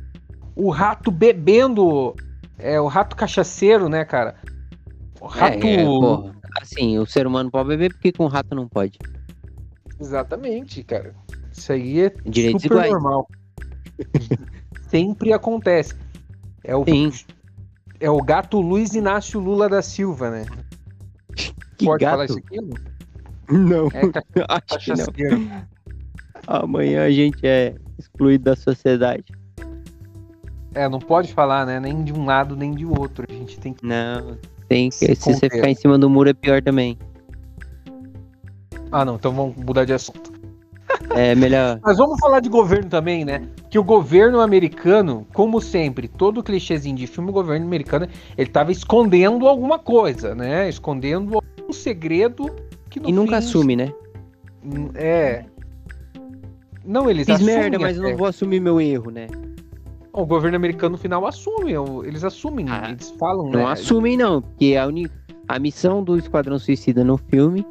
o 0.54 0.70
rato 0.70 1.10
bebendo. 1.10 2.14
É 2.62 2.80
o 2.80 2.86
rato 2.86 3.16
cachaceiro, 3.16 3.88
né, 3.88 4.04
cara? 4.04 4.36
O 5.20 5.26
rato. 5.26 5.66
É, 5.66 5.82
é, 5.82 6.32
assim, 6.60 6.98
o 6.98 7.06
ser 7.06 7.26
humano 7.26 7.50
pode 7.50 7.68
beber 7.68 7.92
porque 7.92 8.12
com 8.12 8.24
o 8.24 8.28
rato 8.28 8.54
não 8.54 8.68
pode. 8.68 8.98
Exatamente, 10.00 10.82
cara. 10.82 11.14
Isso 11.52 11.72
aí 11.72 12.00
é 12.00 12.10
Direitos 12.24 12.62
super 12.62 12.74
iguais. 12.74 12.92
normal. 12.92 13.28
Sempre 14.88 15.32
acontece. 15.32 15.94
É 16.64 16.76
o 16.76 16.84
Sim 16.84 17.10
é 18.02 18.10
o 18.10 18.20
gato 18.20 18.60
Luiz 18.60 18.94
Inácio 18.94 19.38
Lula 19.38 19.68
da 19.68 19.80
Silva, 19.80 20.30
né? 20.30 20.46
Que 21.78 21.86
Pode 21.86 22.04
gato? 22.04 22.10
falar 22.12 22.24
isso 22.26 22.38
aqui? 22.38 22.60
Não, 23.50 23.86
é, 23.88 24.02
acho 24.48 25.12
que 25.12 25.24
não. 25.24 25.66
Amanhã 26.46 27.06
a 27.06 27.10
gente 27.10 27.44
é 27.44 27.74
excluído 27.98 28.44
da 28.44 28.54
sociedade. 28.54 29.24
É, 30.74 30.88
não 30.88 30.98
pode 30.98 31.32
falar, 31.32 31.66
né? 31.66 31.78
Nem 31.78 32.02
de 32.02 32.12
um 32.12 32.24
lado, 32.24 32.56
nem 32.56 32.72
de 32.72 32.86
outro. 32.86 33.26
A 33.28 33.32
gente 33.32 33.58
tem 33.58 33.72
que. 33.74 33.84
Não, 33.84 34.36
tem 34.68 34.88
que. 34.88 34.94
Se, 34.96 35.14
se 35.14 35.34
você 35.34 35.50
ficar 35.50 35.68
em 35.68 35.74
cima 35.74 35.98
do 35.98 36.08
muro 36.08 36.30
é 36.30 36.32
pior 36.32 36.62
também. 36.62 36.98
Ah, 38.90 39.04
não, 39.04 39.16
então 39.16 39.32
vamos 39.32 39.56
mudar 39.56 39.84
de 39.84 39.92
assunto. 39.92 40.32
É 41.14 41.34
melhor. 41.34 41.80
Mas 41.84 41.96
vamos 41.96 42.18
falar 42.20 42.40
de 42.40 42.48
governo 42.48 42.88
também, 42.88 43.24
né? 43.24 43.46
Que 43.70 43.78
o 43.78 43.84
governo 43.84 44.40
americano, 44.40 45.26
como 45.32 45.60
sempre, 45.60 46.08
todo 46.08 46.42
clichêzinho 46.42 46.96
de 46.96 47.06
filme, 47.06 47.30
o 47.30 47.32
governo 47.32 47.66
americano, 47.66 48.06
ele 48.36 48.50
tava 48.50 48.72
escondendo 48.72 49.48
alguma 49.48 49.78
coisa, 49.78 50.34
né? 50.34 50.68
Escondendo 50.68 51.42
um 51.68 51.72
segredo 51.72 52.54
que 52.90 53.00
E 53.06 53.12
nunca 53.12 53.40
fim, 53.40 53.46
assume, 53.46 53.76
né? 53.76 53.92
É. 54.94 55.44
Não, 56.84 57.08
eles 57.08 57.26
Fiz 57.26 57.40
merda, 57.40 57.78
mas 57.78 57.96
eu 57.96 58.02
não 58.02 58.16
vou 58.16 58.26
assumir 58.26 58.60
meu 58.60 58.80
erro, 58.80 59.10
né? 59.10 59.28
O 60.14 60.26
governo 60.26 60.56
americano 60.56 60.92
no 60.92 60.98
final 60.98 61.26
assume, 61.26 61.72
eles 62.04 62.22
assumem, 62.22 62.66
ah, 62.68 62.90
eles 62.90 63.10
falam, 63.18 63.44
Não 63.50 63.60
né? 63.60 63.72
assumem 63.72 64.16
não, 64.16 64.42
porque 64.42 64.76
a, 64.76 64.86
uni... 64.86 65.10
a 65.48 65.58
missão 65.58 66.04
do 66.04 66.18
Esquadrão 66.18 66.58
Suicida 66.58 67.02
no 67.02 67.16
filme 67.16 67.66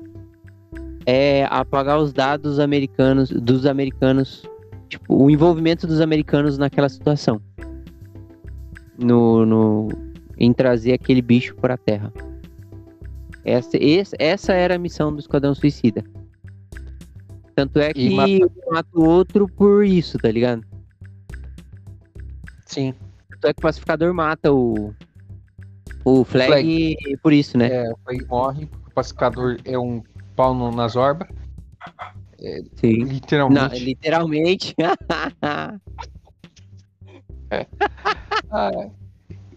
é 1.05 1.45
apagar 1.51 1.99
os 1.99 2.11
dados 2.11 2.59
americanos 2.59 3.29
dos 3.29 3.67
americanos, 3.67 4.43
tipo, 4.89 5.23
o 5.23 5.29
envolvimento 5.29 5.85
dos 5.85 6.01
americanos 6.01 6.57
naquela 6.57 6.89
situação. 6.89 7.39
No, 8.97 9.45
no 9.45 9.89
em 10.37 10.51
trazer 10.51 10.93
aquele 10.93 11.21
bicho 11.21 11.55
para 11.55 11.75
a 11.75 11.77
Terra. 11.77 12.11
Essa, 13.45 13.77
essa, 14.19 14.53
era 14.53 14.75
a 14.75 14.79
missão 14.79 15.13
do 15.13 15.19
Esquadrão 15.19 15.53
Suicida. 15.53 16.03
Tanto 17.55 17.79
é 17.79 17.93
que 17.93 18.09
mata... 18.09 18.51
mata 18.71 18.89
o 18.95 19.03
outro 19.03 19.47
por 19.47 19.85
isso, 19.85 20.17
tá 20.17 20.31
ligado? 20.31 20.70
Sim. 22.71 22.93
Tanto 23.29 23.47
é 23.47 23.53
que 23.53 23.59
o 23.59 23.61
pacificador 23.61 24.13
mata 24.13 24.53
o, 24.53 24.93
o 26.05 26.23
Flag, 26.23 26.47
Flag. 26.49 27.17
por 27.21 27.33
isso, 27.33 27.57
né? 27.57 27.67
É, 27.67 27.91
o 27.91 27.97
Flag 27.97 28.25
morre, 28.27 28.69
o 28.87 28.91
pacificador 28.91 29.57
é 29.65 29.77
um 29.77 30.01
pau 30.37 30.53
no, 30.53 30.71
nas 30.71 30.95
orbas. 30.95 31.27
É, 32.41 32.61
Sim. 32.75 33.03
Literalmente. 33.03 33.61
Não, 33.61 33.67
literalmente. 33.85 34.73
é. 37.51 37.67
ah, 38.49 38.89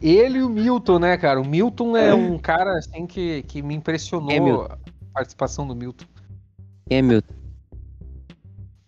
ele 0.03 0.39
e 0.39 0.43
o 0.43 0.49
Milton, 0.49 0.99
né, 0.99 1.17
cara? 1.17 1.41
O 1.41 1.47
Milton 1.47 1.97
é, 1.97 2.09
é. 2.09 2.15
um 2.15 2.37
cara 2.37 2.77
assim 2.79 3.07
que, 3.07 3.45
que 3.45 3.62
me 3.62 3.77
impressionou 3.77 4.67
é, 4.67 4.73
a 4.73 4.77
participação 5.15 5.69
do 5.69 5.77
Milton. 5.77 6.05
É 6.91 7.01
Milton? 7.01 7.43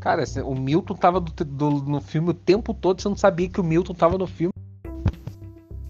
Cara, 0.07 0.23
o 0.45 0.55
Milton 0.55 0.95
tava 0.95 1.19
do, 1.19 1.33
do, 1.45 1.71
no 1.83 2.01
filme 2.01 2.31
o 2.31 2.33
tempo 2.33 2.73
todo, 2.73 3.03
você 3.03 3.09
não 3.09 3.17
sabia 3.17 3.49
que 3.49 3.61
o 3.61 3.65
Milton 3.65 3.93
tava 3.93 4.17
no 4.17 4.25
filme. 4.25 4.53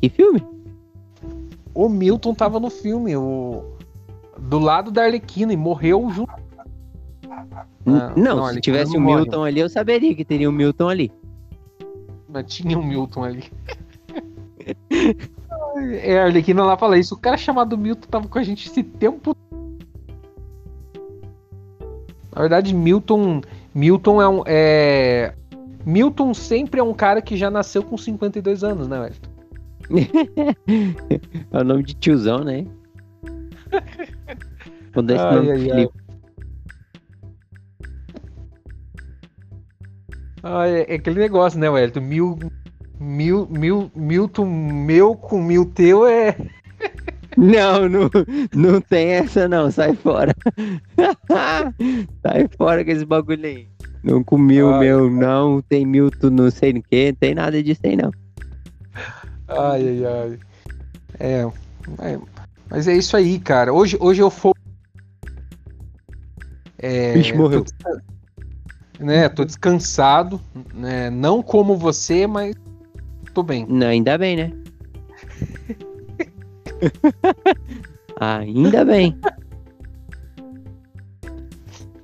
Que 0.01 0.09
filme? 0.09 0.43
O 1.75 1.87
Milton 1.87 2.33
tava 2.33 2.59
no 2.59 2.71
filme, 2.71 3.15
o, 3.15 3.77
do 4.39 4.59
lado 4.59 4.91
da 4.91 5.03
Arlequina 5.03 5.53
e 5.53 5.57
morreu 5.59 6.09
junto. 6.09 6.33
Ah, 7.29 8.15
não, 8.17 8.37
não, 8.37 8.47
se 8.55 8.61
tivesse 8.63 8.97
o 8.97 9.01
Milton 9.03 9.45
ali, 9.45 9.61
eu 9.61 9.69
saberia 9.69 10.15
que 10.15 10.25
teria 10.25 10.49
o 10.49 10.53
Milton 10.53 10.89
ali. 10.89 11.13
Mas 12.27 12.47
tinha 12.47 12.79
um 12.79 12.87
Milton 12.87 13.23
ali. 13.23 13.45
é, 16.01 16.21
a 16.21 16.25
Arlequina 16.25 16.65
lá 16.65 16.79
fala 16.79 16.97
isso. 16.97 17.15
O 17.15 17.19
cara 17.19 17.37
chamado 17.37 17.77
Milton 17.77 18.09
tava 18.09 18.27
com 18.29 18.39
a 18.39 18.43
gente 18.43 18.67
esse 18.67 18.83
tempo. 18.83 19.37
Na 22.35 22.41
verdade, 22.41 22.75
Milton. 22.75 23.43
Milton 23.77 24.23
é 24.23 24.29
um. 24.29 24.43
É, 24.47 25.35
Milton 25.85 26.33
sempre 26.33 26.81
é 26.81 26.83
um 26.83 26.95
cara 26.95 27.21
que 27.21 27.37
já 27.37 27.51
nasceu 27.51 27.83
com 27.83 27.99
52 27.99 28.65
anos, 28.65 28.89
né, 28.89 28.99
Wellington? 28.99 29.31
é 31.53 31.61
o 31.61 31.63
nome 31.63 31.83
de 31.83 31.93
tiozão, 31.95 32.39
né? 32.39 32.67
Vou 34.95 35.03
dar 35.03 35.15
esse 35.15 35.25
Ai, 35.25 35.35
nome 35.35 35.51
ai, 35.51 35.59
pro 35.59 35.63
ai. 35.63 35.69
Felipe. 35.69 35.95
Ah, 40.43 40.67
é, 40.67 40.93
é 40.93 40.95
aquele 40.95 41.21
negócio, 41.21 41.61
né, 41.61 41.69
Wellington? 41.69 42.01
Mil, 42.01 42.39
mil, 42.99 43.47
mil, 43.51 43.91
Milton 43.95 44.47
meu 44.47 45.15
com 45.15 45.43
mil 45.43 45.67
teu 45.67 46.07
é. 46.07 46.35
Não, 47.37 47.89
não, 47.89 48.11
não 48.55 48.81
tem 48.81 49.11
essa 49.11 49.47
não, 49.47 49.71
sai 49.71 49.95
fora. 49.95 50.35
sai 52.23 52.49
fora 52.57 52.85
com 52.85 52.91
esse 52.91 53.05
bagulho 53.05 53.45
aí. 53.45 53.69
Não 54.03 54.25
comiu 54.25 54.73
Ai, 54.73 54.81
meu, 54.81 55.11
não, 55.11 55.61
tem 55.61 55.85
Milton, 55.85 56.31
não 56.31 56.51
sei 56.51 56.73
no 56.73 56.83
que, 56.83 57.13
tem 57.13 57.35
nada 57.35 57.63
disso 57.63 57.81
aí 57.85 57.97
não. 57.97 58.11
Ai, 59.49 59.83
ai, 59.89 60.05
ai. 60.05 60.39
É, 61.19 61.47
é, 61.99 62.19
mas 62.71 62.89
é 62.89 62.97
isso 62.97 63.17
aí, 63.17 63.39
cara. 63.39 63.73
Hoje, 63.73 63.97
hoje 64.01 64.23
eu 64.23 64.31
for. 64.31 64.55
É, 66.79 67.13
Vixe, 67.15 67.35
morreu. 67.35 67.65
Tô, 67.65 69.05
né, 69.05 69.29
tô 69.29 69.45
descansado, 69.45 70.41
né? 70.75 71.11
Não 71.11 71.43
como 71.43 71.77
você, 71.77 72.27
mas 72.27 72.55
tô 73.35 73.43
bem. 73.43 73.67
Não, 73.69 73.89
ainda 73.89 74.17
bem, 74.17 74.37
né? 74.37 74.53
ainda 78.21 78.85
bem. 78.85 79.19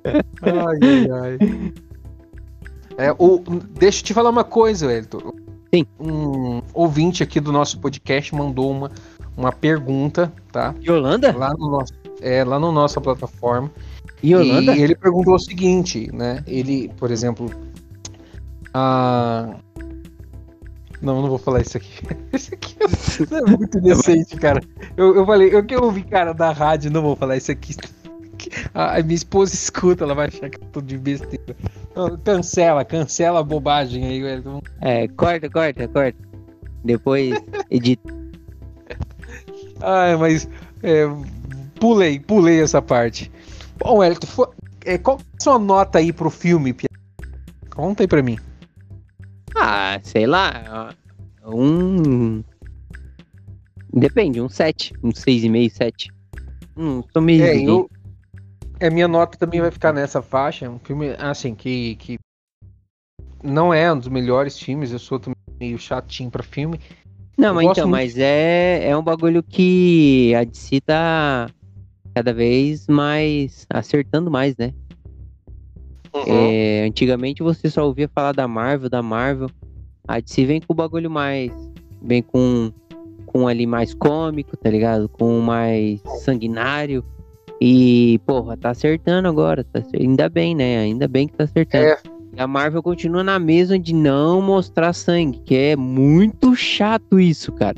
Ai, 0.05 0.79
ai, 0.83 1.11
ai. 1.11 1.73
É, 2.99 3.13
o, 3.19 3.39
deixa 3.79 4.01
eu 4.01 4.05
te 4.05 4.15
falar 4.15 4.31
uma 4.31 4.45
coisa, 4.45 4.93
Elton. 4.93 5.33
Sim. 5.75 5.87
Um 5.99 6.63
ouvinte 6.75 7.23
aqui 7.23 7.41
do 7.41 7.51
nosso 7.51 7.79
podcast 7.79 8.35
mandou 8.35 8.71
uma, 8.71 8.91
uma 9.37 9.53
pergunta, 9.53 10.33
tá? 10.51 10.75
Yolanda? 10.83 11.35
Lá 11.37 11.55
no 11.55 11.71
nosso, 11.71 11.95
é, 12.21 12.45
lá 12.45 12.59
no 12.59 12.71
nossa 12.71 13.01
plataforma. 13.01 13.71
Yolanda? 14.23 14.77
E 14.77 14.83
ele 14.83 14.95
perguntou 14.95 15.35
o 15.35 15.39
seguinte, 15.39 16.11
né? 16.13 16.45
Ele, 16.47 16.91
por 16.99 17.11
exemplo, 17.11 17.51
a 18.75 19.57
não, 21.03 21.21
não 21.23 21.29
vou 21.29 21.39
falar 21.39 21.61
isso 21.61 21.77
aqui. 21.77 21.91
Isso 22.33 22.55
aqui 22.55 22.77
é 23.35 23.51
muito 23.51 23.81
decente, 23.81 24.37
cara. 24.37 24.63
Eu, 24.97 25.15
eu 25.17 25.27
falei, 25.27 25.55
eu 25.55 25.65
que 25.65 25.77
ouvi 25.77 26.03
cara 26.03 26.33
da 26.33 26.51
rádio, 26.53 26.91
não 26.91 27.03
vou 27.03 27.17
falar 27.17 27.37
isso 27.37 27.51
aqui. 27.53 27.75
A 28.75 28.97
a 28.99 29.03
minha 29.03 29.15
esposa 29.15 29.55
escuta, 29.55 30.03
ela 30.03 30.15
vai 30.15 30.27
achar 30.27 30.51
que 30.51 30.59
eu 30.61 30.67
tô 30.73 30.81
de 30.81 30.99
besteira. 30.99 31.55
Cancela, 32.25 32.85
cancela 32.85 33.39
a 33.39 33.43
bobagem 33.43 34.05
aí, 34.05 34.21
velho. 34.21 34.61
É, 34.81 35.07
corta, 35.09 35.49
corta, 35.49 35.87
corta. 35.87 36.19
Depois 36.85 37.35
edita. 37.71 38.03
Ai, 39.81 40.17
mas 40.17 40.49
é, 40.83 41.05
pulei, 41.79 42.19
pulei 42.19 42.61
essa 42.61 42.83
parte. 42.83 43.31
Bom, 43.79 44.03
Elton, 44.03 44.27
fo- 44.27 44.53
é, 44.85 44.99
qual 44.99 45.19
é 45.19 45.21
a 45.21 45.43
sua 45.43 45.59
nota 45.59 45.99
aí 45.99 46.13
pro 46.13 46.29
filme, 46.31 46.73
Pia? 46.73 46.89
Conta 47.71 48.03
aí 48.03 48.09
pra 48.09 48.23
mim. 48.23 48.39
Ah, 49.57 50.01
sei 50.03 50.27
lá. 50.27 50.95
Um. 51.45 52.43
Depende, 53.93 54.41
um 54.41 54.49
7. 54.49 54.95
Um 55.03 55.11
6,5, 55.11 55.71
7. 55.71 56.13
Hum, 56.77 57.03
tô 57.13 57.21
meio. 57.21 57.45
É, 57.45 57.57
eu. 57.57 57.91
É, 58.81 58.91
minha 58.91 59.07
nota 59.07 59.39
também 59.39 59.61
vai 59.61 59.71
ficar 59.71 59.93
nessa 59.93 60.23
faixa. 60.23 60.67
É 60.67 60.71
um 60.71 60.79
filme, 60.79 61.15
assim, 61.19 61.55
que, 61.55 61.97
que 61.97 62.19
não 63.43 63.73
é 63.73 63.93
um 63.93 63.99
dos 63.99 64.09
melhores 64.09 64.59
filmes. 64.59 64.93
Eu 64.93 64.99
sou 64.99 65.21
meio 65.61 65.79
chatinho 65.79 66.31
pra 66.31 66.43
filme. 66.43 66.81
Não, 67.37 67.49
eu 67.49 67.55
mas 67.55 67.65
então, 67.65 67.89
muito. 67.89 67.91
mas 67.91 68.19
é, 68.19 68.89
é 68.89 68.97
um 68.97 69.03
bagulho 69.03 69.43
que 69.43 70.35
a 70.35 70.45
DC 70.45 70.81
tá 70.81 71.49
cada 72.15 72.33
vez 72.33 72.87
mais 72.89 73.67
acertando 73.71 74.31
mais, 74.31 74.57
né? 74.57 74.73
Uhum. 76.15 76.25
É, 76.27 76.85
antigamente 76.87 77.43
você 77.43 77.71
só 77.71 77.87
ouvia 77.87 78.09
falar 78.15 78.33
da 78.33 78.47
Marvel, 78.47 78.91
da 78.91 79.03
Marvel. 79.03 79.51
A 80.07 80.21
DC 80.21 80.45
vem 80.45 80.61
com 80.61 80.73
o 80.73 80.77
bagulho 80.77 81.11
mais. 81.11 81.51
Vem 82.03 82.23
com, 82.23 82.73
com 83.27 83.49
ali 83.49 83.67
mais 83.67 83.95
cômico, 83.95 84.57
tá 84.57 84.69
ligado? 84.69 85.09
Com 85.09 85.41
mais 85.41 86.01
sanguinário. 86.25 87.05
E, 87.61 88.21
porra, 88.27 88.57
tá 88.57 88.71
acertando 88.71 89.29
agora. 89.29 89.65
Tá, 89.65 89.83
ainda 89.99 90.29
bem, 90.29 90.55
né? 90.55 90.79
Ainda 90.79 91.07
bem 91.07 91.29
que 91.29 91.35
tá 91.35 91.45
acertando. 91.45 91.85
É. 91.85 91.99
E 92.35 92.41
a 92.41 92.47
Marvel 92.47 92.83
continua 92.83 93.23
na 93.23 93.39
mesma 93.39 93.79
de 93.79 93.95
não 93.95 94.41
mostrar 94.41 94.93
sangue, 94.95 95.39
que 95.45 95.55
é 95.55 95.77
muito 95.77 96.57
chato 96.57 97.21
isso, 97.21 97.53
cara. 97.53 97.77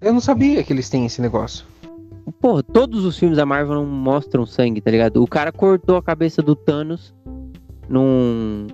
Eu 0.00 0.12
não 0.12 0.20
sabia 0.20 0.62
que 0.62 0.72
eles 0.72 0.88
têm 0.88 1.04
esse 1.04 1.20
negócio. 1.20 1.64
Porra, 2.40 2.62
todos 2.62 3.04
os 3.04 3.18
filmes 3.18 3.36
da 3.36 3.46
Marvel 3.46 3.76
não 3.76 3.86
mostram 3.86 4.44
sangue, 4.44 4.80
tá 4.80 4.90
ligado? 4.90 5.22
O 5.22 5.26
cara 5.26 5.52
cortou 5.52 5.96
a 5.96 6.02
cabeça 6.02 6.42
do 6.42 6.54
Thanos 6.56 7.14
num. 7.88 8.66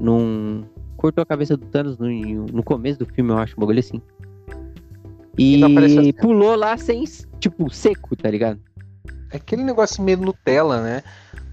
num. 0.00 0.64
Cortou 0.96 1.22
a 1.22 1.26
cabeça 1.26 1.56
do 1.56 1.66
Thanos 1.66 1.98
no, 1.98 2.06
no 2.46 2.62
começo 2.62 2.98
do 3.00 3.06
filme, 3.06 3.30
eu 3.32 3.38
acho, 3.38 3.54
um 3.56 3.60
bagulho 3.60 3.80
assim. 3.80 4.00
E 5.36 5.62
a 5.64 5.68
E 5.68 5.88
cena. 5.88 6.12
pulou 6.20 6.54
lá 6.54 6.76
sem, 6.76 7.02
tipo, 7.40 7.68
seco, 7.70 8.14
tá 8.14 8.30
ligado? 8.30 8.60
É 9.32 9.36
aquele 9.38 9.64
negócio 9.64 10.02
meio 10.02 10.18
Nutella, 10.18 10.80
né? 10.82 11.02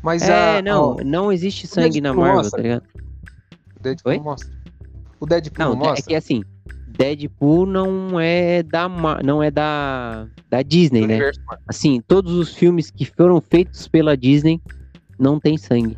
Mas 0.03 0.21
é, 0.29 0.57
a, 0.57 0.61
não, 0.61 0.99
a- 0.99 1.03
não 1.03 1.31
existe 1.31 1.65
sangue 1.65 1.99
na 2.01 2.13
Marvel, 2.13 2.35
mostra. 2.35 2.57
tá 2.57 2.63
ligado? 2.63 2.83
o 3.77 3.81
Deadpool 3.81 4.11
Oi? 4.11 4.19
mostra. 4.19 4.49
O 5.19 5.25
Deadpool 5.25 5.65
Não, 5.65 5.75
não, 5.75 5.85
é 5.85 5.87
mostra? 5.89 6.05
que 6.07 6.15
assim, 6.15 6.43
Deadpool 6.99 7.65
não 7.65 8.19
é 8.19 8.61
da, 8.61 8.89
não 9.23 9.41
é 9.41 9.49
da, 9.49 10.27
da 10.49 10.61
Disney, 10.61 11.01
Do 11.01 11.07
né? 11.07 11.13
universo. 11.15 11.39
Assim, 11.65 12.01
todos 12.05 12.33
os 12.33 12.53
filmes 12.53 12.91
que 12.91 13.05
foram 13.05 13.39
feitos 13.39 13.87
pela 13.87 14.17
Disney 14.17 14.61
não 15.17 15.39
tem 15.39 15.57
sangue. 15.57 15.97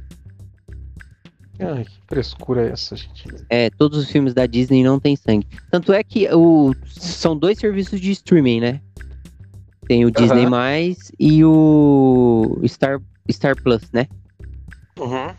Ai, 1.60 1.86
que 1.86 2.00
frescura 2.08 2.68
é 2.68 2.72
essa, 2.72 2.96
gente? 2.96 3.26
É, 3.50 3.72
todos 3.72 3.98
os 3.98 4.12
filmes 4.12 4.36
da 4.36 4.46
Disney 4.46 4.84
não 4.84 5.00
tem 5.00 5.16
sangue. 5.16 5.48
Tanto 5.72 5.92
é 5.92 6.04
que 6.04 6.28
o, 6.34 6.74
são 6.86 7.36
dois 7.36 7.58
serviços 7.58 8.00
de 8.00 8.12
streaming, 8.12 8.60
né? 8.60 8.82
Tem 9.88 10.06
o 10.06 10.12
Disney 10.12 10.46
Mais 10.46 11.12
e 11.20 11.44
o 11.44 12.62
Star, 12.68 13.02
Star 13.30 13.60
Plus, 13.60 13.92
né? 13.92 14.08
Uhum. 15.00 15.34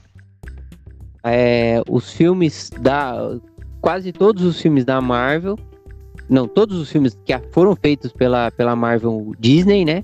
É, 1.24 1.80
os 1.88 2.12
filmes 2.12 2.68
da. 2.80 3.38
Quase 3.82 4.12
todos 4.12 4.42
os 4.44 4.58
filmes 4.60 4.84
da 4.84 5.00
Marvel. 5.00 5.58
Não, 6.30 6.46
todos 6.48 6.78
os 6.78 6.90
filmes 6.90 7.18
que 7.24 7.36
foram 7.50 7.76
feitos 7.76 8.12
pela, 8.12 8.50
pela 8.52 8.74
Marvel 8.74 9.32
Disney, 9.38 9.84
né? 9.84 10.02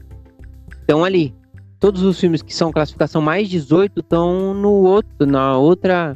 Estão 0.80 1.04
ali. 1.04 1.34
Todos 1.80 2.02
os 2.02 2.18
filmes 2.20 2.42
que 2.42 2.52
são 2.54 2.72
classificação 2.72 3.22
mais 3.22 3.48
18 3.48 4.00
estão 4.00 4.52
no 4.52 4.70
outro, 4.82 5.24
na 5.24 5.56
outra, 5.56 6.12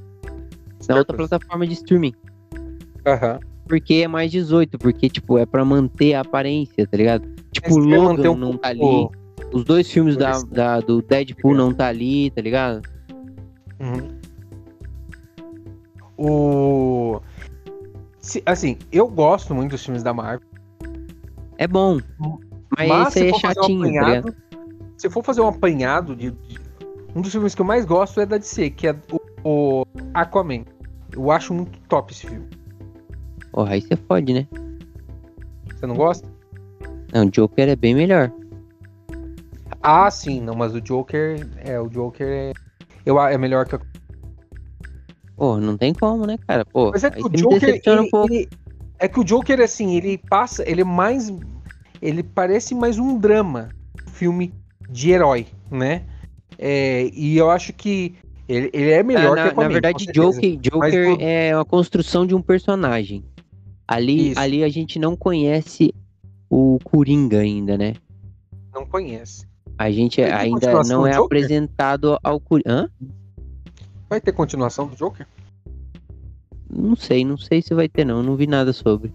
na 0.88 0.96
outra 0.96 1.16
plataforma 1.16 1.64
de 1.66 1.74
streaming. 1.74 2.12
Aham. 3.06 3.38
Porque 3.68 3.94
é 3.94 4.08
mais 4.08 4.30
18, 4.32 4.76
porque, 4.76 5.08
tipo, 5.08 5.38
é 5.38 5.46
pra 5.46 5.64
manter 5.64 6.14
a 6.14 6.20
aparência, 6.22 6.84
tá 6.86 6.96
ligado? 6.96 7.24
Tipo, 7.52 7.68
Esse 7.68 7.78
o 7.78 7.84
Logan 7.84 8.32
um 8.32 8.36
não 8.36 8.56
tá 8.56 8.68
ali. 8.68 9.08
Os 9.52 9.64
dois 9.64 9.88
filmes 9.88 10.16
da, 10.16 10.42
da- 10.42 10.80
do 10.80 11.00
Deadpool 11.00 11.54
não 11.54 11.72
tá 11.72 11.86
ali, 11.86 12.30
tá 12.32 12.42
ligado? 12.42 12.82
Uhum. 13.78 14.08
O. 16.18 17.20
Se- 18.22 18.42
assim, 18.46 18.78
eu 18.90 19.06
gosto 19.08 19.54
muito 19.54 19.72
dos 19.72 19.84
filmes 19.84 20.02
da 20.02 20.14
Marvel. 20.14 20.46
É 21.58 21.66
bom. 21.66 21.98
Mas, 22.78 22.88
Mas 22.88 23.08
esse 23.08 23.18
aí 23.18 23.24
se 23.24 23.28
é 23.28 23.30
for 23.32 23.40
fazer 23.40 23.60
um 23.60 23.62
chatinho, 23.62 23.80
tá 23.80 23.86
ligado? 23.88 24.28
apanhado, 24.28 24.36
se 24.96 25.10
for 25.10 25.22
fazer 25.24 25.40
um 25.42 25.48
apanhado 25.48 26.16
de, 26.16 26.30
de- 26.30 26.58
um 27.14 27.20
dos 27.20 27.30
filmes 27.32 27.54
que 27.54 27.60
eu 27.60 27.66
mais 27.66 27.84
gosto 27.84 28.20
é 28.20 28.24
da 28.24 28.38
DC, 28.38 28.70
que 28.70 28.86
é 28.88 28.96
o, 29.44 29.82
o 29.82 29.84
Aquaman. 30.14 30.64
Eu 31.12 31.30
acho 31.30 31.52
muito 31.52 31.78
top 31.88 32.10
esse 32.12 32.26
filme. 32.26 32.48
Porra, 33.50 33.72
aí 33.74 33.82
você 33.82 33.96
fode, 33.96 34.32
né? 34.32 34.46
Você 35.74 35.86
não 35.86 35.94
gosta? 35.94 36.26
Não, 37.12 37.26
o 37.26 37.30
Joker 37.30 37.68
é 37.68 37.76
bem 37.76 37.94
melhor. 37.94 38.32
Ah, 39.82 40.10
sim, 40.10 40.40
não, 40.40 40.54
mas 40.54 40.74
o 40.74 40.80
Joker 40.80 41.46
é 41.58 41.78
o 41.78 41.88
Joker 41.88 42.26
é 42.26 42.52
eu 43.04 43.18
a- 43.18 43.32
é 43.32 43.36
melhor 43.36 43.66
que 43.66 43.74
o 43.74 43.80
Pô, 45.42 45.58
não 45.58 45.76
tem 45.76 45.92
como, 45.92 46.24
né, 46.24 46.38
cara? 46.46 46.64
Pô, 46.64 46.92
Mas 46.92 47.02
é 47.02 47.10
que 47.10 47.20
o 47.20 47.28
Joker 47.28 47.68
ele- 47.68 47.80
um 48.12 48.24
ele- 48.26 48.48
é 48.96 49.08
que 49.08 49.18
o 49.18 49.24
Joker 49.24 49.60
assim, 49.60 49.96
ele 49.96 50.16
passa, 50.16 50.62
ele 50.70 50.82
é 50.82 50.84
mais 50.84 51.32
ele 52.00 52.22
parece 52.22 52.76
mais 52.76 52.96
um 52.96 53.18
drama, 53.18 53.70
filme 54.12 54.54
de 54.88 55.10
herói, 55.10 55.48
né? 55.68 56.04
É, 56.56 57.10
e 57.12 57.36
eu 57.36 57.50
acho 57.50 57.72
que 57.72 58.14
ele, 58.48 58.70
ele 58.72 58.90
é 58.92 59.02
melhor 59.02 59.32
Ah, 59.32 59.34
na, 59.34 59.42
que 59.42 59.48
Aquaman, 59.48 59.62
na 59.64 59.72
verdade. 59.72 60.06
Joker, 60.12 60.56
Joker 60.58 61.08
Mas 61.10 61.18
é 61.20 61.56
uma 61.56 61.64
construção 61.64 62.24
de 62.24 62.36
um 62.36 62.40
personagem. 62.40 63.24
Ali, 63.88 64.30
Isso. 64.30 64.38
ali 64.38 64.62
a 64.62 64.68
gente 64.68 64.96
não 64.96 65.16
conhece 65.16 65.92
o 66.48 66.78
Coringa 66.84 67.40
ainda, 67.40 67.76
né? 67.76 67.94
não 68.72 68.86
conhece. 68.86 69.44
A 69.76 69.90
gente 69.90 70.22
ainda 70.22 70.84
não 70.84 71.04
é 71.04 71.14
Joker? 71.14 71.24
apresentado 71.24 72.16
ao 72.22 72.38
Coringa. 72.38 72.70
Hã? 72.70 72.88
Vai 74.12 74.20
ter 74.20 74.32
continuação 74.32 74.86
do 74.86 74.94
Joker? 74.94 75.26
não 76.70 76.94
sei, 76.94 77.24
não 77.24 77.38
sei 77.38 77.62
se 77.62 77.72
vai 77.72 77.88
ter 77.88 78.04
não, 78.04 78.22
não 78.22 78.36
vi 78.36 78.46
nada 78.46 78.70
sobre. 78.74 79.10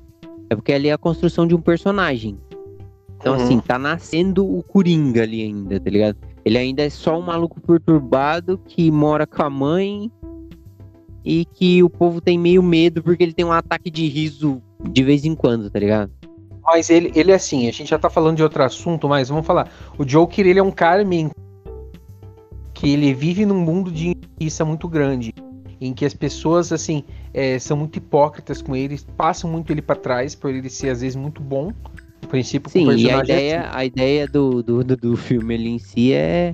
É 0.50 0.56
porque 0.56 0.74
ali 0.74 0.88
é 0.88 0.94
a 0.94 0.98
construção 0.98 1.46
de 1.46 1.54
um 1.54 1.62
personagem. 1.62 2.36
Então, 3.20 3.36
Uhum. 3.36 3.44
assim, 3.44 3.60
tá 3.60 3.78
nascendo 3.78 4.44
o 4.44 4.64
Coringa 4.64 5.22
ali 5.22 5.44
ainda, 5.44 5.80
tá 5.80 5.88
ligado? 5.92 6.18
Ele 6.44 6.58
ainda 6.58 6.82
é 6.82 6.90
só 6.90 7.16
um 7.20 7.22
maluco 7.22 7.62
perturbado 7.62 8.60
que 8.66 8.90
mora 8.90 9.28
com 9.28 9.44
a 9.44 9.50
mãe 9.52 10.12
e 11.24 11.46
que 11.46 11.84
o 11.84 11.92
povo 11.92 12.20
tem 12.20 12.40
meio 12.40 12.64
medo 12.64 13.04
porque 13.04 13.22
ele 13.22 13.34
tem 13.34 13.46
um 13.46 13.52
ataque 13.52 13.92
de 13.92 14.08
riso 14.08 14.60
de 14.90 15.04
vez 15.04 15.26
em 15.26 15.36
quando, 15.36 15.70
tá 15.70 15.78
ligado? 15.78 16.12
Mas 16.64 16.90
ele, 16.90 17.12
ele 17.14 17.32
é 17.32 17.36
assim, 17.36 17.68
a 17.68 17.72
gente 17.72 17.92
já 17.92 18.00
tá 18.00 18.10
falando 18.10 18.38
de 18.38 18.44
outro 18.44 18.64
assunto, 18.64 19.08
mas 19.08 19.30
vamos 19.30 19.46
falar. 19.46 19.70
O 19.96 20.04
Joker, 20.04 20.48
ele 20.48 20.58
é 20.58 20.64
um 20.64 20.72
cara 20.72 21.06
meio 21.06 21.30
que 22.78 22.90
ele 22.90 23.12
vive 23.12 23.44
num 23.44 23.60
mundo 23.60 23.92
de 23.92 24.10
injustiça 24.10 24.64
muito 24.64 24.88
grande, 24.88 25.34
em 25.82 25.94
que 25.94 26.06
as 26.06 26.14
pessoas, 26.14 26.72
assim, 26.72 27.04
é, 27.34 27.58
são 27.58 27.76
muito 27.76 27.98
hipócritas 27.98 28.62
com 28.62 28.76
ele, 28.76 29.00
passam 29.18 29.50
muito 29.50 29.72
ele 29.72 29.82
pra 29.82 29.96
trás, 29.96 30.36
por 30.36 30.52
ele 30.52 30.70
ser, 30.70 30.90
às 30.90 31.02
vezes, 31.02 31.16
muito 31.16 31.42
bom. 31.42 31.72
No 32.22 32.28
princípio, 32.28 32.70
Sim, 32.70 32.92
e 32.96 33.10
a 33.10 33.18
é 33.18 33.24
ideia, 33.24 33.70
a 33.74 33.84
ideia 33.84 34.28
do, 34.28 34.62
do, 34.62 34.84
do, 34.84 35.18
filme 35.18 35.56
ali 35.56 35.70
em 35.70 35.80
si 35.80 36.14
é, 36.14 36.54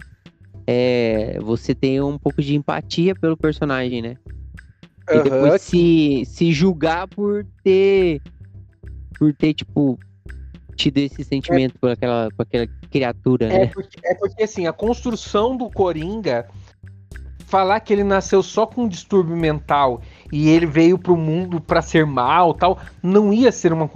é 0.65 1.39
você 1.41 1.75
ter 1.75 2.01
um 2.01 2.17
pouco 2.17 2.41
de 2.41 2.55
empatia 2.55 3.13
pelo 3.13 3.35
personagem, 3.35 4.01
né? 4.01 4.15
E 5.09 5.15
Aham, 5.15 5.23
depois 5.23 5.61
se, 5.61 6.23
se 6.25 6.53
julgar 6.53 7.07
por 7.09 7.45
ter. 7.63 8.21
Por 9.19 9.33
ter, 9.33 9.53
tipo, 9.53 9.99
tido 10.75 10.99
esse 10.99 11.23
sentimento 11.23 11.77
por 11.79 11.91
aquela, 11.91 12.29
por 12.35 12.43
aquela 12.43 12.67
criatura, 12.93 13.47
É 13.47 13.59
né? 13.59 13.67
porque, 13.67 13.99
é 14.05 14.13
porque, 14.13 14.43
assim, 14.43 14.67
a 14.67 14.73
construção 14.73 15.57
do 15.57 15.67
Coringa, 15.69 16.47
falar 17.47 17.79
que 17.79 17.91
ele 17.91 18.03
nasceu 18.03 18.43
só 18.43 18.67
com 18.67 18.83
um 18.83 18.87
distúrbio 18.87 19.35
mental 19.35 20.01
e 20.31 20.49
ele 20.49 20.67
veio 20.67 20.97
pro 20.97 21.17
mundo 21.17 21.59
pra 21.59 21.81
ser 21.81 22.05
mal 22.05 22.53
tal, 22.53 22.79
não 23.01 23.33
ia 23.33 23.51
ser 23.51 23.73
uma. 23.73 23.89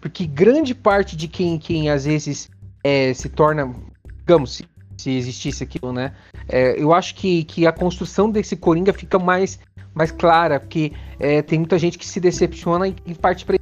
Porque 0.00 0.24
grande 0.24 0.74
parte 0.74 1.16
de 1.16 1.26
quem, 1.26 1.58
quem 1.58 1.90
às 1.90 2.04
vezes 2.04 2.48
é, 2.84 3.12
se 3.12 3.28
torna. 3.28 3.74
Digamos, 4.18 4.54
se, 4.56 4.64
se 4.96 5.10
existisse 5.10 5.64
aquilo, 5.64 5.92
né? 5.92 6.14
É, 6.48 6.80
eu 6.80 6.92
acho 6.92 7.14
que, 7.16 7.42
que 7.44 7.66
a 7.66 7.72
construção 7.72 8.30
desse 8.30 8.56
Coringa 8.56 8.92
fica 8.92 9.18
mais, 9.18 9.58
mais 9.94 10.12
clara, 10.12 10.60
porque 10.60 10.92
é, 11.18 11.42
tem 11.42 11.58
muita 11.58 11.78
gente 11.78 11.98
que 11.98 12.06
se 12.06 12.20
decepciona 12.20 12.86
e, 12.86 12.94
e 13.06 13.14
parte 13.14 13.44
pra 13.44 13.58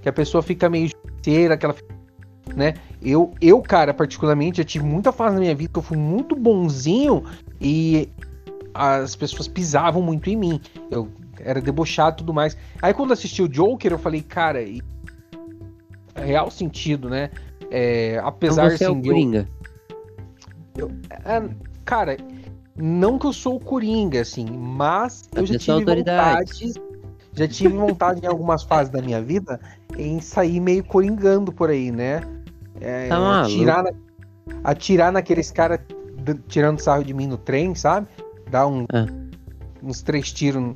que 0.00 0.08
a 0.08 0.12
pessoa 0.12 0.42
fica 0.42 0.68
meio 0.68 0.88
justiceira, 0.88 1.56
que 1.56 1.64
ela 1.64 1.74
fica, 1.74 1.94
né? 2.54 2.74
Eu, 3.04 3.32
eu, 3.40 3.60
cara, 3.60 3.92
particularmente, 3.92 4.58
já 4.58 4.64
tive 4.64 4.84
muita 4.84 5.12
fase 5.12 5.34
na 5.34 5.40
minha 5.40 5.54
vida 5.54 5.70
que 5.72 5.78
eu 5.78 5.82
fui 5.82 5.96
muito 5.98 6.34
bonzinho 6.34 7.22
e 7.60 8.08
as 8.72 9.14
pessoas 9.14 9.46
pisavam 9.46 10.00
muito 10.00 10.30
em 10.30 10.36
mim. 10.36 10.60
Eu 10.90 11.08
era 11.40 11.60
debochado 11.60 12.16
e 12.16 12.18
tudo 12.18 12.32
mais. 12.32 12.56
Aí 12.80 12.94
quando 12.94 13.12
assisti 13.12 13.42
o 13.42 13.48
Joker, 13.48 13.92
eu 13.92 13.98
falei, 13.98 14.22
cara, 14.22 14.62
e- 14.62 14.82
é 16.14 16.24
real 16.24 16.50
sentido, 16.50 17.10
né? 17.10 17.30
É, 17.70 18.14
Então 18.14 18.28
apesar 18.28 18.70
você 18.70 18.84
é 18.84 18.88
o 18.88 18.92
assim, 18.92 19.00
de 19.02 19.08
eu- 19.08 19.14
Coringa. 19.14 19.48
é, 21.10 21.42
cara, 21.84 22.16
não 22.76 23.18
que 23.18 23.26
eu 23.26 23.32
sou 23.32 23.56
o 23.56 23.60
Coringa, 23.60 24.20
assim, 24.22 24.46
mas 24.46 25.28
eu 25.34 25.44
já 25.44 25.54
Atenção, 25.56 25.78
tive 25.78 25.94
vontade. 25.96 26.72
Já 27.36 27.48
tive 27.48 27.76
vontade 27.76 28.20
em 28.24 28.28
algumas 28.28 28.62
fases 28.62 28.90
da 28.92 29.02
minha 29.02 29.20
vida 29.20 29.60
em 29.98 30.20
sair 30.20 30.60
meio 30.60 30.84
coringando 30.84 31.52
por 31.52 31.68
aí, 31.68 31.90
né? 31.90 32.20
É, 32.80 33.08
Tá 33.08 33.18
maluco. 33.18 33.52
atirar, 33.54 33.82
na- 33.82 33.92
atirar 34.64 35.12
naqueles 35.12 35.50
caras 35.50 35.80
tirando 36.48 36.80
sarro 36.80 37.04
de 37.04 37.12
mim 37.14 37.26
no 37.26 37.36
trem, 37.36 37.74
sabe? 37.74 38.06
Dar 38.50 38.66
um- 38.66 38.86
Ah. 38.92 39.06
uns 39.82 40.02
três 40.02 40.32
tiros. 40.32 40.74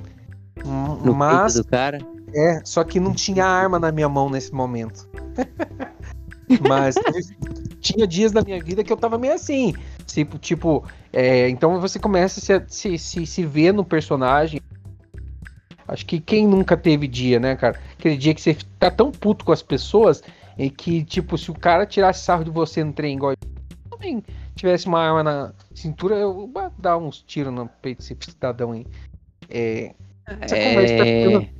No 0.65 0.97
No, 1.05 1.15
mas, 1.15 1.55
peito 1.55 1.67
do 1.67 1.71
cara. 1.71 1.99
é, 2.35 2.61
só 2.65 2.83
que 2.85 2.99
não 2.99 3.13
tinha 3.15 3.45
arma 3.47 3.79
na 3.79 3.93
minha 3.93 4.09
mão 4.09 4.29
nesse 4.29 4.53
momento. 4.53 5.09
Mas 6.67 6.95
tinha 7.81 8.07
dias 8.07 8.33
da 8.33 8.41
minha 8.43 8.63
vida 8.63 8.83
que 8.83 8.91
eu 8.93 8.97
tava 8.97 9.19
meio 9.19 9.35
assim. 9.35 9.75
Tipo, 10.07 10.39
tipo 10.39 10.83
é, 11.13 11.47
então 11.51 11.79
você 11.81 11.99
começa 11.99 12.41
a 12.41 12.43
se, 12.43 12.65
se, 12.69 12.99
se, 12.99 13.27
se 13.27 13.45
ver 13.45 13.73
no 13.73 13.85
personagem. 13.85 14.59
Acho 15.87 16.05
que 16.07 16.19
quem 16.21 16.47
nunca 16.47 16.75
teve 16.77 17.07
dia, 17.07 17.39
né, 17.39 17.55
cara? 17.55 17.79
Aquele 17.99 18.17
dia 18.17 18.35
que 18.35 18.41
você 18.41 18.57
tá 18.79 18.91
tão 18.91 19.11
puto 19.11 19.45
com 19.45 19.53
as 19.53 19.63
pessoas 19.63 20.23
e 20.59 20.69
que, 20.69 21.05
tipo, 21.05 21.39
se 21.39 21.51
o 21.51 21.55
cara 21.55 21.87
tirasse 21.87 22.25
sarro 22.25 22.45
de 22.45 22.51
você 22.51 22.83
no 22.85 22.93
trem 22.93 23.15
igual 23.17 23.33
também 23.91 24.23
tivesse 24.55 24.87
uma 24.89 25.01
arma 25.01 25.23
na 25.23 25.53
cintura, 25.75 26.17
eu 26.17 26.51
ia 26.55 26.71
dar 26.79 26.99
uns 26.99 27.23
tiros 27.23 27.53
no 27.53 27.69
peito 27.81 27.99
desse 27.99 28.17
cidadão 28.21 28.73
aí. 28.73 28.85
É, 29.49 29.95
essa 30.41 30.57
conversa 30.57 30.97
tá 30.97 31.05
É... 31.07 31.25
ficando 31.25 31.59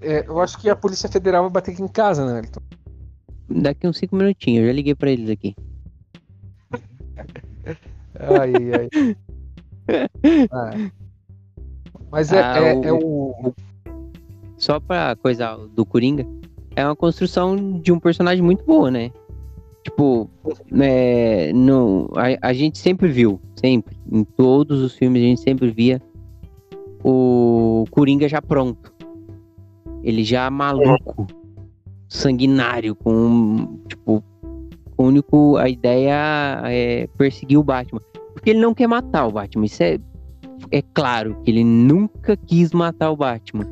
é, 0.00 0.24
eu 0.28 0.40
acho 0.40 0.58
que 0.58 0.68
a 0.68 0.76
Polícia 0.76 1.08
Federal 1.08 1.42
vai 1.44 1.50
bater 1.52 1.72
aqui 1.72 1.82
em 1.82 1.88
casa, 1.88 2.24
né, 2.26 2.40
Elton? 2.40 2.60
Daqui 3.48 3.86
uns 3.86 3.96
5 3.98 4.14
minutinhos, 4.16 4.62
eu 4.62 4.66
já 4.68 4.72
liguei 4.72 4.94
pra 4.94 5.10
eles 5.10 5.30
aqui. 5.30 5.54
Ai, 8.18 8.52
ai. 8.74 8.88
Ah. 10.50 10.90
Mas 12.10 12.32
é, 12.32 12.40
Ah, 12.40 12.58
é, 12.58 12.74
o- 12.74 12.84
é 12.84 12.92
o. 12.92 13.54
Só 14.56 14.80
pra 14.80 15.14
coisa 15.16 15.56
do 15.74 15.84
Coringa, 15.86 16.26
é 16.76 16.84
uma 16.84 16.94
construção 16.94 17.56
de 17.80 17.90
um 17.90 17.98
personagem 17.98 18.42
muito 18.42 18.64
boa, 18.64 18.90
né? 18.90 19.10
Tipo, 19.82 20.28
é, 20.80 21.52
no, 21.54 22.10
a, 22.14 22.48
a 22.48 22.52
gente 22.52 22.78
sempre 22.78 23.08
viu, 23.08 23.40
sempre, 23.54 23.96
em 24.12 24.22
todos 24.24 24.82
os 24.82 24.94
filmes 24.94 25.22
a 25.22 25.26
gente 25.26 25.40
sempre 25.40 25.70
via 25.70 26.02
o 27.02 27.84
Coringa 27.90 28.28
já 28.28 28.42
pronto. 28.42 28.92
Ele 30.02 30.22
já 30.22 30.50
maluco, 30.50 31.26
sanguinário, 32.08 32.94
com, 32.94 33.78
tipo, 33.88 34.22
único, 34.98 35.56
a 35.56 35.68
ideia 35.68 36.60
é 36.64 37.06
perseguir 37.16 37.58
o 37.58 37.62
Batman. 37.62 38.00
Porque 38.34 38.50
ele 38.50 38.60
não 38.60 38.74
quer 38.74 38.86
matar 38.86 39.26
o 39.26 39.32
Batman, 39.32 39.64
isso 39.64 39.82
é, 39.82 39.98
é 40.70 40.82
claro 40.82 41.36
que 41.42 41.50
ele 41.50 41.64
nunca 41.64 42.36
quis 42.36 42.72
matar 42.72 43.10
o 43.10 43.16
Batman. 43.16 43.66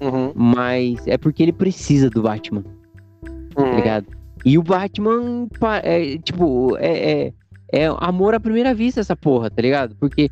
Uhum, 0.00 0.32
Mas 0.34 1.06
é 1.06 1.16
porque 1.16 1.42
ele 1.42 1.52
precisa 1.52 2.10
do 2.10 2.22
Batman, 2.22 2.62
tá 3.54 3.62
uhum. 3.62 3.76
ligado? 3.76 4.06
E 4.44 4.58
o 4.58 4.62
Batman, 4.62 5.48
é, 5.82 6.18
tipo, 6.18 6.76
é, 6.76 7.26
é, 7.26 7.32
é 7.72 7.86
amor 7.98 8.34
à 8.34 8.40
primeira 8.40 8.74
vista 8.74 9.00
essa 9.00 9.16
porra, 9.16 9.50
tá 9.50 9.62
ligado? 9.62 9.96
Porque 9.96 10.30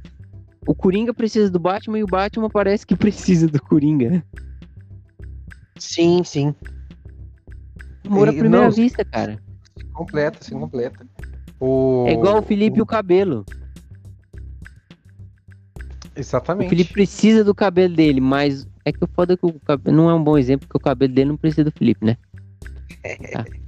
o 0.67 0.75
Coringa 0.75 1.15
precisa 1.15 1.51
do 1.51 1.59
Batman 1.59 1.99
e 1.99 2.05
o 2.05 2.07
Batman 2.07 2.51
parece 2.51 2.87
que 2.87 2.95
precisa 2.97 3.47
do 3.49 3.61
Coringa. 3.63 4.23
Sim, 5.79 6.23
sim. 6.25 6.55
Amor 8.07 8.29
à 8.29 8.33
E- 8.33 8.39
primeira 8.39 8.67
não, 8.67 8.71
vista, 8.73 9.05
cara. 9.05 9.41
Se 9.79 9.85
completa, 9.87 10.45
se 10.45 10.51
completa. 10.53 11.07
O... 11.59 12.05
É 12.09 12.13
igual 12.13 12.39
o 12.39 12.43
Felipe 12.43 12.79
e 12.79 12.83
o 12.83 12.87
cabelo. 12.87 13.47
Exatamente. 16.15 16.67
O 16.67 16.71
Felipe 16.71 16.93
precisa 16.93 17.43
do 17.43 17.55
cabelo 17.55 17.95
dele, 17.95 18.21
mas 18.21 18.67
é 18.85 18.93
que 18.93 19.03
o 19.05 19.09
foda 19.09 19.35
é 19.35 19.37
que 19.37 19.47
o 19.47 19.53
cabelo 19.61 19.97
não 19.97 20.11
é 20.11 20.15
um 20.15 20.23
bom 20.23 20.37
exemplo, 20.37 20.67
porque 20.67 20.79
o 20.79 20.81
cabelo 20.81 21.13
dele 21.13 21.31
não 21.31 21.37
precisa 21.37 21.65
do 21.65 21.73
Felipe, 21.73 22.05
né? 22.05 22.17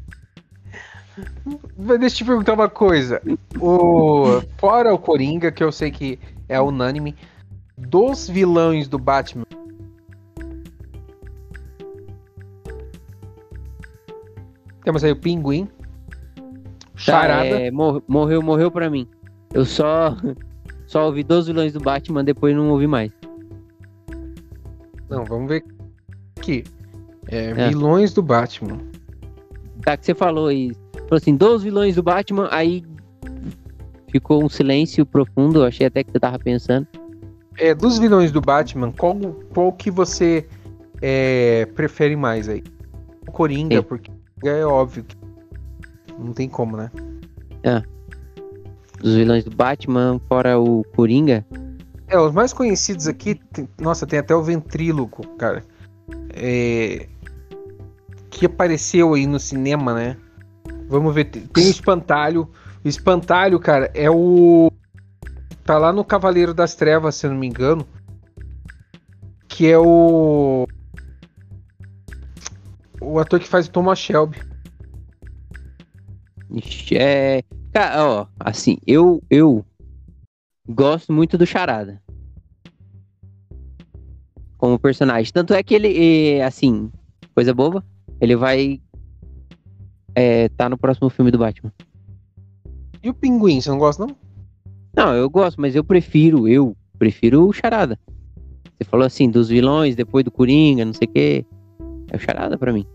Mas 1.77 2.01
Deixa 2.01 2.15
eu 2.15 2.19
te 2.19 2.25
perguntar 2.25 2.55
uma 2.55 2.69
coisa. 2.69 3.23
O... 3.61 4.43
Fora 4.59 4.93
o 4.93 4.99
Coringa, 4.99 5.53
que 5.53 5.63
eu 5.63 5.71
sei 5.71 5.91
que 5.91 6.19
é 6.49 6.61
unânime, 6.61 7.15
dos 7.79 8.29
vilões 8.29 8.89
do 8.89 8.99
Batman. 8.99 9.45
Temos 14.83 15.03
aí 15.05 15.13
o 15.13 15.17
Pinguim. 15.17 15.67
Tá, 15.67 15.73
Charada. 16.97 17.47
é, 17.47 17.71
mor- 17.71 18.03
morreu, 18.07 18.43
morreu 18.43 18.71
pra 18.71 18.91
mim. 18.91 19.07
Eu 19.53 19.65
só, 19.65 20.17
só 20.87 21.07
ouvi 21.07 21.23
dos 21.23 21.47
vilões 21.47 21.73
do 21.73 21.81
Batman, 21.81 22.25
depois 22.25 22.55
não 22.55 22.71
ouvi 22.71 22.87
mais. 22.87 23.11
Não, 25.09 25.25
vamos 25.25 25.49
ver 25.49 25.65
aqui. 26.39 26.65
É, 27.29 27.51
É. 27.51 27.69
Vilões 27.69 28.13
do 28.13 28.23
Batman. 28.23 28.79
Tá, 29.83 29.97
que 29.97 30.07
você 30.07 30.15
falou 30.15 30.49
aí. 30.49 30.73
Falou 30.95 31.17
assim, 31.17 31.37
dos 31.37 31.63
vilões 31.63 31.97
do 31.97 32.03
Batman, 32.03 32.49
aí 32.51 32.85
ficou 34.11 34.43
um 34.43 34.49
silêncio 34.49 35.05
profundo. 35.05 35.61
Eu 35.61 35.65
achei 35.67 35.87
até 35.87 36.03
que 36.03 36.11
você 36.11 36.21
tava 36.21 36.39
pensando. 36.39 36.87
É, 37.59 37.75
dos 37.75 37.99
vilões 37.99 38.33
do 38.33 38.41
Batman, 38.41 38.91
qual, 38.93 39.17
qual 39.53 39.73
que 39.73 39.91
você 39.91 40.47
é, 41.01 41.67
prefere 41.75 42.17
mais 42.17 42.49
aí? 42.49 42.65
O 43.29 43.31
Coringa, 43.31 43.77
Sim. 43.77 43.83
porque 43.83 44.11
é 44.45 44.65
óbvio 44.65 45.05
que 45.05 45.17
não 46.19 46.33
tem 46.33 46.49
como, 46.49 46.77
né? 46.77 46.91
Dos 49.01 49.15
vilões 49.15 49.45
do 49.45 49.55
Batman, 49.55 50.21
fora 50.29 50.59
o 50.59 50.85
Coringa. 50.97 51.45
É, 52.15 52.19
os 52.19 52.31
mais 52.33 52.53
conhecidos 52.53 53.09
aqui, 53.09 53.35
tem- 53.35 53.69
nossa, 53.77 54.07
tem 54.07 54.21
até 54.21 54.33
o 54.37 54.41
Ventríloco, 54.41 55.27
cara. 55.37 55.65
É, 56.33 57.09
que 58.31 58.47
apareceu 58.47 59.15
aí 59.15 59.27
no 59.27 59.41
cinema, 59.41 59.93
né? 59.93 60.17
Vamos 60.89 61.13
ver, 61.13 61.25
tem 61.25 61.67
o 61.67 61.71
Espantalho. 61.71 62.49
O 62.85 62.89
Espantalho, 62.89 63.59
cara, 63.59 63.91
é 63.95 64.09
o. 64.09 64.71
Tá 65.65 65.77
lá 65.77 65.93
no 65.93 66.05
Cavaleiro 66.05 66.55
das 66.55 66.77
Trevas, 66.77 67.17
se 67.17 67.27
eu 67.27 67.33
não 67.33 67.39
me 67.39 67.49
engano. 67.49 67.85
Que 69.49 69.67
é 69.69 69.79
o. 69.79 70.69
O 73.01 73.19
ator 73.19 73.41
que 73.41 73.49
faz 73.49 73.67
o 73.67 73.73
Thomas 73.73 73.99
Shelby. 73.99 74.41
É. 76.93 77.43
Cara, 77.73 78.07
ó, 78.07 78.27
assim, 78.39 78.79
eu, 78.87 79.21
eu 79.29 79.67
gosto 80.69 81.13
muito 81.13 81.37
do 81.37 81.45
Charada. 81.45 82.04
Como 84.65 84.79
personagem. 84.79 85.31
Tanto 85.31 85.53
é 85.53 85.63
que 85.63 85.75
ele, 85.75 86.37
é, 86.39 86.43
assim, 86.43 86.91
coisa 87.35 87.53
boba, 87.53 87.85
ele 88.19 88.35
vai. 88.35 88.81
É, 90.15 90.49
tá 90.49 90.71
no 90.71 90.79
próximo 90.79 91.11
filme 91.11 91.31
do 91.31 91.37
Batman. 91.37 91.71
E 93.03 93.11
o 93.11 93.13
Pinguim, 93.13 93.61
você 93.61 93.69
não 93.69 93.77
gosta, 93.77 94.07
não? 94.07 94.17
Não, 94.97 95.15
eu 95.15 95.29
gosto, 95.29 95.61
mas 95.61 95.77
eu 95.77 95.85
prefiro, 95.85 96.49
eu 96.49 96.75
prefiro 96.99 97.47
o 97.47 97.53
Charada. 97.53 97.99
Você 98.65 98.85
falou 98.85 99.07
assim, 99.07 99.29
dos 99.29 99.51
vilões, 99.51 99.95
depois 99.95 100.25
do 100.25 100.31
Coringa, 100.31 100.83
não 100.83 100.95
sei 100.95 101.09
o 101.09 101.11
quê. 101.11 101.47
É 102.11 102.17
o 102.17 102.19
Charada 102.19 102.57
pra 102.57 102.73
mim. 102.73 102.87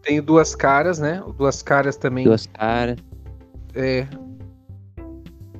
Tem 0.00 0.18
o 0.18 0.22
duas 0.22 0.54
caras, 0.54 0.98
né? 0.98 1.22
Duas 1.36 1.60
caras 1.60 1.98
também. 1.98 2.24
Duas 2.24 2.46
caras. 2.46 2.96
É, 3.74 4.06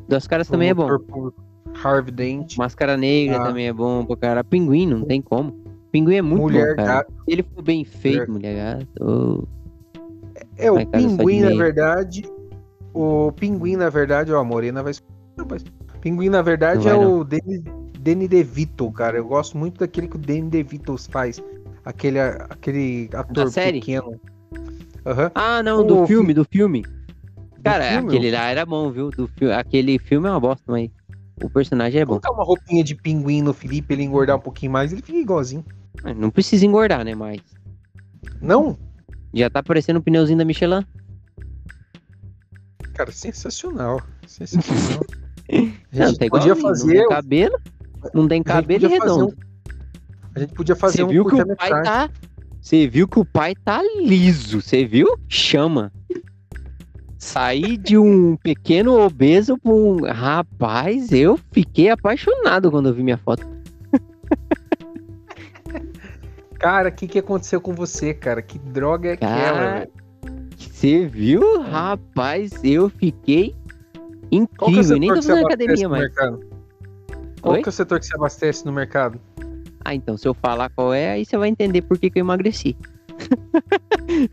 Duas 0.09 0.26
caras 0.26 0.49
também 0.49 0.70
é 0.70 0.74
bom. 0.74 0.87
público. 0.87 1.45
Harvey 1.87 2.12
Dent. 2.12 2.57
Máscara 2.57 2.97
Negra 2.97 3.37
Ah. 3.39 3.45
também 3.47 3.68
é 3.68 3.72
bom 3.72 4.05
pra 4.05 4.16
cara. 4.16 4.45
Pinguim, 4.45 4.87
não 4.87 5.03
tem 5.05 5.20
como. 5.22 5.53
Pinguim 5.93 6.16
é 6.16 6.22
muito 6.22 6.43
Mulher 6.43 6.70
bom, 6.70 6.76
cara. 6.76 6.89
Gato. 6.99 7.12
Ele 7.26 7.43
for 7.43 7.62
bem 7.62 7.84
feito, 7.84 8.30
Mulher 8.30 8.55
Gato. 8.78 9.05
ô, 9.05 9.49
É, 10.59 10.70
o 10.70 10.87
Pinguim, 10.87 11.41
na 11.41 11.55
verdade. 11.55 12.24
O 12.93 13.32
Pinguim, 13.32 13.76
na 13.76 13.89
verdade, 13.91 14.32
ó, 14.32 14.41
a 14.41 14.45
Morena 14.45 14.82
vai. 14.82 14.93
Rapaz, 15.39 15.64
Pinguim, 16.01 16.28
na 16.28 16.43
verdade, 16.43 16.84
Não 16.84 16.91
é 16.93 16.97
vai, 16.97 17.07
o 17.07 17.24
Danny, 17.24 17.64
Danny 18.01 18.28
DeVito, 18.28 18.91
cara. 18.93 19.16
Eu 19.18 19.26
gosto 19.26 19.57
muito 19.57 19.78
daquele 19.80 20.09
que 20.09 20.16
o 20.16 20.18
Danny 20.18 20.49
DeVito 20.49 20.97
faz. 21.11 21.43
Aquele, 21.84 22.18
aquele 22.18 23.09
ator 23.12 23.49
série? 23.51 23.80
pequeno. 23.80 24.18
Aham. 25.05 25.30
Ah, 25.34 25.62
não, 25.62 25.80
O 25.80 25.84
do 25.84 26.01
fi- 26.03 26.07
filme, 26.09 26.34
do 26.34 26.45
filme. 26.45 26.84
Cara, 27.62 27.84
filme, 27.93 28.09
aquele 28.09 28.30
lá 28.30 28.49
era 28.49 28.64
bom, 28.66 28.91
viu? 28.91 29.11
Do 29.11 29.26
fi... 29.28 29.51
Aquele 29.53 29.99
filme 29.99 30.26
é 30.28 30.30
uma 30.30 30.41
bosta, 30.41 30.62
mas 30.66 30.89
o 31.43 31.51
personagem 31.51 32.01
é 32.01 32.05
bom. 32.05 32.20
Colocar 32.20 32.32
uma 32.32 32.45
roupinha 32.45 32.82
de 32.82 32.95
pinguim 32.95 33.43
no 33.43 33.53
Felipe, 33.53 33.93
ele 33.95 34.03
engordar 34.03 34.37
um 34.37 34.41
pouquinho 34.41 34.72
mais, 34.72 34.93
ele 34.93 35.03
fica 35.03 35.18
igualzinho. 35.18 35.64
Mas 36.03 36.16
Não 36.16 36.30
precisa 36.30 36.64
engordar, 36.64 37.05
né? 37.05 37.14
Mas 37.14 37.41
Não? 38.41 38.78
já 39.34 39.51
tá 39.51 39.62
parecendo 39.62 39.99
o 39.99 40.03
pneuzinho 40.03 40.39
da 40.39 40.45
Michelin. 40.45 40.84
Cara, 42.95 43.12
sensacional. 43.12 44.01
Sensacional. 44.26 45.05
A 45.49 45.97
Não, 45.97 46.07
gente 46.09 46.18
tá 46.18 46.26
podia 46.28 46.57
fazer. 46.57 46.95
Não 46.95 47.09
tem 47.09 47.09
cabelo, 47.09 47.61
não 48.12 48.28
tem 48.28 48.43
cabelo 48.43 48.87
e 48.87 48.89
redondo. 48.89 49.37
A 50.34 50.41
gente 50.41 50.53
podia 50.55 50.74
fazer 50.74 50.99
Você 50.99 51.03
um 51.05 51.09
viu 51.09 51.24
que 51.24 51.34
o 51.37 51.57
pai 51.57 51.70
tá. 51.82 52.11
Você 52.61 52.89
viu 52.89 53.07
que 53.07 53.18
o 53.18 53.24
pai 53.24 53.55
tá 53.55 53.80
liso, 54.01 54.61
você 54.61 54.84
viu? 54.84 55.07
Chama. 55.28 55.93
Sair 57.27 57.77
de 57.77 57.99
um 57.99 58.37
pequeno 58.37 59.01
obeso 59.01 59.59
pra 59.59 59.72
um. 59.72 60.05
Rapaz, 60.05 61.11
eu 61.11 61.37
fiquei 61.51 61.91
apaixonado 61.91 62.70
quando 62.70 62.89
eu 62.89 62.95
vi 62.95 63.03
minha 63.03 63.18
foto. 63.18 63.45
Cara, 66.57 66.89
o 66.89 66.93
que, 66.93 67.09
que 67.09 67.18
aconteceu 67.18 67.61
com 67.61 67.74
você, 67.74 68.14
cara? 68.14 68.41
Que 68.41 68.61
droga 68.61 69.09
é 69.09 69.12
aquela? 69.14 69.35
Cara, 69.35 69.79
velho? 69.81 69.91
Você 70.57 71.07
viu? 71.07 71.62
Rapaz, 71.62 72.62
eu 72.62 72.89
fiquei 72.89 73.57
é 74.31 74.31
incrível. 74.31 74.97
Nem 74.97 75.09
tô 75.09 75.16
fazendo 75.16 75.47
academia 75.47 75.89
mais. 75.89 76.14
Qual 76.14 76.39
Oi? 77.55 77.62
que 77.62 77.68
é 77.68 77.70
o 77.70 77.72
setor 77.72 77.99
que 77.99 78.07
você 78.07 78.14
abastece 78.14 78.64
no 78.64 78.72
mercado? 78.72 79.20
Ah, 79.85 79.93
então, 79.93 80.16
se 80.16 80.29
eu 80.29 80.35
falar 80.35 80.70
qual 80.70 80.95
é, 80.95 81.11
aí 81.11 81.24
você 81.24 81.37
vai 81.37 81.49
entender 81.49 81.83
por 81.83 81.99
que, 81.99 82.09
que 82.09 82.20
eu 82.20 82.24
emagreci. 82.24 82.77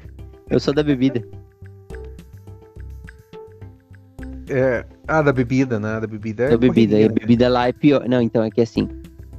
eu 0.48 0.60
sou 0.60 0.76
da 0.76 0.84
bebida. 0.84 1.28
É... 4.50 4.86
Ah, 5.08 5.22
da 5.22 5.32
bebida, 5.34 5.80
né? 5.80 6.00
Da 6.00 6.08
bebida 6.08 6.44
é 6.44 6.50
da 6.50 6.58
bebida. 6.58 7.00
E 7.00 7.06
a 7.06 7.08
né? 7.08 7.14
bebida 7.14 7.50
lá 7.50 7.68
é 7.68 7.74
pior. 7.74 8.08
Não, 8.08 8.22
então 8.22 8.44
é 8.44 8.50
que 8.50 8.62
assim, 8.62 8.88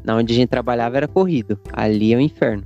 na 0.05 0.17
onde 0.17 0.33
a 0.33 0.37
gente 0.37 0.49
trabalhava 0.49 0.97
era 0.97 1.09
corrido. 1.09 1.59
Ali 1.73 2.13
é 2.13 2.17
o 2.17 2.21
inferno. 2.21 2.63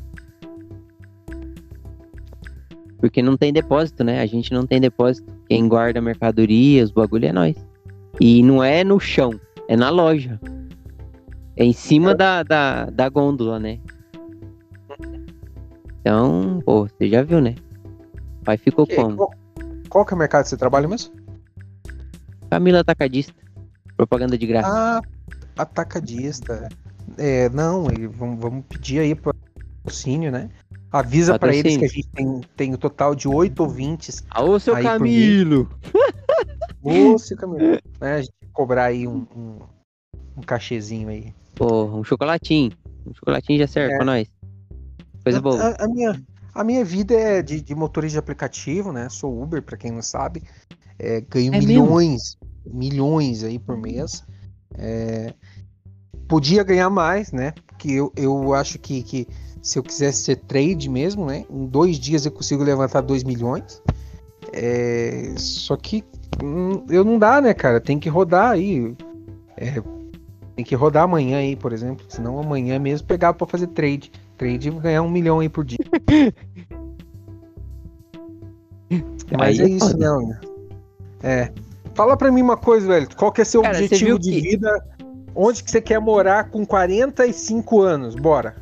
Porque 2.98 3.22
não 3.22 3.36
tem 3.36 3.52
depósito, 3.52 4.02
né? 4.02 4.20
A 4.20 4.26
gente 4.26 4.52
não 4.52 4.66
tem 4.66 4.80
depósito. 4.80 5.32
Quem 5.48 5.68
guarda 5.68 6.00
mercadoria, 6.00 6.82
os 6.82 6.90
bagulho 6.90 7.26
é 7.26 7.32
nós. 7.32 7.56
E 8.20 8.42
não 8.42 8.62
é 8.62 8.82
no 8.82 8.98
chão, 8.98 9.38
é 9.68 9.76
na 9.76 9.88
loja. 9.88 10.40
É 11.56 11.64
em 11.64 11.72
cima 11.72 12.14
da, 12.14 12.42
da, 12.42 12.86
da 12.86 13.08
gôndola, 13.08 13.58
né? 13.58 13.78
Então, 16.00 16.60
pô, 16.64 16.86
você 16.86 17.08
já 17.08 17.22
viu, 17.22 17.40
né? 17.40 17.54
Pai 18.44 18.56
ficou 18.56 18.86
Que- 18.86 18.96
como? 18.96 19.16
Qual, 19.16 19.30
qual 19.88 20.04
que 20.04 20.14
é 20.14 20.16
o 20.16 20.18
mercado 20.18 20.44
que 20.44 20.48
você 20.50 20.56
trabalha 20.56 20.88
mesmo? 20.88 21.12
Camila 22.50 22.80
Atacadista. 22.80 23.34
Propaganda 23.96 24.38
de 24.38 24.46
graça. 24.46 24.68
Ah, 24.68 25.02
atacadista. 25.56 26.68
É, 27.16 27.48
não, 27.48 27.84
vamos, 28.12 28.40
vamos 28.40 28.64
pedir 28.68 29.00
aí 29.00 29.14
patrocínio, 29.14 30.30
né? 30.30 30.50
Avisa 30.90 31.38
pra 31.38 31.54
eles 31.54 31.76
que 31.76 31.84
a 31.84 31.88
gente 31.88 32.08
tem, 32.08 32.40
tem 32.56 32.74
o 32.74 32.78
total 32.78 33.14
de 33.14 33.28
oito 33.28 33.62
ouvintes. 33.62 34.24
Ô, 34.38 34.58
seu 34.58 34.74
Camilo! 34.80 35.68
Ô, 36.82 37.18
seu 37.18 37.36
Camilo, 37.36 37.78
né? 38.00 38.14
A 38.14 38.22
gente 38.22 38.32
cobrar 38.52 38.84
aí 38.84 39.06
um, 39.06 39.26
um, 39.36 39.58
um 40.36 40.42
cachezinho 40.42 41.08
aí. 41.08 41.34
Porra, 41.54 41.96
um 41.96 42.04
chocolatinho. 42.04 42.72
Um 43.06 43.12
chocolatinho 43.12 43.58
já 43.58 43.66
serve 43.66 43.94
É. 43.94 43.96
pra 43.96 44.06
nós. 44.06 44.28
Coisa 45.22 45.40
boa. 45.40 45.62
A, 45.62 45.84
a 45.84 45.88
minha, 45.88 46.18
a 46.54 46.64
minha 46.64 46.84
vida 46.84 47.14
é 47.14 47.42
de, 47.42 47.60
de 47.60 47.74
motorista 47.74 48.14
de 48.14 48.18
aplicativo, 48.18 48.92
né? 48.92 49.08
Sou 49.08 49.42
Uber, 49.42 49.62
pra 49.62 49.76
quem 49.76 49.90
não 49.90 50.02
sabe. 50.02 50.42
É, 50.98 51.20
ganho 51.20 51.54
É 51.54 51.58
mesmo? 51.58 51.68
milhões, 51.68 52.36
milhões 52.66 53.44
aí 53.44 53.58
por 53.58 53.76
mês. 53.76 54.24
É, 54.76 55.32
podia 56.26 56.62
ganhar 56.62 56.90
mais, 56.90 57.32
né? 57.32 57.52
Porque 57.66 57.92
eu, 57.92 58.12
eu 58.16 58.54
acho 58.54 58.78
que, 58.78 59.02
que 59.02 59.28
se 59.62 59.78
eu 59.78 59.82
quisesse 59.82 60.22
ser 60.22 60.36
trade 60.36 60.88
mesmo, 60.88 61.26
né? 61.26 61.44
Em 61.50 61.66
dois 61.66 61.98
dias 61.98 62.26
eu 62.26 62.32
consigo 62.32 62.62
levantar 62.62 63.00
2 63.00 63.22
milhões. 63.24 63.82
É, 64.52 65.34
só 65.36 65.76
que 65.76 66.04
hum, 66.42 66.84
eu 66.88 67.04
não 67.04 67.18
dá, 67.18 67.40
né, 67.40 67.54
cara? 67.54 67.80
Tem 67.80 67.98
que 67.98 68.08
rodar 68.08 68.50
aí. 68.50 68.96
É, 69.56 69.82
tem 70.56 70.64
que 70.64 70.74
rodar 70.74 71.04
amanhã 71.04 71.38
aí, 71.38 71.54
por 71.54 71.72
exemplo. 71.72 72.04
Senão 72.08 72.38
amanhã 72.38 72.78
mesmo 72.78 73.06
pegar 73.06 73.34
pra 73.34 73.46
fazer 73.46 73.68
trade. 73.68 74.10
Trade 74.38 74.68
e 74.68 74.70
ganhar 74.72 75.02
um 75.02 75.10
milhão 75.10 75.40
aí 75.40 75.48
por 75.48 75.64
dia. 75.64 75.78
Mas 79.36 79.58
Aí 79.60 79.66
é 79.66 79.68
isso, 79.68 79.90
foda. 79.90 79.98
né, 79.98 80.06
Ana? 80.06 80.40
É. 81.22 81.52
Fala 81.94 82.16
pra 82.16 82.30
mim 82.32 82.40
uma 82.40 82.56
coisa, 82.56 82.86
velho. 82.86 83.08
Qual 83.16 83.30
que 83.32 83.40
é 83.42 83.44
seu 83.44 83.60
Cara, 83.60 83.76
objetivo 83.76 84.18
de 84.18 84.30
que- 84.32 84.40
vida? 84.40 84.70
Onde 85.34 85.62
que 85.62 85.70
você 85.70 85.80
quer 85.80 86.00
morar 86.00 86.48
com 86.50 86.64
45 86.64 87.80
anos? 87.82 88.14
Bora. 88.14 88.56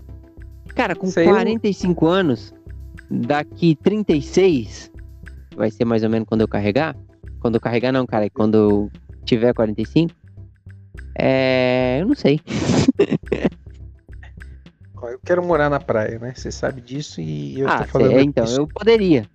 Cara, 0.75 0.95
com 0.97 1.07
Isso 1.07 1.21
aí 1.21 1.27
eu- 1.27 1.33
45 1.33 2.07
anos, 2.07 2.53
daqui 3.11 3.77
36, 3.77 4.91
vai 5.57 5.71
ser 5.71 5.85
mais 5.85 6.03
ou 6.03 6.11
menos 6.11 6.27
quando 6.29 6.41
eu 6.41 6.49
carregar. 6.49 6.97
Quando 7.41 7.55
eu 7.55 7.61
carregar, 7.61 7.93
não, 7.93 8.05
cara, 8.07 8.27
é 8.27 8.31
quando 8.31 8.57
eu 8.57 8.91
tiver 9.25 9.55
45. 9.55 10.13
É. 11.19 11.99
Eu 12.01 12.07
não 12.09 12.15
sei. 12.15 12.41
Eu 15.03 15.21
quero 15.25 15.45
morar 15.45 15.69
na 15.69 15.79
praia, 15.79 16.19
né? 16.19 16.33
Você 16.35 16.51
sabe 16.51 16.81
disso 16.81 17.21
e 17.21 17.61
eu 17.61 17.69
ah, 17.69 17.79
tô 17.79 17.85
falando 17.85 18.13
cê- 18.13 18.23
então, 18.23 18.45
isso. 18.45 18.61
eu 18.61 18.67
poderia. 18.67 19.27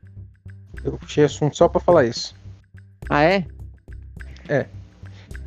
Eu 0.84 0.94
puxei 0.94 1.24
assunto 1.24 1.56
só 1.56 1.68
pra 1.68 1.80
falar 1.80 2.06
isso. 2.06 2.36
Ah, 3.10 3.24
é? 3.24 3.46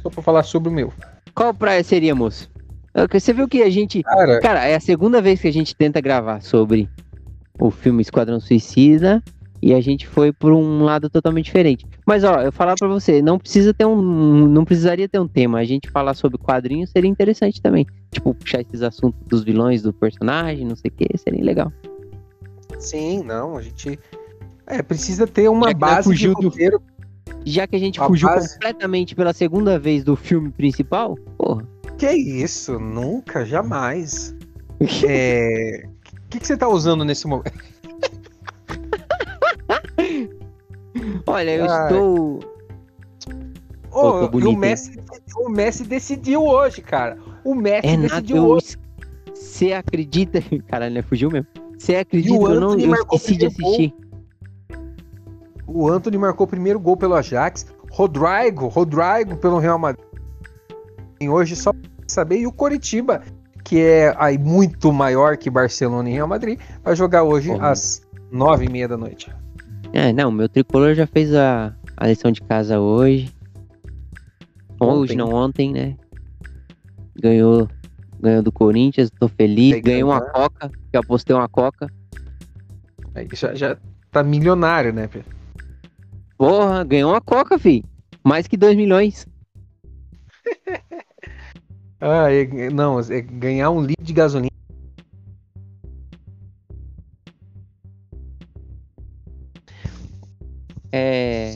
Só 0.03 0.11
pra 0.11 0.23
falar 0.23 0.43
sobre 0.43 0.69
o 0.69 0.73
meu. 0.73 0.93
Qual 1.35 1.53
praia 1.53 1.83
seria, 1.83 2.15
moço? 2.15 2.51
É 2.95 3.09
que 3.09 3.19
Você 3.19 3.33
viu 3.33 3.49
que 3.49 3.63
a 3.63 3.71
gente. 3.71 4.03
Cara, 4.03 4.41
Cara, 4.41 4.65
é 4.65 4.77
a 4.77 4.81
segunda 4.81 5.21
vez 5.21 5.41
que 5.41 5.49
a 5.49 5.53
gente 5.53 5.75
tenta 5.75 6.01
gravar 6.01 6.41
sobre 6.41 6.89
o 7.59 7.71
filme 7.71 8.03
Esquadrão 8.03 8.39
Suicida 8.39 9.23
e 9.67 9.73
a 9.75 9.81
gente 9.81 10.07
foi 10.07 10.33
por 10.33 10.53
um 10.53 10.83
lado 10.83 11.09
totalmente 11.09 11.47
diferente. 11.47 11.87
Mas 12.07 12.23
ó, 12.25 12.43
eu 12.43 12.53
falar 12.53 12.75
pra 12.75 12.87
você, 12.89 13.23
não 13.23 13.39
precisa 13.39 13.73
ter 13.73 13.85
um, 13.87 14.47
não 14.47 14.65
precisaria 14.65 15.09
ter 15.09 15.19
um 15.19 15.27
tema. 15.29 15.59
A 15.59 15.65
gente 15.65 15.89
falar 15.91 16.15
sobre 16.15 16.37
quadrinhos 16.39 16.91
seria 16.91 17.09
interessante 17.11 17.61
também. 17.63 17.87
Tipo, 18.11 18.35
puxar 18.35 18.61
esses 18.61 18.83
assuntos 18.83 19.19
dos 19.27 19.43
vilões, 19.43 19.83
do 19.83 19.93
personagem, 19.93 20.67
não 20.67 20.77
sei 20.77 20.91
o 20.91 20.95
que, 20.95 21.19
seria 21.19 21.43
legal. 21.43 21.73
sim, 22.79 23.23
não, 23.25 23.57
a 23.57 23.63
gente. 23.63 23.99
É, 24.67 24.83
precisa 24.83 25.27
ter 25.27 25.49
uma 25.49 25.69
Já 25.69 25.75
base 25.75 25.97
de 25.99 26.05
fugiu 26.05 26.35
do- 26.35 26.49
roteiro. 26.49 26.83
Já 27.47 27.67
que 27.67 27.77
a 27.77 27.79
gente 27.79 28.01
A 28.01 28.07
fugiu 28.07 28.29
base- 28.29 28.55
completamente 28.55 29.15
pela 29.15 29.33
segunda 29.33 29.79
vez 29.79 30.03
do 30.05 30.17
filme 30.17 30.51
principal, 30.51 31.17
porra. 31.37 31.67
Que 31.99 32.11
isso? 32.11 32.79
Nunca, 32.79 33.45
jamais. 33.45 34.35
É. 35.09 35.85
O 35.87 36.29
que, 36.31 36.41
que 36.41 36.47
você 36.47 36.57
tá 36.57 36.69
usando 36.69 37.05
nesse 37.05 37.27
momento? 37.29 37.53
Olha, 41.35 41.51
eu 41.51 41.69
Ai. 41.69 41.83
estou. 41.83 42.39
Pô, 43.91 44.25
e 44.25 44.29
bonito, 44.29 44.51
o? 44.51 44.57
Messi, 44.57 45.01
o 45.37 45.49
Messi 45.49 45.83
decidiu 45.83 46.45
hoje, 46.45 46.81
cara. 46.81 47.19
O 47.45 47.57
Messi 47.57 47.89
É 47.89 47.97
nada, 47.97 48.09
decidiu 48.09 48.37
eu 48.37 48.47
hoje. 48.51 48.77
Você 49.35 49.73
acredita. 49.73 50.41
Caralho, 50.69 50.95
né? 50.95 51.03
Fugiu 51.03 51.31
mesmo. 51.31 51.49
Você 51.77 51.97
acredita 51.97 52.35
eu 52.35 52.61
não 52.61 52.79
eu 52.79 52.95
esqueci 52.95 53.37
de 53.37 53.47
assistir? 53.47 53.93
Gol. 55.67 55.85
O 55.85 55.89
Anthony 55.89 56.17
marcou 56.17 56.47
o 56.47 56.49
primeiro 56.49 56.79
gol 56.79 56.97
pelo 56.97 57.15
Ajax. 57.15 57.67
Rodrigo, 57.91 58.69
Rodrigo 58.69 59.37
pelo 59.37 59.59
Real 59.59 59.79
Madrid. 59.79 60.07
E 61.21 61.29
hoje 61.29 61.57
só 61.57 61.73
saber. 62.07 62.39
E 62.39 62.47
o 62.47 62.53
Coritiba, 62.53 63.23
que 63.65 63.81
é 63.81 64.15
aí 64.19 64.39
muito 64.39 64.93
maior 64.93 65.37
que 65.37 65.51
Barcelona 65.51 66.09
e 66.09 66.13
Real 66.13 66.29
Madrid, 66.29 66.61
vai 66.83 66.95
jogar 66.95 67.25
hoje 67.25 67.51
Porra. 67.51 67.71
às 67.71 68.03
nove 68.31 68.67
e 68.67 68.71
meia 68.71 68.87
da 68.87 68.97
noite. 68.97 69.35
É, 69.97 70.13
não, 70.13 70.29
meu 70.33 70.49
tricolor 70.49 70.93
já 70.93 71.07
fez 71.07 71.33
a, 71.33 71.73
a 71.97 72.09
lição 72.09 72.33
de 72.33 72.43
casa 72.43 72.81
hoje. 72.81 73.33
Ontem. 74.81 74.99
Hoje, 74.99 75.15
não 75.15 75.33
ontem, 75.33 75.73
né? 75.73 75.97
Ganhou, 77.15 77.69
ganhou 78.19 78.43
do 78.43 78.51
Corinthians, 78.51 79.09
tô 79.09 79.29
feliz. 79.29 79.81
Ganhei 79.81 80.03
uma 80.03 80.21
coca, 80.21 80.69
que 80.69 80.97
eu 80.97 81.01
apostei 81.01 81.37
uma 81.37 81.49
coca. 81.49 81.87
Aí 83.15 83.29
já, 83.35 83.55
já 83.55 83.79
tá 84.11 84.25
milionário, 84.25 84.93
né, 84.93 85.07
Pedro? 85.07 85.33
Porra, 86.37 86.83
ganhou 86.83 87.13
uma 87.13 87.21
coca, 87.21 87.57
fi. 87.57 87.85
Mais 88.25 88.49
que 88.49 88.57
2 88.57 88.77
milhões. 88.77 89.29
ah, 92.01 92.33
é, 92.33 92.69
não, 92.69 92.99
é 92.99 93.21
ganhar 93.21 93.71
um 93.71 93.81
litro 93.81 94.05
de 94.05 94.13
gasolina. 94.13 94.54
É. 100.97 101.53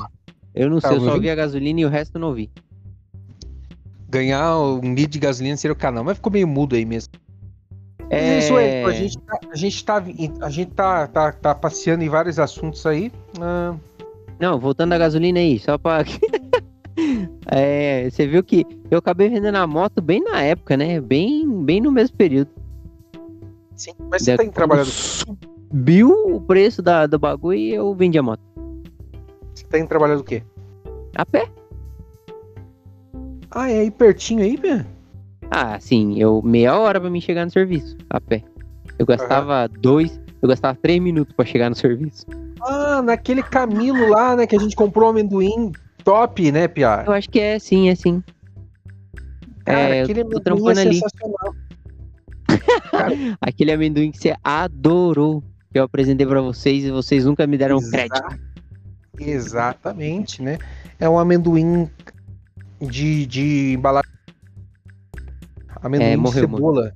Eu 0.53 0.69
não 0.69 0.81
tá, 0.81 0.89
sei, 0.89 0.97
eu 0.97 1.03
só 1.03 1.17
vi 1.17 1.31
a 1.31 1.35
gasolina 1.37 1.81
e 1.81 1.85
o 1.85 1.89
resto 1.89 2.17
eu 2.17 2.21
não 2.21 2.35
vi. 2.35 2.51
Ganhar 4.09 4.59
um 4.59 4.95
litro 4.95 5.13
de 5.13 5.19
gasolina 5.21 5.57
seria 5.57 5.73
o 5.73 5.77
canal, 5.77 6.03
mas 6.03 6.17
ficou 6.17 6.33
meio 6.33 6.49
mudo 6.49 6.75
aí 6.75 6.85
mesmo. 6.85 7.13
É... 8.11 8.39
Isso 8.39 8.57
aí, 8.57 8.83
a 8.83 8.91
gente, 8.91 9.19
tá, 9.19 9.39
a 9.53 9.57
gente, 9.57 9.85
tá, 9.85 10.05
a 10.41 10.51
gente 10.51 10.71
tá, 10.73 11.07
tá, 11.07 11.31
tá 11.31 11.55
passeando 11.55 12.03
em 12.03 12.09
vários 12.09 12.41
assuntos 12.41 12.85
aí. 12.85 13.13
Uh, 13.39 13.79
não, 14.41 14.59
voltando 14.59 14.93
à 14.95 14.99
gasolina 14.99 15.39
aí, 15.39 15.61
só 15.61 15.79
pra. 15.79 16.05
é, 17.47 18.11
você 18.11 18.27
viu 18.27 18.43
que 18.43 18.67
eu 18.91 18.99
acabei 18.99 19.29
vendendo 19.29 19.57
a 19.57 19.67
moto 19.69 20.03
bem 20.03 20.21
na 20.21 20.43
época, 20.43 20.77
né? 20.77 21.01
Bem, 21.01 21.49
bem 21.63 21.81
no 21.81 21.93
mesmo 21.93 22.17
período. 22.17 22.51
Sim, 23.77 23.93
mas 24.11 24.23
você 24.23 24.37
tem 24.37 24.51
trabalhado. 24.51 24.89
Subiu 24.89 26.11
o 26.35 26.41
preço 26.41 26.83
da, 26.83 27.07
do 27.07 27.19
bagulho 27.21 27.59
e 27.59 27.75
eu 27.75 27.95
vendi 27.95 28.19
a 28.19 28.23
moto. 28.23 28.48
Você 29.59 29.67
tem 29.67 29.87
trabalhado 29.87 30.21
o 30.21 30.25
quê? 30.25 30.43
A 31.17 31.27
pé. 31.27 31.49
Ah, 33.51 33.71
é 33.71 33.81
aí 33.81 33.91
pertinho 33.91 34.43
aí, 34.43 34.57
Pé? 34.57 34.87
Ah, 35.51 35.81
sim, 35.81 36.21
eu 36.21 36.41
meia 36.43 36.79
hora 36.79 37.01
pra 37.01 37.11
mim 37.11 37.21
chegar 37.21 37.45
no 37.45 37.51
serviço, 37.51 37.97
a 38.11 38.21
pé. 38.21 38.45
Eu 38.99 39.07
gastava 39.07 39.63
uhum. 39.63 39.81
dois, 39.81 40.21
eu 40.41 40.49
gastava 40.49 40.79
três 40.81 41.01
minutos 41.01 41.35
pra 41.35 41.45
chegar 41.45 41.71
no 41.71 41.75
serviço. 41.75 42.27
Ah, 42.61 43.03
naquele 43.03 43.43
Camilo 43.43 44.11
lá, 44.11 44.37
né? 44.37 44.47
Que 44.47 44.55
a 44.55 44.61
gente 44.61 44.77
comprou 44.77 45.09
amendoim 45.09 45.73
top, 46.05 46.53
né, 46.53 46.69
Pia? 46.69 47.05
Eu 47.07 47.13
acho 47.13 47.29
que 47.29 47.41
é 47.41 47.59
sim, 47.59 47.89
é 47.89 47.95
sim. 47.95 48.23
Cara, 49.65 49.97
é, 49.97 50.03
aquele 50.03 50.21
amendoim 50.21 50.71
é 50.71 50.75
sensacional. 50.75 51.55
aquele 53.41 53.73
amendoim 53.73 54.11
que 54.11 54.19
você 54.19 54.35
adorou, 54.45 55.43
que 55.73 55.79
eu 55.79 55.83
apresentei 55.83 56.27
para 56.27 56.41
vocês 56.41 56.85
e 56.85 56.91
vocês 56.91 57.25
nunca 57.25 57.47
me 57.47 57.59
deram 57.59 57.79
Exa 57.79 57.91
crédito. 57.91 58.49
Exatamente, 59.19 60.43
né? 60.43 60.59
É 60.99 61.09
um 61.09 61.19
amendoim 61.19 61.91
de, 62.81 63.27
de 63.27 63.73
embalagem. 63.75 64.11
Amendoim 65.83 66.07
é, 66.07 66.17
morreu, 66.17 66.47
de 66.47 66.53
cebola. 66.53 66.61
Morreu. 66.61 66.93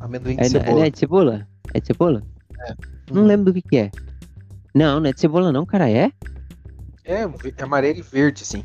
Amendoim 0.00 0.36
de 0.36 0.42
é, 0.42 0.48
cebola. 0.48 0.86
É 0.86 0.90
de 0.90 0.98
cebola? 0.98 1.48
É 1.74 1.80
de 1.80 1.86
cebola? 1.86 2.22
É. 2.66 2.74
Não 3.10 3.24
lembro 3.24 3.46
do 3.46 3.54
que 3.54 3.62
que 3.62 3.76
é. 3.76 3.90
Não, 4.74 5.00
não 5.00 5.08
é 5.08 5.12
de 5.12 5.20
cebola 5.20 5.52
não, 5.52 5.66
cara, 5.66 5.90
é? 5.90 6.10
É, 7.04 7.22
é 7.22 7.62
amarelo 7.62 7.98
e 7.98 8.02
verde, 8.02 8.42
assim. 8.42 8.62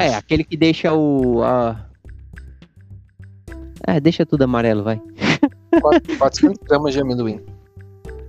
É, 0.00 0.14
aquele 0.14 0.42
que 0.42 0.56
deixa 0.56 0.92
o... 0.92 1.42
A... 1.42 1.86
É, 3.86 4.00
deixa 4.00 4.26
tudo 4.26 4.42
amarelo, 4.42 4.82
vai. 4.82 5.00
400 6.18 6.58
gramas 6.66 6.92
de 6.92 7.00
amendoim. 7.00 7.40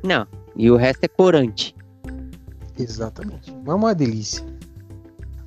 Não, 0.04 0.28
e 0.56 0.70
o 0.70 0.76
resto 0.76 1.04
é 1.04 1.08
corante. 1.08 1.73
Exatamente. 2.78 3.54
É 3.66 3.74
uma 3.74 3.94
delícia. 3.94 4.44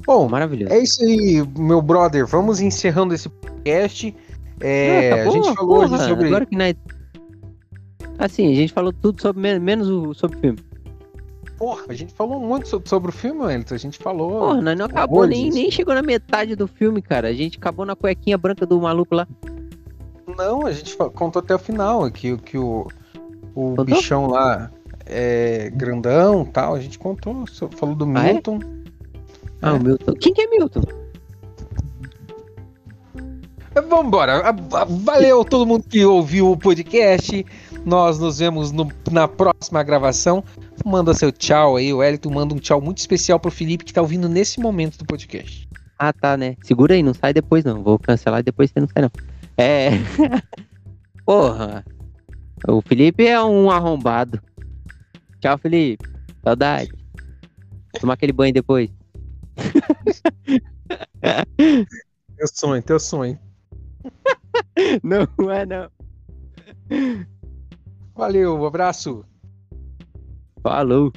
Bom, 0.06 0.28
maravilhoso. 0.28 0.72
É 0.72 0.78
isso 0.78 1.02
aí, 1.02 1.44
meu 1.58 1.82
brother. 1.82 2.26
Vamos 2.26 2.60
encerrando 2.60 3.12
esse 3.12 3.28
podcast. 3.28 4.14
É, 4.60 5.12
ah, 5.12 5.16
tá 5.16 5.22
a 5.22 5.30
gente 5.30 5.54
falou 5.54 5.80
porra, 5.80 5.96
hoje 5.96 6.08
sobre. 6.08 6.26
Agora 6.28 6.46
que 6.46 6.56
na... 6.56 6.64
Assim, 8.18 8.50
a 8.50 8.54
gente 8.54 8.72
falou 8.72 8.92
tudo 8.92 9.20
sobre 9.20 9.58
menos 9.58 9.88
o 9.88 10.14
sobre 10.14 10.36
o 10.38 10.40
filme. 10.40 10.58
Porra, 11.58 11.84
a 11.88 11.94
gente 11.94 12.12
falou 12.14 12.38
muito 12.38 12.68
sobre, 12.68 12.88
sobre 12.88 13.10
o 13.10 13.12
filme, 13.12 13.40
Wellington. 13.40 13.74
A 13.74 13.78
gente 13.78 13.98
falou. 13.98 14.30
Porra, 14.38 14.62
nós 14.62 14.78
não 14.78 14.86
acabou, 14.86 15.26
nem, 15.26 15.50
nem 15.50 15.70
chegou 15.70 15.94
na 15.94 16.02
metade 16.02 16.54
do 16.54 16.68
filme, 16.68 17.02
cara. 17.02 17.28
A 17.28 17.32
gente 17.32 17.58
acabou 17.58 17.84
na 17.84 17.96
cuequinha 17.96 18.38
branca 18.38 18.64
do 18.64 18.80
maluco 18.80 19.14
lá. 19.14 19.26
Não, 20.38 20.66
a 20.66 20.72
gente 20.72 20.96
contou 20.96 21.40
até 21.40 21.54
o 21.54 21.58
final, 21.58 22.08
que, 22.10 22.36
que 22.38 22.58
o, 22.58 22.86
o 23.54 23.84
bichão 23.84 24.26
lá 24.26 24.70
é 25.06 25.70
grandão 25.70 26.44
tal. 26.44 26.74
A 26.74 26.80
gente 26.80 26.98
contou, 26.98 27.44
falou 27.76 27.94
do 27.94 28.04
ah, 28.16 28.28
é? 28.28 28.32
Milton. 28.32 28.60
É? 28.62 28.86
Ah, 29.62 29.74
o 29.74 29.82
Milton. 29.82 30.12
Quem 30.14 30.34
que 30.34 30.42
é 30.42 30.46
Milton? 30.48 30.82
Vambora. 33.88 34.52
Valeu 35.02 35.44
todo 35.44 35.66
mundo 35.66 35.84
que 35.88 36.04
ouviu 36.04 36.50
o 36.50 36.56
podcast. 36.56 37.44
Nós 37.84 38.18
nos 38.18 38.38
vemos 38.38 38.72
no, 38.72 38.90
na 39.10 39.28
próxima 39.28 39.82
gravação. 39.82 40.42
Manda 40.84 41.14
seu 41.14 41.30
tchau 41.30 41.76
aí, 41.76 41.92
o 41.92 42.02
Elton 42.02 42.30
manda 42.30 42.54
um 42.54 42.58
tchau 42.58 42.80
muito 42.80 42.98
especial 42.98 43.38
pro 43.38 43.50
Felipe 43.50 43.84
que 43.84 43.92
tá 43.92 44.00
ouvindo 44.00 44.28
nesse 44.28 44.60
momento 44.60 44.98
do 44.98 45.04
podcast. 45.04 45.68
Ah, 45.98 46.12
tá, 46.12 46.36
né? 46.36 46.56
Segura 46.62 46.94
aí, 46.94 47.02
não 47.02 47.14
sai 47.14 47.32
depois 47.32 47.64
não. 47.64 47.82
Vou 47.82 47.98
cancelar 47.98 48.40
e 48.40 48.42
depois 48.42 48.70
você 48.70 48.80
não 48.80 48.88
sai 48.88 49.02
não. 49.02 49.10
É. 49.56 49.90
Porra. 51.24 51.84
O 52.66 52.80
Felipe 52.80 53.26
é 53.26 53.40
um 53.42 53.70
arrombado. 53.70 54.40
Tchau, 55.40 55.58
Felipe. 55.58 56.04
Saudade. 56.42 56.90
Tomar 58.00 58.14
aquele 58.14 58.32
banho 58.32 58.52
depois. 58.52 58.90
teu 62.36 62.48
sonho, 62.48 62.82
teu 62.82 63.00
sonho. 63.00 63.38
Não 65.02 65.26
é 65.50 65.66
não. 65.66 65.90
Valeu, 68.14 68.56
um 68.56 68.64
abraço. 68.64 69.24
Falou. 70.62 71.12